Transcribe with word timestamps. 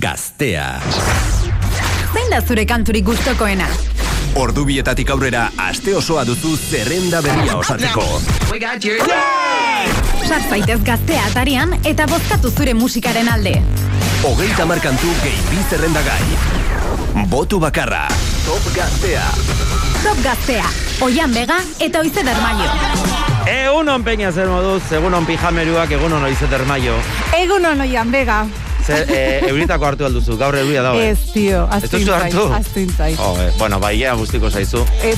Gaztea. 0.00 0.80
Zein 2.12 2.30
da 2.32 2.40
zure 2.40 2.64
kanturik 2.64 3.04
gustokoena? 3.04 3.66
Ordu 4.40 4.62
bietatik 4.64 5.10
aurrera 5.12 5.42
aste 5.60 5.92
osoa 5.96 6.22
duzu 6.24 6.54
zerrenda 6.56 7.20
berria 7.20 7.58
osatzeko. 7.58 8.04
Sat 10.24 10.46
zaitez 10.48 10.78
gaztea 10.86 11.26
atarian 11.28 11.74
eta 11.84 12.06
bozkatu 12.08 12.48
zure 12.48 12.72
musikaren 12.78 13.28
alde. 13.28 13.52
Hogeita 14.24 14.64
markantu 14.70 15.12
gehi 15.20 15.44
bi 15.50 15.66
zerrenda 15.68 16.00
gai. 16.06 17.26
Botu 17.28 17.60
bakarra. 17.60 18.06
Top 18.46 18.72
Gaztea. 18.74 19.26
Top 20.00 20.24
gaztea, 20.24 20.64
oian 21.04 21.36
bega 21.36 21.60
eta 21.78 22.00
oize 22.00 22.24
dermaio. 22.24 22.72
Egunon 23.52 24.04
peña 24.06 24.32
zer 24.32 24.48
moduz, 24.48 24.80
egunon 24.96 25.28
pijameruak, 25.28 25.92
egunon 26.00 26.24
oizeter 26.24 26.64
maio. 26.64 26.96
Egun 27.36 27.72
onoian, 27.74 28.10
bega. 28.10 28.46
Zer, 28.90 29.10
e, 29.10 29.40
euritako 29.50 29.86
hartu 29.86 30.04
alduzu, 30.04 30.36
gaur 30.38 30.56
euria 30.58 30.82
dago. 30.82 30.98
eh? 31.00 31.10
Ez, 31.10 31.32
tio, 31.32 31.64
Ez 31.70 31.84
aztu 31.84 31.98
duzu 31.98 32.12
hartu? 32.14 32.44
Aztu 32.54 32.80
intzai. 32.80 33.14
Oh, 33.18 33.36
eh, 33.40 33.50
bueno, 33.58 33.78
bai, 33.80 33.98
ja, 34.00 34.14
guztiko 34.14 34.50
zaizu. 34.50 34.84
Ez. 35.02 35.16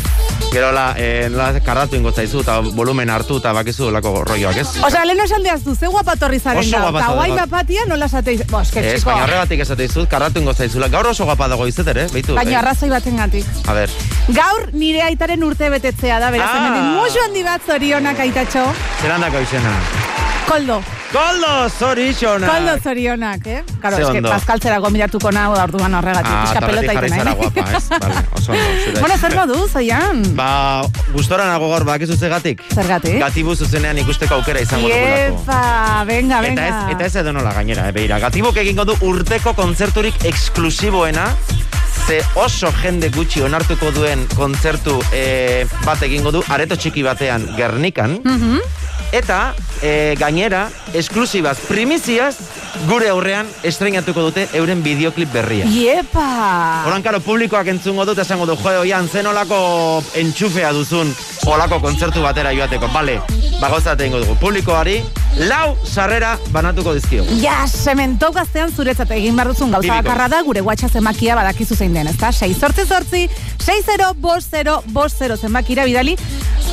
Gero 0.53 0.73
la, 0.73 0.95
eh, 0.99 1.29
nola 1.31 1.61
karratu 1.65 1.97
ingo 1.97 2.13
zaizu, 2.13 2.41
eta 2.45 2.59
volumen 2.61 3.09
hartu, 3.11 3.39
eta 3.41 3.53
bakizu 3.57 3.91
lako 3.91 4.25
rolloak, 4.25 4.57
ez? 4.61 4.69
Osea, 4.85 5.05
lehen 5.09 5.21
esan 5.25 5.43
dehaztu, 5.43 5.75
ze 5.75 5.87
guapatorri 5.87 6.39
zaren 6.41 6.61
Oso 6.61 6.71
gaur. 6.77 6.83
guapa 6.91 6.99
Eta 7.07 7.15
guai 7.15 7.31
bapatia 7.39 7.87
nola 7.89 8.07
esateiz. 8.07 8.43
Bo, 8.51 8.61
eske, 8.61 8.81
Ez, 8.81 8.95
txiko. 9.01 9.11
baina 9.11 9.25
horregatik 9.25 9.61
esate 9.61 9.83
dizut, 9.89 10.09
karratu 10.09 10.41
ingo 10.41 10.53
zaizula. 10.55 10.89
Gaur 10.89 11.07
oso 11.07 11.25
guapa 11.25 11.49
dago 11.49 11.67
izeter, 11.67 11.99
eh? 11.99 12.07
Beitu, 12.13 12.35
Baina 12.35 12.59
arrazoi 12.59 12.91
baten 12.91 13.17
gatik. 13.17 13.47
A 13.67 13.73
ber, 13.73 13.89
Gaur 14.29 14.69
nire 14.75 15.03
aitaren 15.03 15.43
urte 15.45 15.71
betetzea 15.71 16.19
da, 16.21 16.31
beraz, 16.31 16.51
Ah. 16.53 16.57
hemendik 16.59 17.01
musu 17.01 17.19
handi 17.25 17.43
bat 17.43 17.63
zorionak 17.67 18.19
aitatxo. 18.21 18.67
zerandako 19.03 19.41
izena. 19.41 19.73
Koldo, 20.49 20.83
Koldo, 21.13 21.69
zorixona! 21.79 22.47
koldo 22.49 22.79
zorionak, 22.83 23.47
eh? 23.47 23.63
Karo, 23.83 23.97
Ze 23.97 24.03
eske, 24.07 24.17
ondo. 24.23 24.31
paskaltzera 24.33 24.79
gomidatuko 24.81 25.29
nahu 25.35 25.55
da 25.59 25.65
orduan 25.67 25.93
horregatik, 25.99 26.33
Ah, 26.33 26.55
pelota 26.55 26.67
horretik 26.71 26.95
jarri 26.97 27.09
zara 27.11 27.25
nahi. 27.25 27.37
guapa, 27.37 27.65
ez? 27.77 27.89
Vale, 28.01 28.23
oso 28.33 28.53
ondo, 28.53 28.71
zure 28.85 29.01
Bueno, 29.03 29.17
zer 29.19 29.31
esker. 29.33 29.35
modu, 29.37 29.69
zoian? 29.69 30.23
Ba, 30.37 30.49
gustora 31.13 31.45
nago 31.51 31.69
gaur 31.69 31.85
bakizu 31.85 32.17
zegatik. 32.17 32.63
Zergatik? 32.73 33.19
Gatibu 33.21 33.55
zuzenean 33.55 33.99
ikusteko 33.99 34.35
aukera 34.41 34.61
izango 34.65 34.89
dugulako. 34.89 35.43
Iepa, 35.43 36.05
venga, 36.09 36.41
venga. 36.41 36.67
Eta 36.69 36.69
ez, 36.89 36.95
eta 36.97 37.05
ez 37.11 37.17
edo 37.27 37.33
nola 37.37 37.53
gainera, 37.53 37.89
eh, 37.89 37.93
beira. 37.93 38.19
Gatibok 38.19 38.57
egingo 38.65 38.85
du 38.89 38.97
urteko 39.05 39.53
kontzerturik 39.55 40.25
eksklusiboena, 40.25 41.27
ze 42.07 42.23
oso 42.41 42.73
jende 42.83 43.11
gutxi 43.15 43.43
onartuko 43.45 43.91
duen 43.93 44.25
kontzertu 44.35 44.97
eh, 45.13 45.67
bat 45.85 46.01
egingo 46.03 46.33
du, 46.33 46.41
areto 46.49 46.75
txiki 46.77 47.03
batean 47.05 47.51
Gernikan, 47.57 48.17
Mhm. 48.25 48.59
Eta 49.13 49.55
eh, 49.83 50.15
gainera, 50.19 50.69
esklusibaz, 50.95 51.59
primiziaz, 51.69 52.37
gure 52.89 53.09
aurrean 53.13 53.49
estrenatuko 53.67 54.23
dute 54.29 54.47
euren 54.57 54.83
bideoklip 54.83 55.33
berria. 55.35 55.67
Iepa! 55.69 56.27
Horan, 56.87 57.03
karo, 57.05 57.21
publikoak 57.21 57.69
entzungo 57.73 58.07
dut, 58.09 58.19
esango 58.23 58.47
du, 58.49 58.57
joe, 58.63 58.79
oian, 58.85 59.09
zen 59.09 59.27
olako 59.29 60.03
entxufea 60.19 60.73
duzun, 60.73 61.13
olako 61.51 61.81
kontzertu 61.85 62.23
batera 62.25 62.55
joateko, 62.57 62.89
bale, 62.95 63.19
bagozat 63.61 64.01
egingo 64.01 64.23
dugu. 64.23 64.39
Publikoari, 64.41 64.97
lau 65.51 65.77
sarrera 65.85 66.37
banatuko 66.55 66.95
dizkio. 66.97 67.27
Ja, 67.43 67.63
sementou 67.69 68.33
gaztean 68.35 68.73
zuretzat 68.73 69.13
egin 69.19 69.37
behar 69.37 69.53
duzun 69.53 69.71
gauza 69.75 69.87
Bibiko. 69.89 70.03
bakarra 70.03 70.29
da, 70.33 70.43
gure 70.47 70.65
WhatsApp 70.65 70.97
zenbakia 70.99 71.37
badakizu 71.39 71.77
zein 71.77 71.95
den, 71.95 72.09
ezta? 72.11 72.33
6 72.33 72.57
sortzi 72.59 72.87
sortzi, 72.87 73.27
6-0, 73.63 74.13
bost 74.23 74.51
0, 74.55 74.81
bost 74.97 75.21
0 75.21 75.37
zenbakira 75.37 75.85
bidali. 75.85 76.17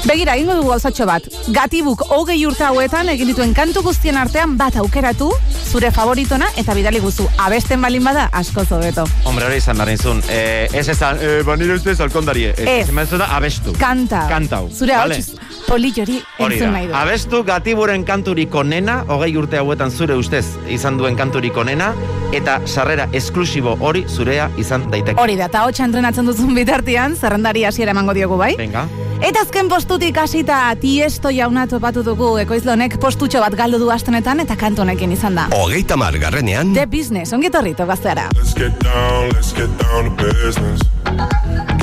Begira, 0.07 0.33
egingo 0.37 0.55
dugu 0.55 0.71
gauzatxo 0.71 1.05
bat. 1.09 1.25
Gatibuk 1.55 2.05
hogei 2.15 2.37
urte 2.47 2.63
hauetan 2.63 3.09
egin 3.11 3.29
dituen 3.31 3.51
kantu 3.57 3.83
guztien 3.85 4.17
artean 4.17 4.55
bat 4.57 4.77
aukeratu, 4.79 5.29
zure 5.69 5.91
favoritona 5.91 6.47
eta 6.57 6.75
bidali 6.77 7.01
guzu. 7.03 7.27
Abesten 7.37 7.83
balin 7.83 8.03
bada, 8.07 8.29
asko 8.31 8.63
zobeto. 8.65 9.05
Hombre, 9.25 9.49
hori 9.49 9.59
izan 9.59 9.77
behar 9.77 9.91
nizun. 9.91 10.23
Eh, 10.29 10.69
ez 10.73 10.87
ezan, 10.95 11.19
eh, 11.21 11.39
banire 11.45 11.75
ustez 11.75 11.99
alkondarie. 11.99 12.55
Ez. 12.57 12.89
Ez. 12.89 12.89
Ez 12.89 13.21
abestu. 13.27 13.75
Kanta. 13.79 14.25
Kantau. 14.31 14.69
Zure 14.71 14.95
Vale. 14.95 15.19
hau 15.19 15.48
polillori 15.69 16.19
Hori 16.39 16.57
entzun 16.57 16.73
nahi 16.73 16.87
du. 16.89 16.95
Abestu 16.97 17.43
gatiburen 17.47 18.05
kanturik 18.07 18.55
onena, 18.55 19.03
hogei 19.07 19.31
urte 19.37 19.59
hauetan 19.61 19.91
zure 19.91 20.17
ustez 20.19 20.45
izan 20.67 20.97
duen 20.97 21.17
kanturik 21.19 21.57
onena, 21.57 21.91
eta 22.35 22.59
sarrera 22.65 23.07
esklusibo 23.13 23.75
hori 23.79 24.05
zurea 24.09 24.49
izan 24.57 24.89
daiteke. 24.91 25.19
Hori 25.21 25.37
da, 25.39 25.49
eta 25.51 25.65
hotxa 25.67 25.85
entrenatzen 25.89 26.29
duzun 26.29 26.55
bitartean, 26.57 27.15
zerrendari 27.15 27.65
hasiera 27.69 27.95
emango 27.95 28.17
diogu 28.17 28.37
bai? 28.41 28.55
Venga. 28.59 28.87
Eta 29.19 29.41
azken 29.43 29.67
postutik 29.67 30.15
hasita 30.17 30.57
tiesto 30.79 31.31
jauna 31.35 31.65
topatu 31.67 32.05
dugu 32.07 32.29
ekoizlonek 32.39 32.95
postutxo 33.03 33.41
bat 33.43 33.57
galdu 33.59 33.81
du 33.81 33.89
astenetan 33.91 34.39
eta 34.45 34.55
kantu 34.55 34.85
honekin 34.85 35.11
izan 35.11 35.35
da. 35.35 35.49
Hogeita 35.57 35.97
margarrenean, 35.99 36.71
The 36.73 36.87
Business, 36.87 37.33
ongi 37.35 37.51
torrito 37.51 37.85
gazteara. 37.89 38.29
Let's 38.37 38.55
get 38.55 38.79
down, 38.79 39.33
let's 39.35 39.51
get 39.51 39.67
down 39.83 40.15
to 40.15 40.23
business. 40.23 40.87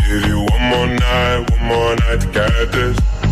Give 0.01 0.25
you 0.25 0.47
one 0.49 0.65
more 0.71 0.89
night, 0.89 1.51
one 1.51 1.65
more 1.69 1.95
night 2.07 2.25
to 2.25 2.29
get 2.33 2.73
this. 2.73 2.97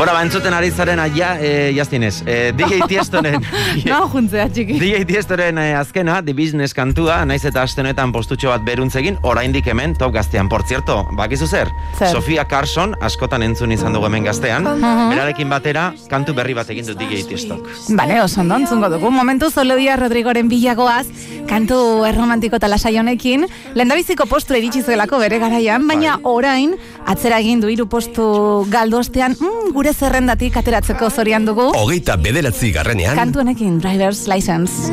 Bora, 0.00 0.14
ba, 0.16 0.22
entzuten 0.24 0.54
ari 0.56 0.70
zaren 0.72 0.96
aia, 0.96 1.34
eh, 1.44 1.74
jaztinez. 1.76 2.22
Eh, 2.24 2.54
DJ 2.56 2.78
Tiestoren... 2.88 3.42
No, 3.84 3.98
juntzea, 4.08 4.46
txiki. 4.48 4.78
DJ 4.80 5.04
Tiestoren 5.04 5.58
eh, 5.60 5.74
azkena, 5.76 6.22
The 6.24 6.32
Business 6.32 6.72
kantua, 6.72 7.18
naiz 7.28 7.42
eta 7.44 7.60
astenetan 7.68 8.08
postutxo 8.14 8.48
bat 8.48 8.64
beruntzegin, 8.64 9.18
oraindik 9.28 9.68
hemen 9.68 9.92
top 10.00 10.14
gaztean. 10.14 10.48
Por 10.48 10.64
cierto, 10.64 11.02
bakizu 11.18 11.44
zer? 11.44 11.68
Zer? 11.98 12.14
Sofia 12.14 12.46
Carson, 12.48 12.94
askotan 13.04 13.44
entzun 13.44 13.76
izan 13.76 13.92
dugu 13.92 14.08
hemen 14.08 14.24
gaztean, 14.24 14.64
berarekin 14.80 15.52
batera, 15.52 15.90
kantu 16.08 16.32
berri 16.38 16.56
bat 16.56 16.72
egin 16.72 16.88
du 16.88 16.96
DJ 16.96 17.20
Tiestok. 17.28 17.68
Bale, 17.92 18.22
oso 18.24 18.40
ondo, 18.40 18.56
entzungo 18.56 18.88
dugu. 18.88 19.12
Momentu 19.12 19.52
Zolodia 19.52 19.98
Rodrigoren 20.00 20.48
bilagoaz, 20.48 21.10
kantu 21.50 22.06
erromantiko 22.08 22.56
eta 22.56 22.72
lasai 22.72 22.94
honekin, 23.02 23.44
lendabiziko 23.76 24.24
postu 24.32 24.56
iritsi 24.56 24.80
zuelako 24.80 25.20
bere 25.20 25.42
garaian, 25.44 25.84
baina 25.84 26.16
Bai. 26.16 26.32
orain, 26.38 26.74
atzera 27.04 27.44
egin 27.44 27.60
du 27.60 27.68
hiru 27.68 27.84
postu 27.90 28.24
galdostean, 28.72 29.36
mm, 29.36 29.76
gure 29.76 29.89
zerrendatik 29.92 30.56
ateratzeko 30.56 31.10
zorian 31.10 31.44
dugu, 31.46 31.70
Hogeita 31.76 32.16
bederatzi 32.16 32.72
garrenean. 32.72 33.16
kantu 33.16 33.40
honekin, 33.44 33.78
driver's 33.80 34.26
license. 34.28 34.92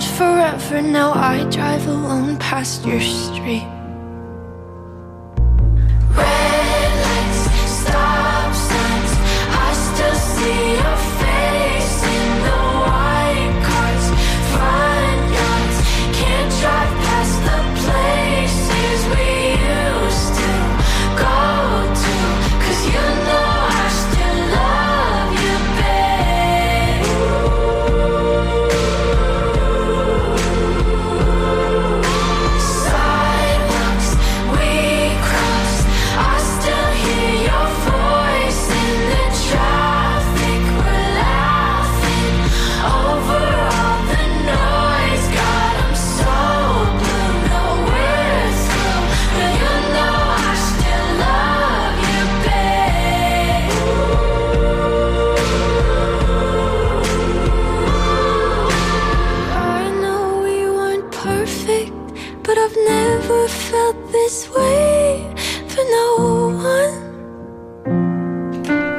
said 0.00 0.16
forever, 0.16 0.82
now 0.82 1.12
I 1.12 1.44
drive 1.50 1.86
alone 1.86 2.36
past 2.38 2.84
your 2.86 3.00
street. 3.00 3.66
Red 6.16 6.92
lights, 7.04 7.42
stop 7.80 8.54
signs, 8.54 9.12
I 9.50 9.72
still 9.86 10.14
see 10.14 10.87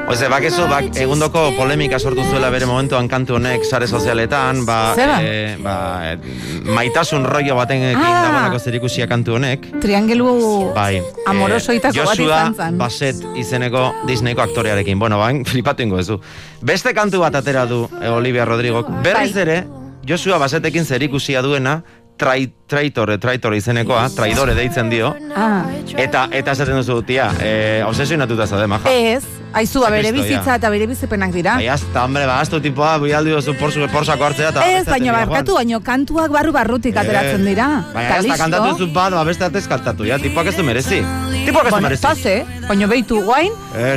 Oze, 0.09 0.25
bakezu, 0.25 0.63
bak, 0.65 0.87
egundoko 0.97 1.51
polemika 1.53 1.99
sortu 2.01 2.23
zuela 2.25 2.47
bere 2.49 2.65
momentuan 2.65 3.05
kantu 3.07 3.35
honek 3.37 3.61
sare 3.67 3.85
sozialetan, 3.87 4.63
ba, 4.65 4.95
Zeba? 4.97 5.19
eh, 5.21 5.55
ba, 5.61 5.73
eh, 6.13 6.17
maitasun 6.65 7.25
rollo 7.29 7.55
baten 7.55 7.83
ekin 7.91 8.01
Ah. 8.01 8.23
dagoeneko 8.25 8.57
zerikusia 8.59 9.05
kantu 9.07 9.35
honek. 9.35 9.67
Triangelu 9.79 10.73
Bai. 10.73 11.01
amorosoitako 11.27 11.93
bat 11.93 12.07
Joshua 12.17 12.39
izan 12.41 12.55
zen. 12.55 12.77
Bassett 12.79 13.21
izeneko 13.37 13.93
Disneyko 14.07 14.41
aktorearekin. 14.41 14.97
Bueno, 14.99 15.19
bain, 15.23 15.45
flipatu 15.45 15.83
ingo 15.83 15.99
ezu. 15.99 16.19
Beste 16.61 16.93
kantu 16.93 17.19
bat 17.19 17.35
atera 17.35 17.65
du 17.67 17.87
eh, 18.01 18.09
Olivia 18.09 18.45
Rodrigo. 18.45 18.81
Berriz 19.03 19.33
Bai. 19.35 19.41
ere, 19.41 19.63
Joshua 20.07 20.39
Bassettekin 20.39 20.85
zerikusia 20.85 21.43
duena, 21.43 21.83
trai, 22.17 22.49
traitore, 22.67 23.19
traitore 23.19 23.57
izenekoa, 23.57 24.09
traidore 24.15 24.55
deitzen 24.55 24.89
dio. 24.89 25.15
Ah. 25.35 25.65
Eta, 25.95 26.27
eta 26.31 26.51
esaten 26.51 26.75
duzu, 26.81 27.03
tia, 27.03 27.29
eh, 27.41 27.83
obsesionatuta 27.85 28.47
zaude, 28.47 28.65
maja. 28.67 28.89
Ez, 28.89 29.23
aizua 29.53 29.89
bere 29.89 30.11
Kristo, 30.11 30.27
bizitza 30.27 30.55
eta 30.59 30.69
bere 30.69 30.87
bizipenak 30.87 31.31
dira. 31.33 31.55
Bai, 31.57 31.67
azta, 31.73 32.03
hombre, 32.05 32.25
ba, 32.29 32.39
aztu 32.43 32.59
tipoa, 32.61 32.97
bialdi 33.01 33.31
duzu 33.33 33.55
porsu, 33.59 33.85
porsako 33.91 34.27
hartzea, 34.29 34.49
eta... 34.53 34.65
Ez, 34.77 34.85
baina 34.87 35.13
barkatu, 35.13 35.55
baino 35.57 35.79
kantuak 35.85 36.31
barru 36.31 36.51
barrutik 36.55 36.97
ateratzen 36.97 37.45
dira. 37.45 37.67
Baina, 37.93 38.09
Ta 38.09 38.19
ez 38.19 38.27
da 38.29 38.37
kantatu 38.43 38.77
zu 38.85 38.89
bat, 38.93 39.13
ba, 39.17 39.23
beste 39.27 39.45
atez 39.47 39.65
kantatu, 39.67 40.05
ja, 40.05 40.19
tipoak 40.21 40.51
ez 40.51 40.55
du 40.57 40.63
merezi. 40.67 41.01
Tipoak 41.45 41.71
ez 41.71 41.73
du 41.73 41.81
merezi. 41.87 42.03
pase, 42.05 42.35
baina 42.67 42.87
behitu 42.87 43.21
guain, 43.25 43.53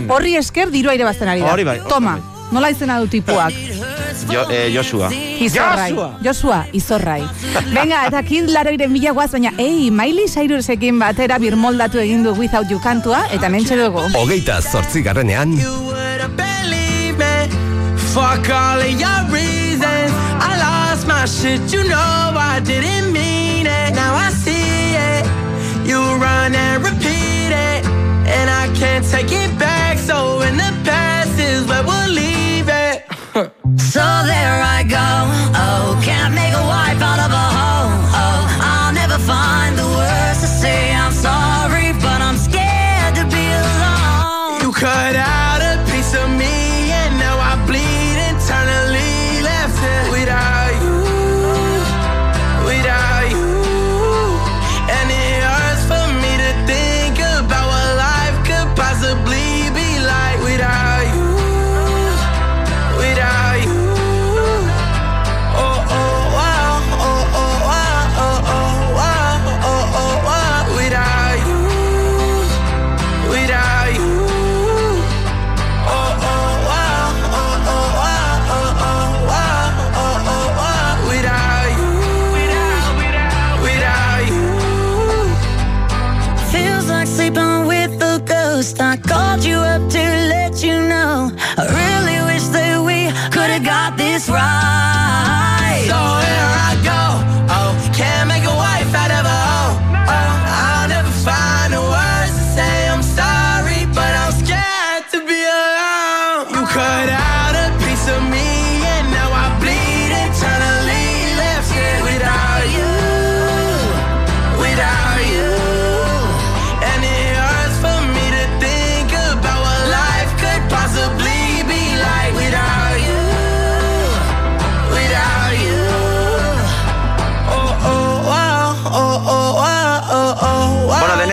horri 0.09 0.37
esker 0.41 0.71
dirua 0.73 0.95
ere 0.99 1.05
bazten 1.09 1.29
ari 1.29 1.45
da. 1.45 1.53
Hori 1.53 1.65
bai, 1.69 1.79
Toma, 1.89 2.17
bai. 2.17 2.49
nola 2.53 2.71
izena 2.73 3.01
du 3.01 3.11
tipuak? 3.13 3.53
Jo, 4.31 4.45
eh, 4.51 4.71
Joshua. 4.75 5.11
Izorrai. 5.13 5.91
Joshua! 5.91 6.09
Joshua, 6.23 6.59
izorrai. 6.73 7.23
Venga, 7.77 8.07
eta 8.09 8.23
kid 8.27 8.51
laroiren 8.53 8.93
bila 8.93 9.13
guaz, 9.17 9.31
baina, 9.33 9.53
ei, 9.59 9.91
Miley 9.91 10.29
Cyrusekin 10.29 10.99
batera 11.03 11.39
birmoldatu 11.43 12.01
egin 12.03 12.25
du 12.25 12.35
Without 12.39 12.71
You 12.71 12.81
kantua, 12.81 13.25
eta 13.33 13.49
mentxe 13.49 13.77
dugu. 13.81 14.07
Hogeita 14.19 14.61
zortzi 14.63 15.03
garrenean. 15.03 15.57
Fuck 18.13 18.51
all 18.51 18.79
of 18.79 19.01
your 19.01 19.21
reasons. 19.33 20.13
I 20.39 20.59
lost 20.61 21.07
my 21.07 21.25
shit, 21.25 21.73
you 21.73 21.83
know 21.85 22.35
I 22.37 22.61
didn't 22.63 23.11
mean 23.11 23.67
it. 23.67 23.95
Now 23.95 24.15
I 24.15 24.29
see 24.29 24.93
it. 24.93 25.25
You 25.89 25.97
run 26.21 26.55
and 26.55 26.85
repeat 26.85 27.53
it. 27.53 27.87
And 28.29 28.51
I 28.51 28.69
can't 28.79 29.03
take 29.11 29.33
it 29.33 29.59
back. 29.59 29.97
So 29.97 30.43
in 30.43 30.59
the 30.59 30.73
past 30.85 31.02
So 33.79 34.01
there 34.01 34.61
I 34.63 34.83
go. 34.83 35.09
Oh, 35.55 36.01
can't 36.05 36.35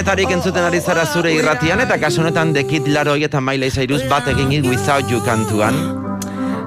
denetarik 0.09 0.31
entzuten 0.33 0.63
ari 0.65 0.79
zara 0.81 1.03
zure 1.05 1.29
irratian, 1.37 1.81
eta 1.83 1.99
kasu 2.01 2.23
honetan 2.23 2.49
dekit 2.55 2.87
laroi 2.89 3.21
eta 3.27 3.37
Miley 3.45 3.69
Cyrus 3.69 4.01
bat 4.09 4.25
egin 4.31 4.51
it 4.51 4.65
without 4.65 5.05
you 5.11 5.19
kantuan. 5.21 5.75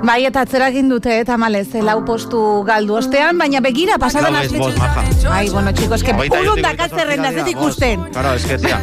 Bai, 0.07 0.21
eta 0.29 0.45
atzera 0.47 0.69
egin 0.71 0.89
dute, 0.91 1.11
eta 1.25 1.35
malez, 1.39 1.67
lau 1.83 2.05
postu 2.07 2.63
galdu 2.67 2.95
ostean, 3.01 3.39
baina 3.39 3.59
begira, 3.61 3.99
pasadan 3.99 4.33
Lau 4.35 4.43
bost, 4.43 4.79
aspetxu. 4.79 5.27
maja. 5.27 5.35
Ai, 5.35 5.51
bueno, 5.51 5.73
chicos, 5.73 6.05
que 6.05 6.15
Hogeita 6.15 6.39
urrun 6.39 6.47
hirutik 6.47 6.67
dakat 6.69 6.93
hogeita 6.93 7.03
zerrenda, 7.03 7.29
zortzi 7.33 7.41
ez 7.41 7.47
dira, 7.47 7.59
ikusten. 7.59 8.07
Claro, 8.13 8.35
es 8.35 8.47
que, 8.47 8.59
tia. 8.59 8.81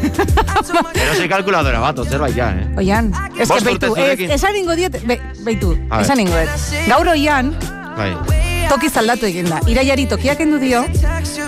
Erosi 1.05 1.31
kalkuladora 1.31 1.79
bat, 1.79 2.03
zerbait 2.09 2.35
ja, 2.35 2.51
eh? 2.51 2.67
Oian, 2.83 3.11
ez 3.39 3.47
que 3.47 3.63
beitu, 3.63 3.95
esan 4.27 4.59
ingo 4.59 4.75
diet, 4.75 5.01
be, 5.07 5.21
beitu, 5.47 5.75
esan 6.03 6.27
ingo 6.27 6.35
diet. 6.35 6.87
Gaur 6.87 7.15
oian, 7.15 7.55
Bai. 7.99 8.13
Toki 8.69 8.89
zaldatu 8.89 9.25
egin 9.29 9.49
da. 9.49 9.59
Iraiari 9.67 10.05
tokiak 10.09 10.39
endu 10.45 10.59
dio, 10.61 10.83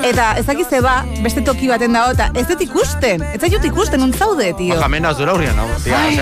eta 0.04 0.32
ezakiz 0.42 0.68
ba, 0.84 0.96
beste 1.24 1.42
toki 1.46 1.68
baten 1.70 1.94
dago, 1.94 2.12
eta 2.16 2.30
ez 2.36 2.46
dut 2.50 2.62
ikusten, 2.66 3.22
ez 3.34 3.40
dut 3.42 3.66
ikusten, 3.66 4.02
untzaude, 4.04 4.52
tio. 4.58 4.76
Baja 4.76 4.88
mena 4.90 5.14
zura 5.14 5.34
hurrian, 5.38 5.58
hau. 5.60 5.68
Tia, 5.84 5.98
Ai, 5.98 6.16
ze 6.16 6.22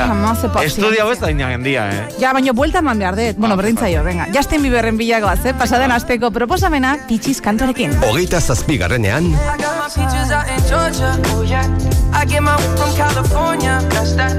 pazientzia. 0.49 0.63
estudia 0.65 1.03
hau 1.03 1.11
ez 1.11 1.19
da 1.19 1.31
inagen 1.31 1.63
dia, 1.63 1.87
eh? 1.89 2.07
Ja, 2.19 2.33
baina 2.33 2.53
buelta 2.53 2.79
eman 2.83 2.99
behar 2.99 3.15
dut. 3.15 3.37
Bueno, 3.37 3.53
Ah, 3.53 3.57
berdin 3.57 3.77
zaio, 3.77 4.03
venga. 4.03 4.27
Justin 4.33 4.61
Bieberren 4.61 4.97
bilagoaz, 4.97 5.45
eh? 5.45 5.53
Pasaden 5.53 5.91
asteko 5.91 6.31
proposamena, 6.31 6.97
pitxiz 7.07 7.41
kantorekin. 7.41 7.95
Hogeita 8.03 8.39
zazpigarrenean, 8.41 9.25
I 9.33 9.57
got 9.57 9.75
my 9.79 9.87
peaches 9.95 10.31
out 10.31 10.47
in 10.47 10.63
Georgia. 10.69 11.17
Oh 11.35 11.43
yeah. 11.43 11.65
I 12.13 12.25
get 12.25 12.41
my 12.41 12.55
from 12.75 12.95
California. 12.95 13.81
That's 13.89 14.15
that. 14.15 14.38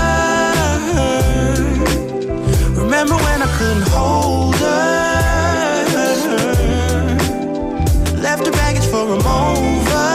Remember 3.01 3.23
when 3.25 3.41
I 3.41 3.57
couldn't 3.57 3.87
hold 3.87 4.55
her? 4.57 4.61
Left 8.21 8.45
her 8.45 8.51
baggage 8.51 8.85
for 8.85 9.01
a 9.01 9.17
mover. 9.17 10.11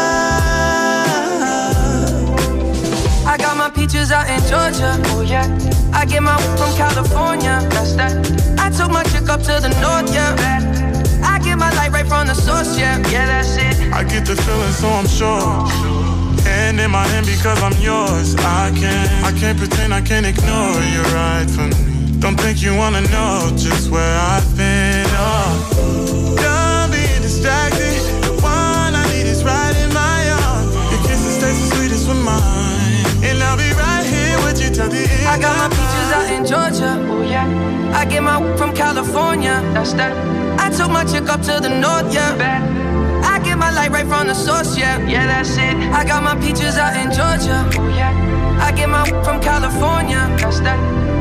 I 3.27 3.37
got 3.39 3.57
my 3.57 3.71
peaches 3.71 4.13
out 4.13 4.31
in 4.31 4.39
Georgia. 4.49 5.03
Oh 5.07 5.23
yeah. 5.27 5.49
I 5.93 6.05
get 6.05 6.23
my 6.23 6.37
weed 6.37 6.59
from 6.61 6.77
California. 6.77 7.59
That's 7.71 7.95
that. 7.95 8.13
I 8.61 8.71
took 8.71 8.93
my 8.93 9.03
chick 9.03 9.29
up 9.29 9.41
to 9.41 9.59
the 9.59 9.75
north. 9.83 10.15
Yeah. 10.15 10.37
I 11.25 11.41
get 11.41 11.59
my 11.59 11.73
light 11.75 11.91
right 11.91 12.07
from 12.07 12.29
the 12.29 12.35
source. 12.35 12.79
Yeah. 12.79 12.99
Yeah, 13.11 13.27
that's 13.27 13.57
it. 13.57 13.93
I 13.93 14.05
get 14.05 14.27
the 14.27 14.37
feeling, 14.37 14.71
so 14.71 14.87
I'm 14.91 15.09
sure. 15.09 15.67
Hand 16.45 16.79
in 16.79 16.93
my 16.93 17.05
hand 17.09 17.27
because 17.27 17.61
I'm 17.61 17.77
yours. 17.83 18.37
I 18.37 18.71
can't, 18.79 19.25
I 19.25 19.33
can't 19.37 19.59
pretend, 19.59 19.93
I 19.93 20.03
can't 20.03 20.25
ignore 20.25 20.81
you 20.95 21.03
right 21.13 21.51
from 21.51 21.71
me. 21.71 21.96
Don't 22.19 22.37
think 22.41 22.63
you 22.63 22.75
wanna 22.75 23.03
know 23.03 23.53
just 23.57 23.91
where 23.91 24.17
I've 24.19 24.57
been. 24.57 25.07
Oh, 25.19 26.35
done 26.37 26.91
being 26.91 27.23
distracted. 27.23 28.01
The 28.25 28.33
one 28.43 28.95
I 28.95 29.05
need 29.13 29.27
is 29.27 29.45
right 29.45 29.77
in 29.77 29.93
my 29.93 30.31
arms. 30.43 30.75
Your 30.91 31.03
kisses 31.07 31.39
taste 31.39 31.61
the 31.63 31.77
sweetest 31.77 32.09
with 32.09 32.23
mine, 32.25 33.05
and 33.23 33.43
I'll 33.43 33.57
be 33.57 33.71
right 33.79 34.05
here 34.05 34.39
with 34.45 34.61
you 34.61 34.71
till 34.75 34.89
the 34.89 35.05
end. 35.07 35.27
I 35.29 35.39
got 35.39 35.57
my 35.57 35.69
peaches 35.69 36.11
out 36.17 36.29
in 36.33 36.43
Georgia. 36.47 36.93
Oh 37.13 37.23
yeah. 37.23 37.47
I 37.95 38.05
get 38.05 38.23
my 38.23 38.39
weed 38.43 38.59
from 38.59 38.75
California. 38.75 39.61
That's 39.73 39.93
that. 39.95 40.13
I 40.59 40.71
took 40.71 40.91
my 40.91 41.05
chick 41.05 41.29
up 41.29 41.43
to 41.43 41.61
the 41.61 41.69
north. 41.69 42.13
Yeah. 42.13 42.35
I 43.23 43.39
get 43.41 43.59
my 43.59 43.71
light 43.71 43.91
right 43.91 44.07
from 44.07 44.27
the 44.27 44.35
source. 44.35 44.77
Yeah. 44.77 44.99
Yeah, 45.07 45.27
that's 45.27 45.57
it. 45.57 45.77
I 45.93 46.05
got 46.05 46.23
my 46.25 46.35
peaches 46.41 46.77
out 46.77 46.97
in 46.97 47.13
Georgia. 47.13 47.69
Oh 47.79 47.89
yeah. 47.95 48.13
I 48.61 48.73
get 48.73 48.89
my 48.89 49.05
weed 49.05 49.25
from 49.25 49.41
California. 49.41 50.27
That's 50.41 50.61
that. 50.61 51.06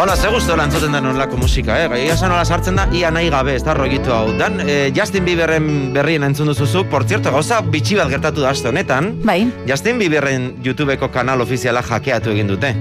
Bueno, 0.00 0.16
ze 0.16 0.28
gustu 0.32 0.54
lantzuten 0.56 0.94
den 0.96 1.04
onlako 1.04 1.36
musika, 1.36 1.74
eh? 1.76 1.88
Gai 1.92 1.98
esan 2.08 2.30
nola 2.32 2.46
sartzen 2.48 2.78
da, 2.78 2.86
ia 2.96 3.10
nahi 3.12 3.26
gabe, 3.28 3.52
ez 3.58 3.60
da 3.66 3.74
rogitu 3.76 4.14
hau. 4.16 4.30
Dan, 4.32 4.54
eh, 4.64 4.90
Justin 4.96 5.26
Bieberren 5.26 5.92
berrien 5.92 6.24
entzun 6.24 6.48
duzuzuk, 6.48 6.88
por 6.88 7.04
cierto, 7.04 7.28
gauza 7.30 7.60
bitxi 7.60 7.98
bat 7.98 8.08
gertatu 8.08 8.40
da 8.40 8.48
aste 8.48 8.70
honetan. 8.70 9.10
Bai, 9.28 9.52
Justin 9.68 9.98
Bieberren 10.00 10.54
YouTubeko 10.64 11.10
kanal 11.12 11.44
ofiziala 11.44 11.82
hackeatu 11.84 12.32
egin 12.32 12.48
dute. 12.48 12.72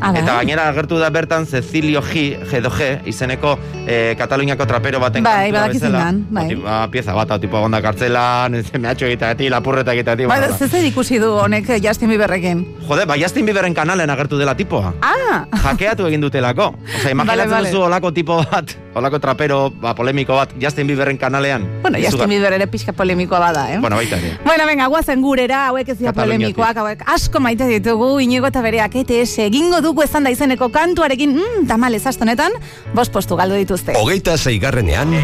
A 0.00 0.12
bai. 0.12 0.20
Eta 0.22 0.34
gainera 0.36 0.68
agertu 0.68 0.98
da 0.98 1.08
bertan 1.10 1.46
Cecilio 1.46 2.02
G, 2.02 2.38
G2G, 2.50 3.06
izeneko 3.06 3.58
eh, 3.86 4.14
Kataluniako 4.18 4.66
trapero 4.66 5.00
baten 5.00 5.24
Bai, 5.24 5.50
kantua 5.52 5.68
bezala. 5.72 6.12
bai. 6.30 6.54
Ba, 6.54 6.62
ba, 6.86 6.90
pieza 6.90 7.14
bat, 7.14 7.30
hau 7.30 7.38
tipo 7.40 7.60
gonda 7.60 7.80
kartzelan, 7.82 8.52
mehatxo 8.80 9.06
egiteati, 9.06 9.48
lapurreta 9.48 9.92
egiteati. 9.94 10.26
Ba, 10.26 10.36
bueno, 10.38 10.56
ze 10.58 10.68
zer 10.68 10.84
ikusi 10.84 11.18
du 11.18 11.30
honek 11.32 11.68
eh, 11.70 11.80
Justin 11.82 12.08
Bieberrekin? 12.10 12.64
Jode, 12.88 13.06
ba, 13.06 13.16
Justin 13.16 13.46
Bieberren 13.46 13.74
kanalen 13.74 14.10
agertu 14.10 14.38
dela 14.38 14.54
tipoa. 14.56 14.92
Ah! 15.02 15.46
Hackeatu 15.66 16.06
egin 16.06 16.20
dutelako. 16.20 16.74
Osa, 16.98 17.10
imaginatzen 17.10 17.26
Vale, 17.26 17.46
vale. 17.50 17.70
duzu 17.70 17.82
olako 17.86 18.12
tipo 18.12 18.36
bat, 18.52 18.76
olako 18.94 19.18
trapero, 19.20 19.70
ba, 19.70 19.94
polemiko 19.94 20.36
bat, 20.36 20.52
Justin 20.60 20.86
Bieberren 20.86 21.16
kanalean. 21.18 21.64
Bueno, 21.82 21.98
Justin 21.98 22.20
Izugar- 22.20 22.28
Bieber 22.28 22.52
ere 22.52 22.66
pixka 22.66 22.92
polemikoa 22.92 23.38
bada, 23.40 23.66
eh? 23.74 23.78
Bueno, 23.80 23.96
baita 23.96 24.16
ere. 24.18 24.36
Bueno, 24.44 24.66
venga, 24.66 24.86
guazen 24.86 25.22
gurera, 25.22 25.66
hauek 25.68 25.88
ez 25.88 25.98
dira 25.98 26.12
polemikoak, 26.12 26.76
hauek 26.76 27.02
asko 27.06 27.40
maite 27.40 27.66
ditugu, 27.66 28.18
inigo 28.20 28.46
eta 28.46 28.62
bereak 28.62 28.94
ETS 29.02 29.38
egingo 29.46 29.80
dugu 29.86 30.02
ezan 30.02 30.26
da 30.26 30.32
izeneko 30.34 30.68
kantuarekin, 30.74 31.36
mm, 31.38 31.66
tamales 31.70 32.06
astonetan, 32.10 32.52
bost 32.94 33.12
postu 33.14 33.38
galdu 33.38 33.54
dituzte. 33.62 33.94
hogeita 33.94 34.36
zeigarrenean, 34.36 35.14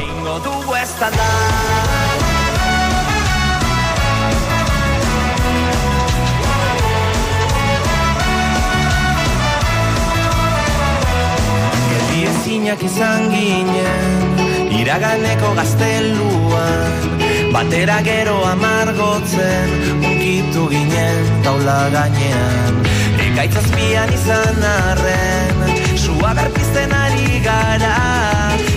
dugu 0.47 0.76
estanda. 0.83 1.31
Geldi 11.92 12.21
ezinak 12.31 12.83
izan 12.87 13.28
ginen 13.33 14.73
Iraganeko 14.81 15.52
gazteluan 15.59 17.19
Batera 17.52 17.99
gero 18.07 18.38
amargotzen 18.49 19.76
Unkitu 20.00 20.69
ginen 20.73 21.49
ola 21.52 21.81
gainean 21.92 22.83
Ekaitz 23.33 23.57
azpian 23.57 24.11
izan 24.12 24.59
arren 24.61 25.61
Sua 25.97 26.35
berpizten 26.37 26.91
ari 26.93 27.39
gara 27.41 27.93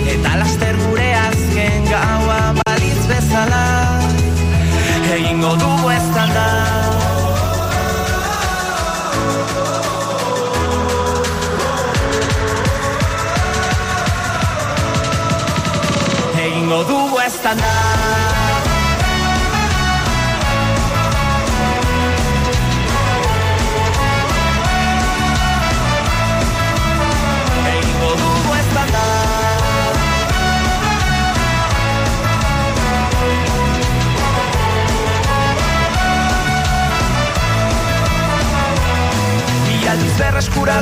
Eta 0.08 0.32
laster 0.40 0.78
gure 0.80 1.08
azken 1.20 1.84
gaua 1.90 2.38
balitz 2.62 3.02
bezala. 3.10 3.66
Egingo 5.12 5.52
dugu 5.60 5.90
ez 5.92 6.06
da 6.14 6.46
Egingo 16.46 16.80
dugu 16.94 17.20
ez 17.26 17.36
da 17.44 17.85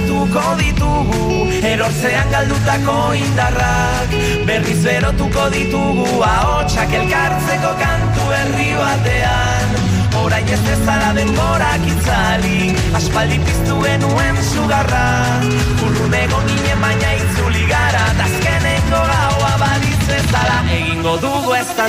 berreskuratuko 0.05 0.57
ditugu 0.59 1.49
Erortzean 1.65 2.31
galdutako 2.31 3.15
indarrak. 3.15 4.11
Berriz 4.47 4.83
berotuko 4.85 5.49
ditugu 5.51 6.23
Ahotsak 6.23 6.93
elkartzeko 6.93 7.73
kantu 7.81 8.25
herri 8.37 8.75
batean. 8.77 9.69
Orain 10.21 10.49
ez 10.49 10.61
bezala 10.61 11.13
denborak 11.17 11.87
itzali 11.89 12.75
Aspaldi 12.95 13.39
piztu 13.39 13.81
genuen 13.83 14.37
sugarra. 14.53 15.41
Urrun 15.83 16.15
egon 16.15 16.47
ginen 16.49 16.81
baina 16.81 17.13
itzuli 17.19 17.67
gara 17.67 18.05
Tazkeneko 18.21 19.01
gaua 19.11 19.53
balitz 19.59 20.05
bezala 20.09 20.59
Egingo 20.71 21.17
dugu 21.19 21.55
ez 21.55 21.69
da 21.77 21.89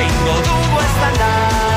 Egingo 0.00 0.36
dugu 0.48 0.80
ez 0.86 0.94
da 1.20 1.69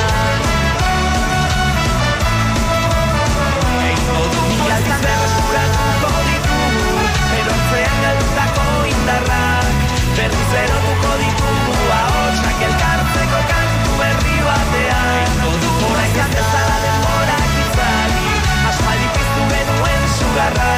Egingo 4.63 4.77
dugu 4.77 4.79
ez 4.79 4.86
da 4.88 4.98
Berreskuratuko 5.03 6.12
ditugu 6.27 6.96
Erortzean 7.38 7.98
galdutako 8.03 8.65
indarrak 8.91 9.74
Berriz 10.17 10.48
berotuko 10.53 11.12
ditugu 11.22 11.75
Ahotsak 11.98 12.63
elkartzeko 12.67 13.41
kantu 13.51 13.98
berri 14.00 14.38
batean 14.48 15.20
Egingo 15.24 15.51
dugu 15.65 15.89
Orain 15.91 16.15
ez 16.24 16.29
bezala 16.36 16.77
denborak 16.86 17.60
itzali 17.63 18.32
Aspaldi 18.72 19.08
piztu 19.17 19.43
genuen 19.51 20.08
sugarra 20.17 20.72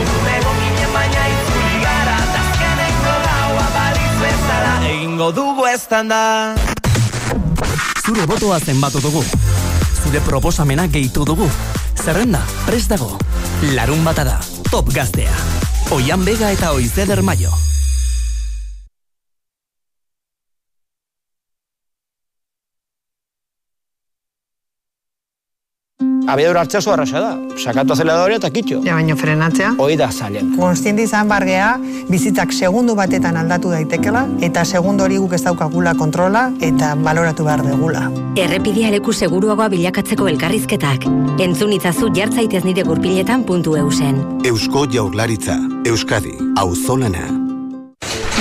Urrun 0.00 0.30
egon 0.36 0.60
ginen 0.64 0.92
baina 0.98 1.24
itzuli 1.32 1.82
gara 1.86 2.18
Tazkeneko 2.34 3.16
gaua 3.24 3.66
balitz 3.78 4.16
bezala 4.26 4.76
Egingo 4.92 5.32
dugu 5.40 5.66
ez 5.72 5.82
da 5.88 6.22
Zure 8.08 8.24
botoa 8.24 8.56
zenbatu 8.60 9.02
dugu. 9.04 9.20
Zure 10.00 10.20
proposamena 10.24 10.86
gehitu 10.88 11.26
dugu. 11.28 11.50
Zerrenda, 12.04 12.40
prest 12.66 12.88
dago. 12.90 13.16
Larun 13.74 14.04
bata 14.04 14.24
da, 14.24 14.40
top 14.70 14.92
gaztea. 14.94 15.34
Oian 15.90 16.24
Bega 16.24 16.52
eta 16.54 16.72
Oizeder 16.72 17.22
Mayo. 17.22 17.67
Abiadura 26.28 26.60
hartzea 26.60 26.82
zu 26.82 26.90
arraxa 26.92 27.20
da. 27.24 27.30
Sakatu 27.56 27.94
aceleradore 27.94 28.36
eta 28.36 28.50
kitxo. 28.52 28.82
Ja, 28.84 28.98
baino 28.98 29.16
frenatzea. 29.16 29.70
Hoi 29.80 29.96
da 29.96 30.10
zailen. 30.12 30.50
Konstienti 30.58 31.06
izan 31.08 31.28
bargea, 31.30 31.70
bizitzak 32.10 32.52
segundu 32.52 32.94
batetan 32.98 33.40
aldatu 33.40 33.72
daitekela, 33.72 34.26
eta 34.44 34.66
segundu 34.68 35.06
hori 35.06 35.16
guk 35.16 35.32
ez 35.32 35.42
daukagula 35.46 35.96
kontrola, 35.96 36.50
eta 36.60 36.92
baloratu 37.00 37.48
behar 37.48 37.64
degula. 37.64 38.04
Errepidea 38.36 38.92
leku 38.92 39.16
seguruagoa 39.16 39.70
bilakatzeko 39.72 40.28
elkarrizketak. 40.28 41.08
Entzun 41.40 41.72
itzazu 41.80 42.12
jartzaitez 42.14 42.64
nire 42.68 42.84
gurpiletan 42.84 43.48
puntu 43.48 43.78
eusen. 43.80 44.20
Eusko 44.44 44.84
Jaurlaritza, 44.92 45.56
Euskadi, 45.88 46.36
Auzolana. 46.60 47.47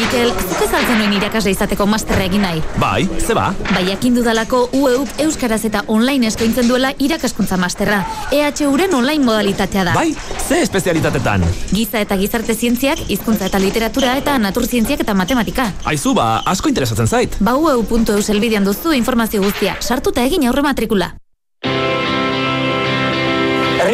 Mikel, 0.08 0.30
zuk 0.32 0.62
ez 0.64 0.70
altzen 0.72 1.02
nuen 1.02 1.14
irakasle 1.18 1.52
izateko 1.52 1.84
masterra 1.92 2.24
egin 2.30 2.46
nahi. 2.46 2.62
Bai, 2.80 3.10
ze 3.20 3.34
ba? 3.36 3.50
Bai, 3.74 3.98
dudalako 4.16 4.70
UEUP 4.72 5.20
Euskaraz 5.20 5.66
eta 5.68 5.82
online 5.88 6.30
eskaintzen 6.30 6.70
duela 6.70 6.94
irakaskuntza 6.98 7.58
masterra. 7.58 8.06
EHUren 8.32 8.94
online 8.96 9.26
modalitatea 9.26 9.84
da. 9.84 9.94
Bai, 9.94 10.16
ze 10.48 10.62
espezialitatetan? 10.62 11.44
Giza 11.74 12.00
eta 12.00 12.16
gizarte 12.16 12.56
zientziak, 12.56 13.04
hizkuntza 13.10 13.52
eta 13.52 13.60
literatura 13.60 14.16
eta 14.16 14.38
naturzientziak 14.40 15.04
eta 15.04 15.14
matematika. 15.14 15.74
Aizu, 15.84 16.16
ba, 16.16 16.38
asko 16.46 16.72
interesatzen 16.72 17.08
zait. 17.08 17.36
Ba 17.44 17.58
ueu.eu 17.60 18.22
selbidean 18.22 18.64
duzu 18.64 18.96
informazio 18.96 19.44
guztia. 19.44 19.76
Sartuta 19.82 20.24
egin 20.24 20.48
aurre 20.48 20.64
matrikula. 20.64 21.18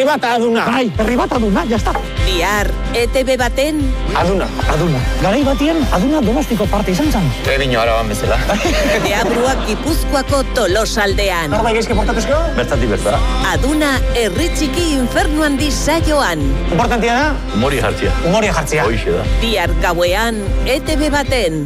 Herri 0.04 0.20
bat 0.20 0.24
aduna. 0.36 0.62
Bai, 0.68 0.84
herri 1.00 1.14
bat 1.16 1.32
aduna, 1.32 1.62
jazta. 1.64 1.92
Bihar, 2.26 2.68
ETB 2.92 3.30
baten... 3.40 3.78
Aduna, 4.20 4.44
aduna. 4.68 4.98
Garai 5.22 5.40
batien, 5.46 5.78
aduna 5.96 6.20
domestiko 6.20 6.66
parte 6.68 6.92
izan 6.92 7.08
zen. 7.14 7.24
Erino 7.54 7.80
araban 7.80 8.10
bezala. 8.12 8.36
Deabruak 9.06 9.62
Gipuzkoako 9.70 10.42
tolosaldean. 10.58 11.54
Norbait 11.54 11.78
gaizke 11.78 11.96
portatuzko? 11.96 12.40
Bertatik 12.58 12.92
bertara. 12.92 13.22
Aduna 13.54 13.94
herri 14.20 14.50
txiki 14.58 14.90
infernu 14.98 15.46
handi 15.46 15.70
saioan. 15.72 16.44
Importantia 16.70 17.16
da, 17.22 17.24
Humori 17.54 17.80
jartzia. 17.80 18.12
humoria 18.28 18.52
jartzea. 18.60 18.84
Hoixe 18.90 19.16
da. 19.16 19.24
Bihar 19.40 19.72
gauean, 19.80 20.42
ETB 20.68 21.08
baten. 21.16 21.64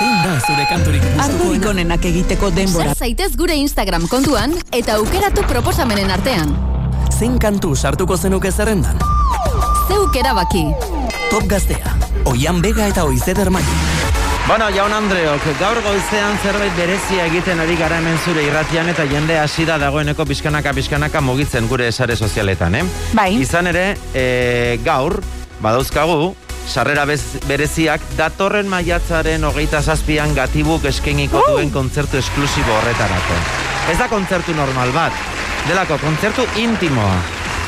Zein 0.00 0.22
da 0.24 0.38
zure 0.40 0.62
kanturik 0.64 1.02
Ardurik 1.20 1.66
onenak 1.68 2.04
egiteko 2.08 2.48
denbora. 2.56 2.94
Sar 2.94 3.04
zaitez 3.04 3.34
gure 3.36 3.52
Instagram 3.60 4.06
kontuan 4.08 4.54
eta 4.72 4.94
aukeratu 4.96 5.44
proposamenen 5.50 6.08
artean. 6.14 6.54
Zein 7.12 7.36
kantu 7.42 7.74
sartuko 7.76 8.16
zenuke 8.16 8.48
zerrendan? 8.48 8.96
Zeuk 9.90 10.16
erabaki. 10.16 10.64
Top 11.28 11.44
gaztea. 11.50 11.92
Oian 12.32 12.62
Bega 12.64 12.88
eta 12.88 13.04
Oizeder 13.04 13.52
Mayo. 13.52 13.76
Bueno, 14.48 14.70
jaun 14.72 14.92
Andreok, 14.96 15.44
gaur 15.60 15.82
goizean 15.84 16.38
zerbait 16.42 16.72
berezia 16.80 17.26
egiten 17.28 17.60
ari 17.60 17.76
gara 17.76 18.00
hemen 18.00 18.16
zure 18.24 18.42
irratian 18.48 18.88
eta 18.88 19.04
jende 19.06 19.36
hasi 19.38 19.68
da 19.68 19.76
dagoeneko 19.78 20.24
pixkanaka 20.26 20.72
pixkanaka 20.80 21.20
mugitzen 21.20 21.68
gure 21.68 21.92
sare 21.92 22.16
sozialetan, 22.16 22.80
eh? 22.80 22.86
Bai. 23.12 23.34
Izan 23.44 23.68
ere, 23.70 23.84
e, 24.16 24.80
gaur, 24.82 25.20
badauzkagu, 25.60 26.32
sarrera 26.70 27.04
bez, 27.08 27.20
bereziak 27.48 28.04
datorren 28.18 28.68
maiatzaren 28.70 29.44
hogeita 29.48 29.82
zazpian 29.82 30.34
gatibuk 30.36 30.86
eskeniko 30.90 31.42
duen 31.48 31.72
kontzertu 31.74 32.20
esklusibo 32.20 32.76
horretarako. 32.78 33.38
Ez 33.90 33.98
da 33.98 34.06
kontzertu 34.08 34.54
normal 34.54 34.92
bat, 34.94 35.24
delako 35.66 35.98
kontzertu 36.04 36.46
intimoa, 36.62 37.16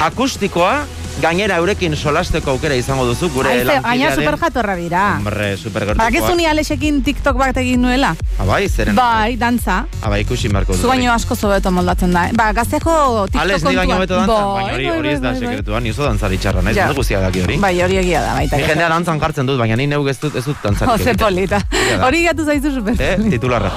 akustikoa, 0.06 0.74
gainera 1.20 1.56
eurekin 1.60 1.94
solasteko 1.96 2.50
aukera 2.56 2.74
izango 2.74 3.04
duzu 3.06 3.28
gure 3.34 3.50
Aize, 3.52 3.64
lankidearen- 3.68 4.14
super 4.16 4.38
jatorra 4.40 4.74
dira. 4.76 5.02
Hombre, 5.18 5.56
super 5.56 5.84
Badakizu 5.94 6.34
ni 6.36 6.46
Alexekin 6.46 7.02
TikTok 7.02 7.36
bat 7.36 7.56
egin 7.56 7.82
nuela? 7.82 8.14
Abai, 8.38 8.68
zeren? 8.68 8.94
Bai, 8.96 9.36
dantza. 9.36 9.84
Aba, 10.02 10.18
ikusi 10.18 10.48
marko 10.48 10.74
Zu 10.74 10.88
baino 10.88 11.12
asko 11.12 11.36
zobeto 11.36 11.70
moldatzen 11.70 12.12
da. 12.12 12.26
eh? 12.28 12.32
Ba, 12.34 12.52
gazteko 12.52 13.26
TikTok 13.26 13.42
Ales, 13.42 13.62
ni 13.64 13.76
baino 13.76 13.98
beto 13.98 14.16
dantzan, 14.16 14.54
baina 14.54 14.72
hori, 14.74 14.86
bai, 14.88 14.98
hori 14.98 15.08
ez 15.08 15.20
da 15.20 15.30
bai, 15.32 15.40
bai, 15.40 15.48
sekretua, 15.48 15.80
ni 15.80 15.90
oso 15.90 16.04
dantzari 16.04 16.38
txarra, 16.38 16.62
naiz, 16.62 16.76
Ja. 16.76 16.92
guztia 16.92 17.20
daki 17.20 17.42
hori. 17.42 17.56
Bai, 17.58 17.74
hori 17.82 17.96
egia 17.98 18.22
da, 18.22 18.32
baita. 18.34 18.56
Ni 18.56 18.62
jendea 18.64 18.88
dantzan 18.88 19.20
jartzen 19.20 19.46
dut, 19.46 19.58
baina 19.58 19.76
ni 19.76 19.86
neuk 19.86 20.08
ez 20.08 20.18
dut, 20.20 20.34
ez 20.36 20.44
dut 20.44 20.56
dantzarik 20.62 20.96
Jose 20.98 21.14
polita. 21.14 21.60
Hori 22.06 22.24
gatu 22.24 22.44
zaizu 22.44 22.72
super. 22.74 22.96
Eh, 22.98 23.16
titularra. 23.30 23.70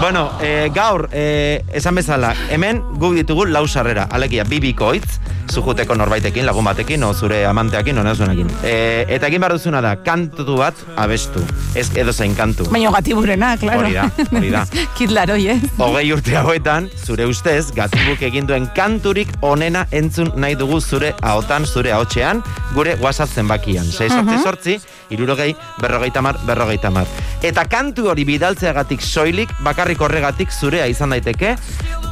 Bueno, 0.00 0.30
eh, 0.40 0.70
gaur, 0.72 1.08
eh, 1.12 1.62
esan 1.74 1.94
bezala, 1.94 2.34
hemen 2.50 2.80
guk 2.96 3.14
ditugu 3.14 3.44
lau 3.46 3.66
sarrera, 3.68 4.06
alegia, 4.10 4.44
bibikoitz, 4.44 5.18
zujuteko 5.50 5.94
norbaitekin, 5.94 6.46
lagun 6.46 6.64
batekin, 6.64 7.02
o 7.04 7.12
zure 7.14 7.44
amanteakin, 7.46 7.98
o 7.98 8.02
nezunekin. 8.06 8.48
Eh, 8.64 9.04
eta 9.08 9.26
egin 9.26 9.40
behar 9.42 9.52
duzuna 9.56 9.80
da, 9.84 9.96
kantu 10.04 10.56
bat 10.58 10.74
abestu, 10.96 11.42
ez 11.74 11.88
edo 11.96 12.12
zein 12.12 12.34
kantu. 12.34 12.68
Baina 12.70 12.90
gatiburena, 12.94 13.56
klaro. 13.60 13.80
Hori 13.86 13.94
da, 13.94 14.06
hori 14.30 14.50
da. 14.50 14.64
Kitlaroi, 14.98 15.48
eh? 15.54 15.58
Hogei 15.78 16.12
urte 16.12 16.36
hauetan, 16.36 16.88
zure 17.04 17.26
ustez, 17.26 17.70
gatibuk 17.76 18.22
egin 18.22 18.46
duen 18.46 18.68
kanturik 18.76 19.28
onena 19.42 19.86
entzun 19.90 20.32
nahi 20.36 20.54
dugu 20.54 20.80
zure 20.80 21.14
ahotan, 21.22 21.66
zure 21.66 21.92
ahotxean, 21.92 22.42
gure 22.74 22.96
WhatsApp 23.00 23.30
zenbakian. 23.34 23.84
6 23.90 24.12
sortzi 24.12 24.30
Mhm. 24.30 24.42
sortzi, 24.42 24.78
irurogei, 25.10 25.54
berrogeita 25.80 26.22
mar, 26.22 26.38
berrogeita 26.46 26.90
mar. 26.90 27.06
Eta 27.42 27.64
kantu 27.64 28.08
hori 28.10 28.24
bidaltzeagatik 28.24 29.00
soilik, 29.02 29.50
bakarrik 29.64 30.00
horregatik 30.00 30.50
zurea 30.52 30.86
izan 30.86 31.10
daiteke, 31.10 31.56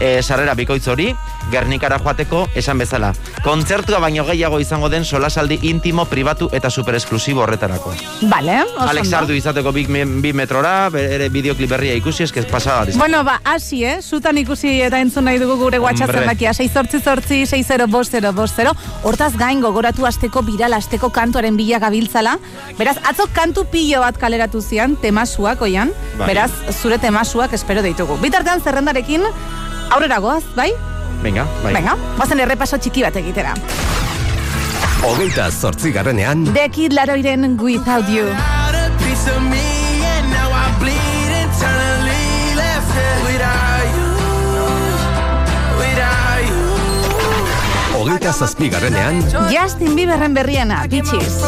e, 0.01 0.23
sarrera 0.23 0.55
bikoitz 0.55 0.87
hori, 0.89 1.15
Gernikara 1.51 1.99
joateko 1.99 2.49
esan 2.55 2.79
bezala. 2.79 3.13
Kontzertua 3.43 4.01
baino 4.03 4.25
gehiago 4.27 4.59
izango 4.61 4.89
den 4.89 5.05
solasaldi 5.05 5.61
intimo, 5.71 6.05
pribatu 6.11 6.49
eta 6.53 6.71
super 6.71 6.97
esklusibo 6.99 7.43
horretarako. 7.45 7.95
Vale, 8.29 8.63
oso 8.65 8.89
Alex. 8.89 9.13
Ardu 9.19 9.37
izateko 9.39 9.73
bi, 9.73 9.85
bi 10.23 10.33
metrora, 10.33 10.91
bere 10.91 11.29
bideoklip 11.33 11.71
berria 11.71 11.95
ikusi, 11.99 12.25
eskez 12.27 12.47
pasada. 12.51 12.93
Bueno, 12.99 13.23
ba, 13.25 13.41
hasi, 13.45 13.85
eh? 13.85 13.99
Zutan 14.03 14.39
ikusi 14.39 14.81
eta 14.83 15.01
entzun 15.01 15.25
nahi 15.29 15.39
dugu 15.39 15.57
gure 15.63 15.79
WhatsApp 15.79 16.15
zenbakia. 16.19 16.53
6 16.55 16.73
60 17.47 18.75
Hortaz 19.03 19.33
gain 19.39 19.61
gogoratu 19.61 20.07
asteko 20.07 20.43
viral 20.43 20.75
asteko 20.75 21.11
kantuaren 21.15 21.57
bila 21.57 21.79
gabiltzala. 21.79 22.39
Beraz, 22.79 22.97
atzo 23.09 23.29
kantu 23.33 23.65
pilo 23.71 24.03
bat 24.03 24.19
kaleratu 24.19 24.61
zian, 24.63 24.97
temasuak, 24.97 25.63
oian. 25.63 25.93
Bai. 26.19 26.33
Beraz, 26.33 26.51
zure 26.81 26.99
temasuak 26.99 27.53
espero 27.55 27.83
ditugu. 27.83 28.19
Bitartean 28.23 28.63
zerrendarekin, 28.63 29.27
aurrera 29.91 30.19
goaz, 30.19 30.45
bai? 30.57 30.73
Venga, 31.23 31.47
bai. 31.63 31.73
Venga, 31.75 31.97
bazen 32.19 32.41
errepaso 32.41 32.79
txiki 32.79 33.03
bat 33.03 33.17
egitera. 33.21 33.55
Hogeita 35.03 35.49
zortzigarrenean, 35.51 36.45
The 36.55 36.69
Kid 36.71 36.93
Laroiren 36.93 37.57
Without 37.61 38.09
You. 38.09 38.27
a 38.29 38.91
piece 38.99 39.31
of 39.31 39.43
me, 39.43 39.63
and 40.03 40.31
now 40.31 40.51
I 40.51 40.71
bleed 40.79 41.33
internally. 41.43 42.55
Left 42.59 42.95
it 42.99 43.19
without 43.27 43.87
you, 43.95 44.09
without 45.79 46.43
you. 46.49 46.63
hogeita 47.99 48.33
zazpigarrenean, 48.33 49.23
Justin 49.51 49.95
Bieberren 49.95 50.35
berriena, 50.35 50.87
bitches. 50.91 51.39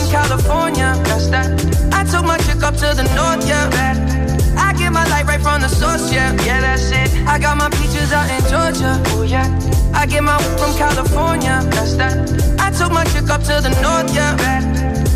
Took 4.91 5.07
my 5.07 5.09
light 5.09 5.27
right 5.27 5.41
from 5.41 5.61
the 5.61 5.69
source, 5.69 6.13
yeah. 6.13 6.33
Yeah, 6.43 6.61
that's 6.63 6.91
it. 6.91 7.15
I 7.25 7.39
got 7.39 7.57
my 7.57 7.71
peaches 7.71 8.11
out 8.11 8.29
in 8.29 8.43
Georgia, 8.51 9.01
oh 9.15 9.23
yeah. 9.23 9.47
I 9.95 10.05
get 10.05 10.25
my 10.25 10.37
from 10.59 10.75
California, 10.77 11.63
that's 11.71 11.95
that. 11.95 12.19
I 12.59 12.73
took 12.73 12.91
my 12.91 13.05
chick 13.05 13.31
up 13.31 13.41
to 13.43 13.63
the 13.63 13.71
north, 13.81 14.13
yeah. 14.13 14.35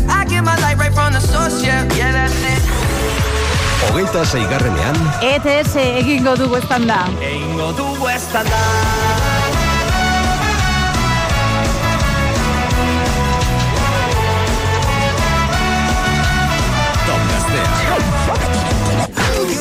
I 0.07 0.23
get 0.31 0.45
my 0.45 0.55
light 0.61 0.77
right 0.77 0.93
from 0.93 1.11
the 1.11 1.19
source, 1.19 1.61
yeah. 1.61 1.83
Yeah, 1.93 2.13
that's 2.13 2.39
it. 2.39 2.63
hogeita 3.91 4.23
zeigarrenean, 4.23 4.95
ETS 5.21 5.75
egingo 5.75 6.37
dugu 6.39 6.55
estanda. 6.55 7.03
Egingo 7.19 7.73
dugu 7.75 8.07
estanda. 8.07 8.55
Top 8.55 9.34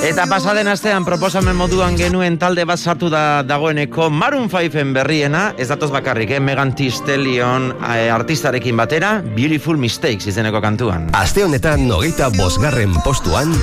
Eta 0.04 0.26
pasaden 0.28 0.68
astean 0.68 1.04
proposamen 1.06 1.56
moduan 1.56 1.94
genuen 1.96 2.34
talde 2.36 2.66
bat 2.68 2.76
sartu 2.76 3.08
da 3.08 3.40
dagoeneko 3.40 4.10
Maroon 4.12 4.50
5en 4.52 4.90
berriena, 4.92 5.44
ez 5.56 5.70
datoz 5.70 5.88
bakarrik, 5.94 6.34
eh? 6.36 6.40
Megan 6.44 6.74
Thee 6.76 6.92
Stallion 6.92 7.70
eh, 7.78 8.12
artistarekin 8.12 8.76
batera, 8.76 9.14
Beautiful 9.24 9.80
Mistakes 9.80 10.28
izeneko 10.28 10.60
kantuan. 10.60 11.08
Aste 11.16 11.46
honetan 11.46 11.88
hogeita 11.88 12.28
bosgarren 12.36 12.92
postuan, 13.00 13.56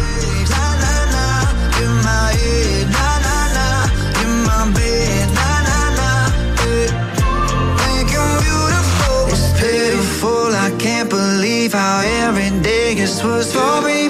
It's 9.30 9.46
pitiful, 9.62 10.50
I 10.58 10.74
can't 10.80 11.08
believe 11.08 11.74
how 11.74 12.02
every 12.02 12.50
day 12.64 12.96
gets 12.96 13.24
worse 13.24 13.54
for 13.54 13.86
me. 13.86 14.01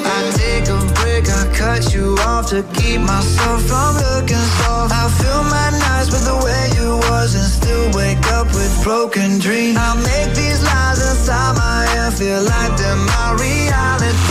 Off 2.27 2.47
to 2.49 2.63
keep 2.73 3.01
myself 3.01 3.61
from 3.63 3.95
looking 3.97 4.45
soft. 4.59 4.93
I 4.93 5.09
fill 5.19 5.43
my 5.43 5.69
nights 5.85 6.09
with 6.11 6.25
the 6.25 6.37
way 6.45 6.63
you 6.77 6.97
was 7.09 7.35
and 7.35 7.49
still 7.59 7.85
wake 7.97 8.25
up 8.33 8.47
with 8.47 8.83
broken 8.83 9.39
dreams. 9.39 9.77
I 9.77 9.95
make 9.95 10.35
these 10.35 10.61
lies 10.63 10.99
inside 11.09 11.57
my 11.57 11.85
head 11.91 12.13
feel 12.13 12.41
like 12.43 12.77
they're 12.77 12.95
my 12.95 13.27
reality. 13.39 14.30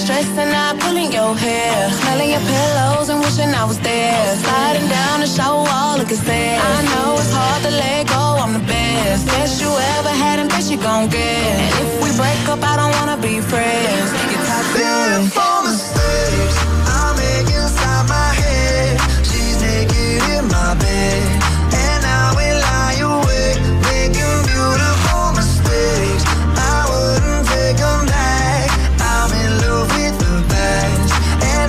you're 0.00 0.06
stressing 0.06 0.54
out, 0.54 0.78
pulling 0.80 1.12
your 1.12 1.34
hair. 1.36 1.90
Smelling 1.90 2.30
your 2.30 2.40
pillows 2.40 3.08
and 3.08 3.20
wishing 3.20 3.52
I 3.54 3.64
was 3.64 3.78
there. 3.80 4.36
Sliding 4.36 4.88
down 4.88 5.20
the 5.20 5.26
shower 5.26 5.62
wall, 5.62 5.98
looking 5.98 6.16
sad. 6.16 6.60
I 6.60 6.82
know 6.90 7.14
it's 7.18 7.32
hard 7.32 7.62
to 7.64 7.70
let 7.70 8.06
go, 8.08 8.22
I'm 8.42 8.52
the 8.52 8.64
best. 8.66 9.26
Best 9.26 9.60
you 9.60 9.68
ever 9.68 10.10
had 10.10 10.38
and 10.38 10.48
best 10.48 10.70
you 10.70 10.78
gon' 10.78 11.08
get. 11.08 11.54
And 11.64 11.86
if 11.86 12.02
we 12.02 12.10
break 12.16 12.48
up, 12.48 12.62
I 12.62 12.76
don't 12.76 12.92
wanna 12.98 13.16
be 13.20 13.40
friends. 13.40 14.10
You're. 14.32 15.20
Beautiful 15.20 15.49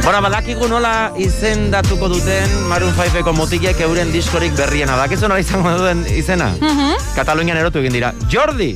Bona, 0.01 0.17
badakigu 0.23 0.65
nola 0.65 1.11
izendatuko 1.21 2.07
duten 2.09 2.53
Maroon 2.69 2.93
5eko 2.97 3.33
mutilek 3.37 3.83
euren 3.85 4.09
diskorik 4.13 4.55
berriena. 4.57 4.95
Dakizu 4.97 5.29
nola 5.29 5.41
izango 5.43 5.75
duen 5.77 6.01
izena? 6.09 6.49
Mhm. 6.57 6.95
Katalunian 7.15 7.59
erotu 7.61 7.83
egin 7.83 7.93
dira. 7.99 8.09
Jordi! 8.31 8.71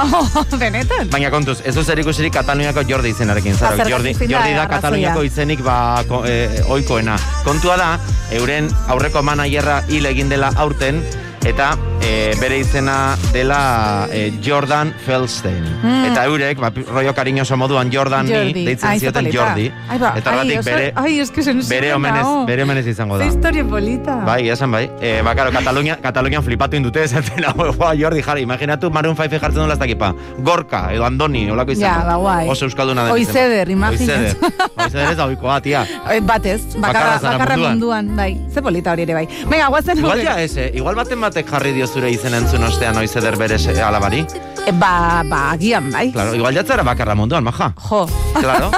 Oh, 0.00 0.24
benetan? 0.60 1.10
Baina 1.12 1.28
kontuz, 1.30 1.58
ez 1.66 1.74
du 1.76 1.82
zer 1.84 2.00
ikusirik 2.00 2.32
Kataluniako 2.32 2.86
Jordi 2.88 3.12
izenarekin. 3.12 3.58
Zara, 3.58 3.84
Jordi, 3.84 4.14
da 4.16 4.28
Jordi 4.32 4.54
da? 4.56 4.66
Kataluniako 4.70 5.24
izenik 5.28 5.60
ba, 5.66 5.76
ko, 6.08 6.22
e, 6.24 6.62
oikoena. 6.72 7.18
Kontua 7.44 7.76
da, 7.76 7.90
euren 8.38 8.70
aurreko 8.88 9.20
managerra 9.26 9.82
hil 9.90 10.06
egin 10.08 10.32
dela 10.32 10.52
aurten, 10.56 11.02
eta 11.44 11.76
e, 12.02 12.34
bere 12.40 12.58
izena 12.60 13.16
dela 13.32 14.06
e, 14.12 14.30
Jordan 14.44 14.92
Feldstein. 15.06 15.62
Mm. 15.82 16.04
Eta 16.10 16.24
eurek, 16.28 16.58
ba, 16.60 16.70
rollo 16.92 17.14
cariñoso 17.14 17.56
moduan 17.56 17.90
Jordan 17.92 18.28
Jordi. 18.28 18.64
deitzen 18.66 18.88
Ai, 18.90 18.98
ze 18.98 19.06
zioten. 19.06 19.30
Jordi. 19.32 19.72
Ai, 19.88 19.98
ba, 19.98 20.12
eta 20.16 20.34
oso- 20.36 20.64
bere, 20.64 20.92
ai, 20.96 21.18
eske 21.20 21.40
bere 21.68 21.94
omenez, 21.94 22.26
bere 22.46 22.62
omenez 22.62 22.86
izango 22.86 23.16
Ze 23.18 23.24
da. 23.24 23.30
historia 23.30 23.64
polita. 23.64 24.16
Bai, 24.24 24.48
esan 24.48 24.70
bai. 24.70 24.90
E, 25.00 25.22
ba, 25.22 25.34
karo, 25.34 25.50
Katalunia, 25.50 25.96
Katalunian 26.00 26.42
flipatu 26.42 26.76
indute 26.76 27.04
esaten 27.08 27.44
hau, 27.44 27.72
"Joa, 27.72 27.94
Jordi 27.96 28.22
jarri, 28.22 28.42
imaginatu 28.42 28.90
Maroon 28.90 29.16
5 29.16 29.38
jartzen 29.40 29.60
duen 29.62 29.70
estakipa. 29.72 30.14
Gorka, 30.38 30.92
edo 30.92 31.04
Andoni, 31.04 31.50
olako 31.50 31.72
izan. 31.72 31.88
Ja, 31.88 32.04
ba, 32.04 32.16
guai. 32.16 32.48
Oso 32.48 32.66
euskalduna 32.66 33.04
den. 33.04 33.12
Oizeder, 33.12 33.68
imaginatu. 33.70 34.12
Oizeder. 34.12 34.36
Oizeder 34.76 35.10
ez 35.10 35.16
da 35.16 35.26
oikoa, 35.26 35.60
tia. 35.60 35.86
Eh, 36.10 36.20
Batez, 36.20 36.74
Bakarra 36.76 37.16
bakarra, 37.16 37.38
bakarra 37.38 37.56
munduan. 37.56 38.06
munduan. 38.06 38.16
bai. 38.16 38.40
Ze 38.52 38.60
polita 38.62 38.92
hori 38.92 39.02
ere 39.02 39.14
bai. 39.14 39.26
Venga, 39.48 39.68
guazen 39.68 39.98
Igual 39.98 40.22
ja 40.24 40.40
ez, 40.42 40.56
eh? 40.56 40.70
igual 40.74 40.94
baten 40.96 41.20
batek 41.30 41.46
jarri 41.46 41.70
dio 41.76 41.86
zure 41.86 42.10
izen 42.10 42.34
entzun 42.34 42.64
ostean 42.66 42.96
oizeder 42.98 43.36
bere 43.38 43.58
se- 43.58 43.76
alabari. 43.82 44.24
E, 44.66 44.72
ba, 44.72 45.22
ba, 45.24 45.52
agian, 45.54 45.90
bai. 45.94 46.10
Claro, 46.12 46.34
igual 46.34 46.54
jatzara 46.54 46.82
bakarra 46.82 47.14
munduan, 47.14 47.44
maja. 47.46 47.70
Jo. 47.88 48.02
Claro. 48.34 48.70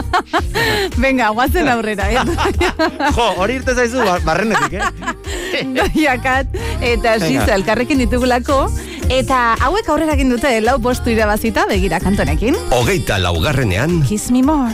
Venga, 1.02 1.30
guazen 1.32 1.68
aurrera, 1.72 2.10
eh? 2.12 2.20
jo, 3.16 3.26
hori 3.40 3.56
irte 3.60 3.74
zaizu, 3.74 4.04
ba- 4.04 4.20
barrenetik, 4.24 4.76
eh? 4.78 5.64
Doiakat 5.78 6.52
eta. 6.80 7.18
Sisa 7.22 7.54
elkarrekin 7.54 8.00
ditugulako 8.04 8.66
Eta 9.12 9.56
hauek 9.60 9.88
aurrera 9.92 10.14
egin 10.16 10.30
dute 10.32 10.48
lau 10.64 10.78
postu 10.80 11.10
irabazita 11.12 11.66
begira 11.68 11.98
kantonekin. 12.00 12.56
Hogeita 12.72 13.18
laugarrenean, 13.20 14.00
Kiss 14.08 14.30
me 14.32 14.40
more. 14.46 14.70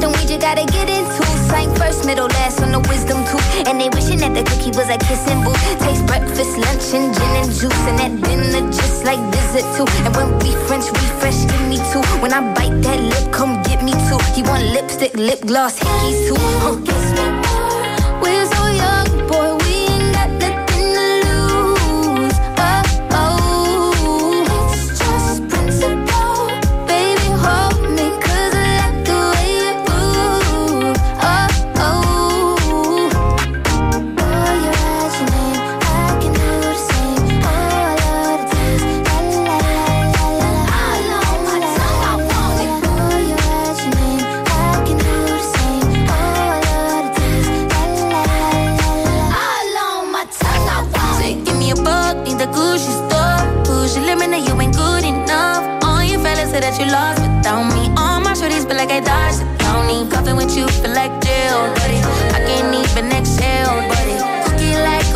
Something 0.00 0.20
we 0.20 0.28
just 0.28 0.40
gotta 0.40 0.64
get 0.64 0.88
into. 0.88 1.26
Sang 1.50 1.74
first, 1.74 2.06
middle, 2.06 2.28
last 2.28 2.62
on 2.62 2.70
the 2.70 2.78
wisdom 2.88 3.18
tooth. 3.26 3.66
And 3.66 3.80
they 3.80 3.88
wishing 3.88 4.18
that 4.22 4.32
the 4.32 4.44
cookie 4.46 4.70
was 4.78 4.86
a 4.86 4.96
kissing 4.96 5.42
booth. 5.42 5.58
Taste 5.82 6.06
breakfast, 6.06 6.54
lunch, 6.54 6.94
and 6.94 7.10
gin 7.10 7.32
and 7.42 7.50
juice. 7.50 7.82
And 7.90 7.98
at 7.98 8.14
dinner, 8.22 8.62
just 8.70 9.04
like 9.04 9.18
visit 9.34 9.66
too. 9.74 9.90
And 10.06 10.14
when 10.14 10.38
we 10.38 10.54
French 10.70 10.86
refresh, 10.86 11.42
give 11.50 11.66
me 11.66 11.78
two. 11.90 12.02
When 12.22 12.32
I 12.32 12.46
bite 12.54 12.78
that 12.82 13.00
lip, 13.00 13.32
come 13.32 13.60
get 13.64 13.82
me 13.82 13.90
two. 14.06 14.22
He 14.38 14.42
want 14.42 14.62
lipstick, 14.70 15.14
lip 15.14 15.40
gloss, 15.40 15.80
hickeys 15.80 16.28
too. 16.28 16.38
Huh. 16.38 17.37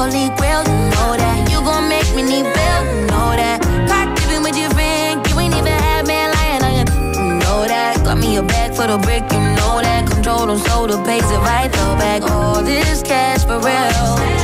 Holy 0.03 0.35
grail, 0.37 0.63
you 0.67 0.79
know 0.95 1.15
that. 1.17 1.49
You 1.51 1.59
gon' 1.63 1.89
make 1.89 2.09
me 2.17 2.23
need 2.23 2.47
bail, 2.55 2.81
you 2.91 3.07
know 3.07 3.31
that. 3.39 3.63
Caught 3.89 4.17
dipping 4.17 4.43
with 4.43 4.57
your 4.59 4.71
friend, 4.71 5.25
you 5.29 5.39
ain't 5.39 5.55
even 5.55 5.79
had 5.87 6.07
man 6.07 6.29
lying 6.35 6.63
on 6.67 6.73
you. 6.79 6.87
You 7.23 7.35
know 7.39 7.61
that. 7.71 8.03
Got 8.05 8.19
me 8.19 8.37
a 8.37 8.43
bag 8.43 8.75
for 8.75 8.87
the 8.87 8.99
brick, 8.99 9.23
you 9.31 9.39
know 9.59 9.81
that. 9.81 10.11
Control 10.11 10.47
them 10.47 10.59
so 10.59 10.87
the 10.87 10.99
pays 11.05 11.29
it 11.31 11.39
right, 11.47 11.71
throw 11.73 11.95
back 12.03 12.23
all 12.23 12.63
this 12.63 13.03
cash 13.03 13.45
for 13.45 13.59
real. 13.59 14.42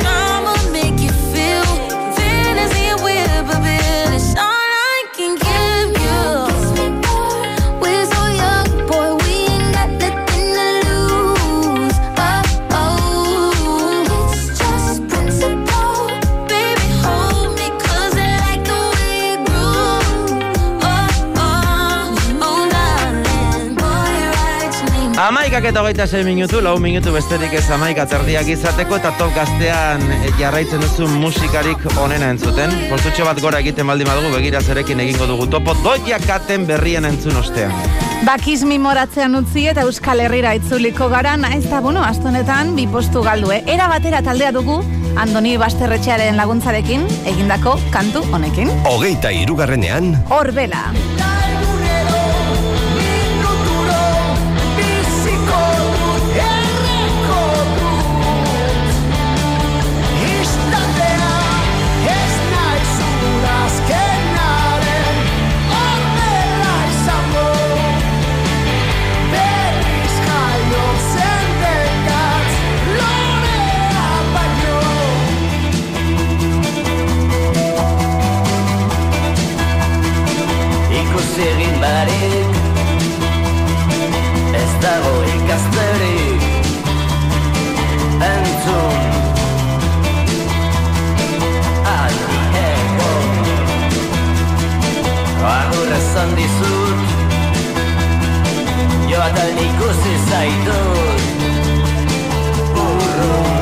Amaikak 25.59 25.73
eta 25.73 25.81
hogeita 25.83 26.05
sei 26.07 26.21
minutu, 26.23 26.61
lau 26.63 26.77
minutu 26.79 27.11
besterik 27.11 27.51
ez 27.57 27.65
amaika 27.75 28.05
terdiak 28.07 28.47
izateko 28.47 28.95
eta 28.95 29.09
top 29.19 29.33
gaztean 29.35 30.05
eh, 30.15 30.29
jarraitzen 30.39 30.79
duzu 30.79 31.09
musikarik 31.19 31.83
onena 31.99 32.29
entzuten. 32.31 32.71
Postutxo 32.87 33.27
bat 33.27 33.41
gora 33.43 33.59
egiten 33.59 33.91
baldin 33.91 34.07
badugu 34.07 34.31
begira 34.37 34.61
zerekin 34.63 35.03
egingo 35.03 35.27
dugu 35.27 35.49
topo 35.51 35.75
doia 35.83 36.21
katen 36.23 36.63
berrien 36.63 37.03
entzun 37.11 37.35
ostean. 37.43 37.75
Bakiz 38.23 38.63
mimoratzean 38.63 39.35
utzi 39.35 39.67
eta 39.73 39.83
Euskal 39.83 40.23
Herrira 40.23 40.55
itzuliko 40.55 41.11
gara, 41.11 41.35
naiz 41.35 41.65
eta, 41.65 41.83
bueno, 41.83 42.07
astonetan 42.07 42.77
bi 42.79 42.87
postu 42.87 43.19
galdue. 43.27 43.59
Era 43.67 43.91
batera 43.91 44.23
taldea 44.23 44.55
dugu, 44.55 44.79
Andoni 45.19 45.57
Basterretxearen 45.59 46.39
laguntzarekin, 46.39 47.03
egindako 47.35 47.75
kantu 47.91 48.23
honekin. 48.31 48.71
hogeita 48.87 49.35
irugarrenean, 49.43 50.13
Horbela. 50.31 50.93
Biziko 50.95 51.18
barik 81.89 82.49
Ez 84.61 84.71
dago 84.83 85.13
ikasterik 85.35 86.41
Entzun. 88.31 88.97
Aldi 91.97 92.41
egon 92.63 93.29
Agur 95.57 95.93
esan 95.99 96.35
dizut 96.39 96.99
Joatan 99.11 99.57
ikusi 99.67 100.15
zaitut. 100.29 101.23
Urrun 102.83 103.58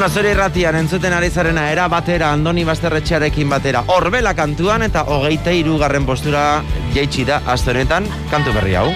Bueno, 0.00 0.14
zure 0.14 0.30
irratian 0.32 0.76
entzuten 0.78 1.12
ari 1.12 1.28
zarena 1.28 1.66
era 1.68 1.82
batera 1.92 2.30
Andoni 2.32 2.62
Basterretxearekin 2.64 3.50
batera 3.52 3.82
Horbela 3.92 4.30
kantuan 4.32 4.80
eta 4.80 5.02
hogeita 5.04 5.52
irugarren 5.52 6.06
postura 6.08 6.62
jaitsi 6.94 7.26
da 7.28 7.42
aste 7.44 7.74
honetan 7.74 8.06
kantu 8.30 8.54
berri 8.54 8.78
hau. 8.80 8.86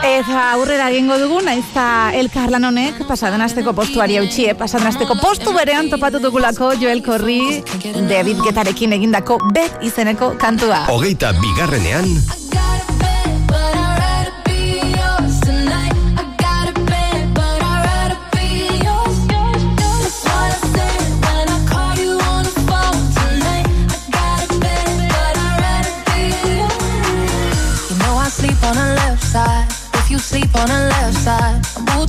Eta 0.00 0.46
aurrera 0.54 0.86
egingo 0.88 1.18
dugu, 1.20 1.42
naiz 1.44 1.66
eta 1.66 1.84
elkarlan 2.16 2.64
honek 2.70 3.02
pasaden 3.04 3.44
asteko 3.44 3.74
postuari 3.76 4.16
hautsi, 4.16 4.46
eh? 4.54 4.54
pasaden 4.56 4.88
asteko 4.88 5.18
postu 5.20 5.52
berean 5.52 5.90
topatu 5.92 6.22
dugulako 6.24 6.70
Joel 6.80 7.04
Corri 7.04 7.60
David 8.08 8.40
Getarekin 8.48 8.96
egindako 8.96 9.36
bet 9.52 9.84
izeneko 9.84 10.32
kantua. 10.40 10.86
Hogeita 10.88 11.34
bigarrenean, 11.42 12.08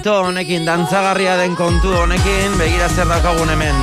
Rollito 0.00 0.20
honekin, 0.24 0.64
dantzagarria 0.64 1.36
den 1.36 1.54
kontu 1.56 1.90
honekin, 1.92 2.54
begira 2.58 2.88
zer 2.88 3.06
daukagun 3.08 3.50
hemen. 3.52 3.74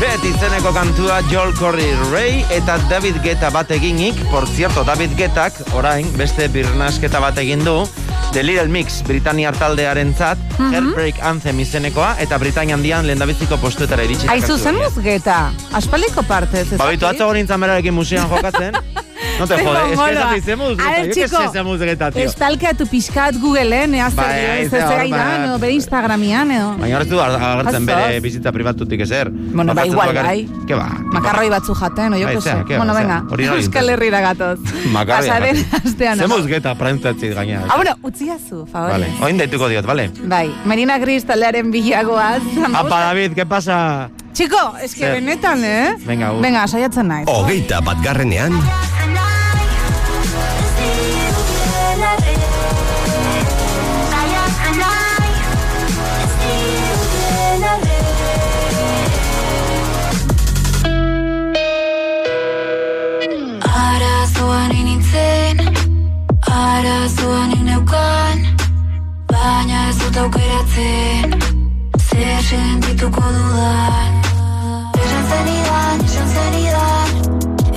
Bet 0.00 0.24
izeneko 0.24 0.72
kantua 0.72 1.20
Joel 1.30 1.52
Corry 1.54 1.90
Ray 2.10 2.44
eta 2.50 2.78
David 2.88 3.20
Guetta 3.22 3.50
bat 3.50 3.70
eginik, 3.70 4.16
por 4.30 4.46
cierto, 4.48 4.84
David 4.84 5.16
Guettak, 5.18 5.52
orain, 5.74 6.08
beste 6.16 6.48
birnasketa 6.48 7.20
bat 7.20 7.36
egin 7.38 7.64
du, 7.64 7.84
The 8.32 8.42
Little 8.42 8.68
Mix, 8.68 9.02
Britaniar 9.04 9.56
taldearen 9.56 10.14
zat, 10.16 10.38
Mhm. 10.58 10.72
Heartbreak 10.72 11.20
Anthem 11.22 11.60
izenekoa, 11.60 12.16
eta 12.18 12.38
Britania 12.38 12.74
handian 12.74 13.06
lehendabiziko 13.06 13.56
postuetara 13.58 14.04
iritsi. 14.04 14.28
Aizu 14.28 14.56
zen 14.58 14.76
muzgeta, 14.76 15.50
aspaldiko 15.72 16.22
partez. 16.22 16.72
ez 16.72 16.78
Babitu, 16.78 17.06
atzo 17.06 17.32
nintzen 17.32 17.60
berarekin 17.60 17.94
musean 17.94 18.28
jokatzen. 18.30 18.72
No 19.38 19.46
te 19.46 19.54
jode, 19.64 19.92
es 19.92 20.44
que 20.44 20.52
ez 20.52 21.14
que 21.14 21.26
chico, 21.26 21.36
sé 21.38 21.44
ese 21.44 21.62
muzgeta, 21.62 22.10
tío. 22.10 22.22
Estalkeatu 22.24 22.86
pixkat 22.86 23.36
Googleen, 23.40 23.94
ez 23.94 24.06
ez 24.06 24.14
ba. 24.16 25.44
edo 25.44 25.58
bere 25.58 25.72
Instagramian, 25.72 26.50
edo. 26.50 26.76
Baina 26.78 26.96
horretu 26.96 27.20
agertzen 27.20 27.86
bere 27.86 28.20
bizitza 28.20 28.52
privatutik 28.52 29.00
ezer. 29.00 29.30
Bueno, 29.30 29.74
ba, 29.74 29.86
igual, 29.86 30.14
bai. 30.14 30.48
Ke 30.66 30.74
ba? 30.74 30.88
Makarroi 31.12 31.48
batzu 31.50 31.74
jaten, 31.74 32.14
o 32.14 32.16
jo 32.16 32.24
Bai, 32.24 32.34
que 32.34 32.40
sé. 32.40 32.56
ke, 32.66 32.76
Bueno, 32.76 32.94
venga, 32.94 33.22
Euskal. 33.56 33.88
Herrira 33.90 34.20
gatoz. 34.20 34.58
Makarri 34.92 35.28
Pasaden 35.28 35.56
agatik. 35.56 35.86
astean. 35.86 36.18
Ze 36.18 36.26
muzgeta 36.26 36.74
prantzatzit 36.74 37.34
gaina. 37.34 37.64
Ah, 37.68 37.76
bueno, 37.76 37.96
utziazu, 38.02 38.66
favor. 38.66 38.90
Vale, 38.90 39.08
oin 39.20 39.36
deituko 39.38 39.68
diot, 39.68 39.84
vale? 39.86 40.10
Bai, 40.24 40.50
Marina 40.64 40.98
Gris 40.98 41.24
taldearen 41.26 41.70
bilagoaz. 41.70 42.42
Apa, 42.72 43.00
David, 43.12 43.32
¿qué 43.34 43.44
pasa? 43.46 44.10
Chico, 44.32 44.74
es 44.82 44.94
que 44.94 45.08
benetan, 45.08 45.64
eh? 45.64 45.96
Venga. 46.04 46.30
Venga, 46.32 46.66
saiatzen 46.68 47.08
naiz. 47.08 47.26
hogeita 47.28 47.80
batgarrenean, 47.80 48.52
Arazoan 48.52 48.85
arazoan 66.76 67.52
ineukan 67.56 68.38
Baina 69.30 69.78
ez 69.90 69.96
dut 70.00 70.16
aukeratzen, 70.22 71.34
zer 72.08 72.42
sentituko 72.48 73.24
dudan? 73.36 74.18
Esan 75.04 75.24
zenidan, 75.32 76.04
esan 76.08 76.28
zenidan 76.34 77.08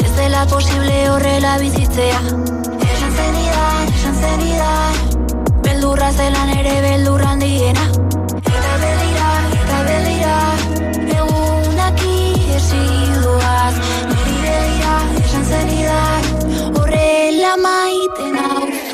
Ez 0.03 0.11
dela 0.17 0.45
posible 0.53 0.97
horrela 1.13 1.57
bizitzea. 1.63 2.21
Esan 2.89 3.15
zenidan, 3.21 3.93
esan 3.95 4.19
zenidan 4.23 4.95
Beldurra 5.67 6.11
zelan 6.11 6.55
ere 6.57 6.75
beldurran 6.87 7.45
diena 7.45 7.87
Eta 8.39 8.75
beldira, 8.83 9.31
eta 9.63 9.83
beldira 9.91 10.68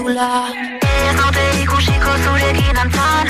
auzula 0.05 0.53
Ez 0.85 1.15
naute 1.17 1.45
ikusiko 1.63 2.11
zurekin 2.25 2.77
antzan 2.77 3.24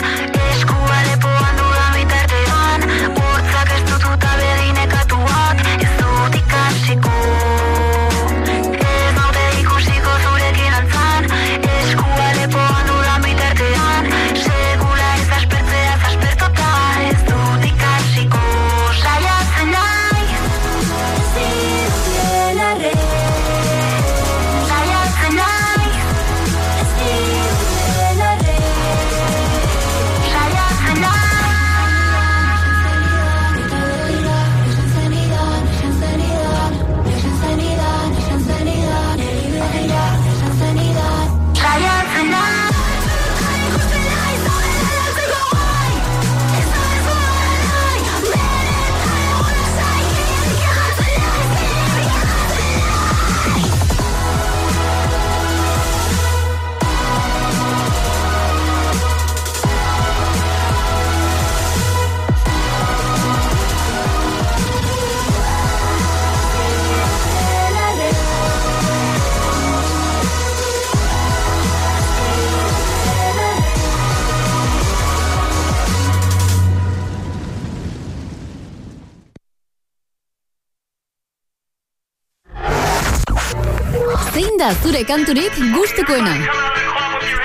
zure 84.96 85.04
kanturik 85.04 85.56
gustukoena. 85.76 86.34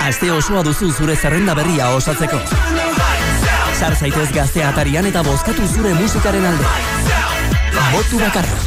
Aste 0.06 0.28
osoa 0.30 0.60
duzu 0.62 0.92
zure 0.94 1.16
zerrenda 1.16 1.54
berria 1.58 1.88
osatzeko. 1.96 2.38
Sar 3.74 3.96
zaitez 3.96 4.28
gaztea 4.30 4.68
atarian 4.70 5.08
eta 5.10 5.24
bozkatu 5.26 5.66
zure 5.74 5.90
musikaren 5.98 6.46
alde. 6.46 6.68
Botu 7.90 8.22
bakarra. 8.22 8.60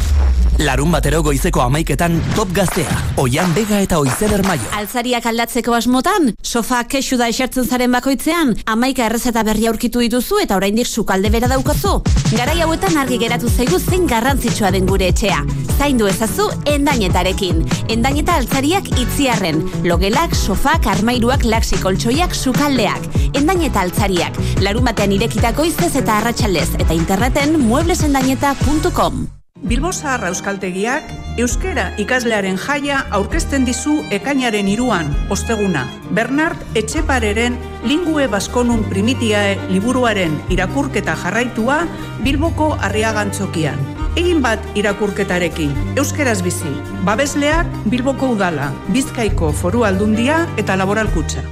Larun 0.60 0.92
batero 0.92 1.22
goizeko 1.24 1.64
amaiketan 1.64 2.20
top 2.36 2.52
gaztea. 2.52 3.00
Oian 3.24 3.56
bega 3.56 3.80
eta 3.80 4.02
oizeder 4.04 4.44
maio. 4.44 4.68
Altzariak 4.76 5.24
aldatzeko 5.32 5.72
asmotan, 5.74 6.34
sofa 6.42 6.84
kexu 6.84 7.16
da 7.16 7.32
esertzen 7.32 7.64
zaren 7.64 7.96
bakoitzean, 7.96 8.52
amaika 8.66 9.08
errezeta 9.08 9.42
berri 9.48 9.66
aurkitu 9.72 10.04
dituzu 10.04 10.44
eta 10.44 10.60
oraindik 10.60 10.86
sukalde 10.86 11.32
bera 11.32 11.48
daukazu. 11.48 12.02
Garai 12.36 12.60
hauetan 12.60 13.00
argi 13.00 13.18
geratu 13.18 13.48
zaigu 13.48 13.80
zein 13.80 14.06
garrantzitsua 14.06 14.76
den 14.76 14.86
gure 14.92 15.08
etxea. 15.08 15.40
Zaindu 15.84 16.06
ezazu 16.08 16.46
endainetarekin. 16.70 17.58
Endaineta 17.92 18.38
altzariak 18.40 18.86
itziarren. 19.02 19.58
Logelak, 19.84 20.32
sofak, 20.32 20.86
armairuak, 20.88 21.44
laksi 21.44 21.76
koltsoiak, 21.82 22.32
sukaldeak. 22.32 23.04
Endaineta 23.36 23.82
altzariak. 23.84 24.38
Larun 24.64 24.88
batean 24.88 25.12
irekitako 25.12 25.66
izez 25.68 25.90
eta 26.00 26.16
arratsaldez 26.22 26.70
eta 26.78 26.96
interneten 26.96 27.58
mueblesendaineta.com. 27.66 29.26
Bilbo 29.64 29.90
Zaharra 29.92 30.30
Euskaltegiak 30.32 31.10
euskera 31.40 31.90
ikaslearen 32.00 32.56
jaia 32.60 33.02
aurkezten 33.18 33.68
dizu 33.68 33.98
ekainaren 34.12 34.70
iruan, 34.72 35.12
osteguna. 35.28 35.84
Bernard 36.16 36.76
Etxepareren 36.80 37.58
Lingue 37.84 38.24
Baskonun 38.32 38.86
Primitiae 38.88 39.58
liburuaren 39.68 40.40
irakurketa 40.48 41.16
jarraitua 41.26 41.82
Bilboko 42.24 42.72
Arriagantzokian. 42.80 43.93
Egin 44.14 44.38
bat 44.44 44.62
irakurketarekin, 44.78 45.72
euskeraz 45.98 46.38
bizi. 46.46 46.70
Babesleak 47.02 47.66
Bilboko 47.90 48.28
Udala, 48.36 48.68
Bizkaiko 48.94 49.50
Foru 49.50 49.82
Aldundia 49.82 50.44
eta 50.56 50.76
Laboralkutxa. 50.78 51.42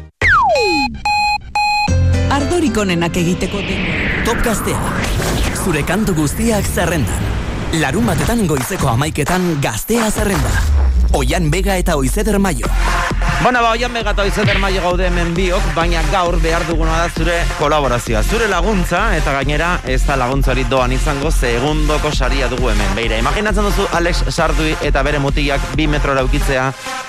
Ardorik 2.31 2.79
onenak 2.79 3.19
egiteko 3.19 3.59
denbora. 3.67 4.23
Top 4.29 4.47
gaztea. 4.47 4.95
Zure 5.65 5.83
kantu 5.83 6.15
guztiak 6.23 6.71
zerrendan. 6.71 7.31
Larun 7.83 8.07
batetan 8.07 8.47
goizeko 8.47 8.95
amaiketan 8.95 9.57
gaztea 9.65 10.11
zerrenda. 10.15 10.55
Oian 11.19 11.51
bega 11.51 11.75
eta 11.83 11.99
oizeder 11.99 12.39
maio. 12.39 12.71
Bona, 13.43 13.59
ba, 13.59 13.73
oian 13.75 13.91
bega 13.91 14.13
eta 14.15 14.23
oizeder 14.23 14.61
maio 14.63 14.85
gaude 14.85 15.09
hemen 15.09 15.33
biok, 15.35 15.65
baina 15.75 15.99
gaur 16.13 16.37
behar 16.39 16.63
duguna 16.69 16.95
da 17.01 17.09
zure 17.11 17.41
kolaborazioa. 17.59 18.21
Zure 18.23 18.47
laguntza, 18.47 19.01
eta 19.17 19.33
gainera 19.35 19.73
ez 19.91 19.99
da 20.07 20.15
laguntzari 20.21 20.63
doan 20.71 20.95
izango 20.95 21.33
segundoko 21.35 22.13
saria 22.15 22.47
dugu 22.47 22.71
hemen. 22.71 22.95
Beira, 22.95 23.19
imaginatzen 23.19 23.67
duzu 23.67 23.89
Alex 23.99 24.23
Sardui 24.31 24.77
eta 24.87 25.03
bere 25.03 25.19
mutilak 25.19 25.75
bi 25.75 25.89
metrora 25.91 26.23
ukitzea, 26.23 26.69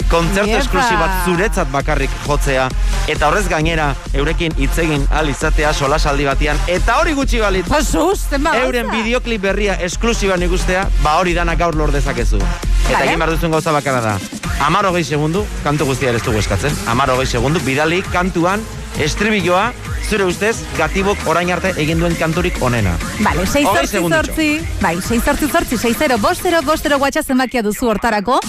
kontzertu 0.10 0.50
Iepa. 0.50 0.66
esklusibat 0.66 1.30
zuretzat 1.30 1.70
bakarrik 1.70 2.18
jotzea, 2.26 2.66
eta 3.14 3.30
horrez 3.30 3.46
gainera 3.48 3.94
eurekin 4.18 4.58
hitzegin 4.58 5.06
al 5.12 5.30
izatea 5.30 5.70
solasaldi 5.74 6.26
batean, 6.26 6.58
eta 6.66 6.98
hori 6.98 7.14
gutxi 7.14 7.46
balit. 7.46 7.70
Jesus, 7.70 8.26
zenba 8.32 8.58
gauza. 8.58 8.66
Euren 8.66 8.90
bideoklip 8.90 9.42
berria 9.52 9.78
esklusiban 9.86 10.42
ikustea, 10.50 10.88
ba 11.06 11.20
hori 11.22 11.38
dana 11.38 11.54
gaur 11.54 11.78
lor 11.78 11.94
dezakezu. 11.94 12.42
Eta 12.84 12.98
Vale. 13.00 13.06
egin 13.08 13.20
behar 13.20 13.32
duzun 13.32 13.52
gauza 13.52 13.72
bakarra 13.72 14.02
da. 14.02 14.20
Amar 14.64 14.86
hogei 14.86 15.04
segundu, 15.04 15.46
kantu 15.64 15.86
guztia 15.86 16.10
ere 16.12 16.20
ez 16.20 16.24
dugu 16.24 16.40
eskatzen. 16.40 16.76
Amar 16.88 17.10
hogei 17.10 17.26
segundu, 17.28 17.60
bidali 17.64 18.02
kantuan, 18.12 18.62
estribilloa, 19.00 19.72
zure 20.10 20.28
ustez, 20.28 20.58
gatibok 20.78 21.18
orain 21.32 21.50
arte 21.52 21.74
egin 21.82 22.00
duen 22.00 22.16
kanturik 22.20 22.60
onena. 22.62 22.94
Vale, 23.24 23.48
6 23.48 23.66
Hogei 23.72 23.88
zortzi 23.88 24.04
zortzi, 24.18 24.50
bai, 24.82 24.96
6 25.02 25.24
zortzi 25.24 25.50
zortzi, 25.50 25.78
6 25.78 25.98
0, 26.04 26.20
bost 26.22 26.44
0, 26.44 26.62
bost 26.68 26.86
0 26.86 27.00
guatxa 27.02 27.24
zenbakia 27.24 27.64
duzu 27.66 27.90
hortarako. 27.90 28.40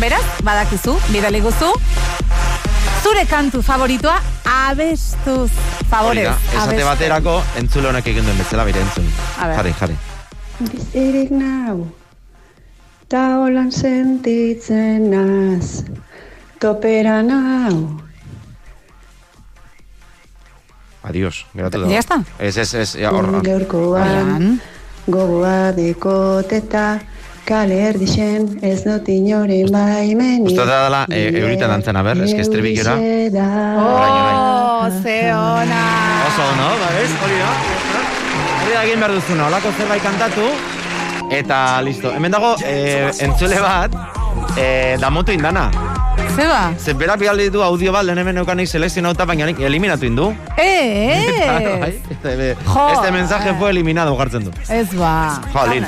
Beraz, 0.00 0.24
badakizu, 0.42 0.96
bidali 1.10 1.42
guzu. 1.44 1.74
Zure 3.02 3.26
kantu 3.26 3.62
favoritoa, 3.62 4.18
abestuz, 4.44 5.50
favorez. 5.90 6.10
Hori 6.10 6.26
da, 6.28 6.36
esate 6.56 6.84
baterako, 6.84 7.40
entzule 7.60 7.90
honek 7.90 8.06
egin 8.12 8.24
duen 8.28 8.38
bezala, 8.38 8.64
bire 8.68 8.80
entzun. 8.86 9.08
Jarri, 9.40 9.74
jarri. 9.80 9.96
Bizirik 10.60 11.32
nau, 11.32 11.88
ta 13.10 13.40
holan 13.42 13.72
sentitzen 13.74 15.08
naz, 15.10 15.82
topera 16.62 17.18
nau. 17.26 17.98
Adios, 21.02 21.46
geratu 21.54 21.80
da. 21.80 21.88
Ya 21.90 21.98
está. 21.98 22.20
Ez, 22.38 22.56
ez, 22.56 22.74
ez, 22.74 22.94
ja, 22.94 23.10
hor, 23.10 23.26
hor. 23.26 23.42
Gaurkoan, 23.42 24.60
gogoa 25.10 25.72
dekoteta, 25.74 27.00
kale 27.48 27.80
erdixen, 27.88 28.46
ez 28.62 28.84
dut 28.86 29.08
inoren 29.10 29.72
baimenik. 29.74 30.52
Uste 30.52 30.68
da 30.68 30.84
dela, 30.84 31.04
e, 31.10 31.26
eurita 31.42 31.66
dantzen, 31.72 31.98
a 31.98 32.06
ber, 32.06 32.22
eske 32.28 32.44
estribillora. 32.44 32.94
Oh, 33.74 34.86
ze 35.02 35.22
ona. 35.34 35.86
Oso, 36.28 36.52
no? 36.60 36.74
Ba, 36.84 36.94
ez? 37.00 37.10
Hori 37.24 37.40
da. 37.42 37.54
Hori 38.60 38.76
da 38.76 38.84
egin 38.84 39.02
behar 39.02 39.18
duzuna, 39.18 39.48
holako 39.50 39.74
zerbait 39.80 40.06
kantatu, 40.06 40.52
eta 41.30 41.80
listo. 41.82 42.12
Hemen 42.12 42.32
dago, 42.32 42.56
e, 42.64 43.10
entzule 43.20 43.60
bat, 43.60 43.94
e, 44.56 44.96
damutu 45.00 45.32
indana. 45.32 45.70
Zeba? 46.30 46.72
Ze 46.78 46.92
berak 46.94 47.18
bidali 47.18 47.48
du 47.50 47.62
audio 47.62 47.92
bat, 47.92 48.04
lehen 48.04 48.18
hemen 48.18 48.36
eukanik 48.38 48.68
selekzionauta, 48.68 49.24
baina 49.26 49.46
nik 49.46 49.58
eliminatu 49.60 50.06
indu. 50.06 50.28
Bai, 50.56 50.66
Eh, 50.70 52.02
este, 52.10 52.56
Jo. 52.66 52.88
este 52.94 53.10
mensaje 53.12 53.52
fue 53.58 53.70
eliminado 53.70 54.16
jartzen 54.16 54.44
du. 54.44 54.50
ez 54.68 54.94
ba. 54.94 55.40
Jo, 55.52 55.66
lin. 55.66 55.84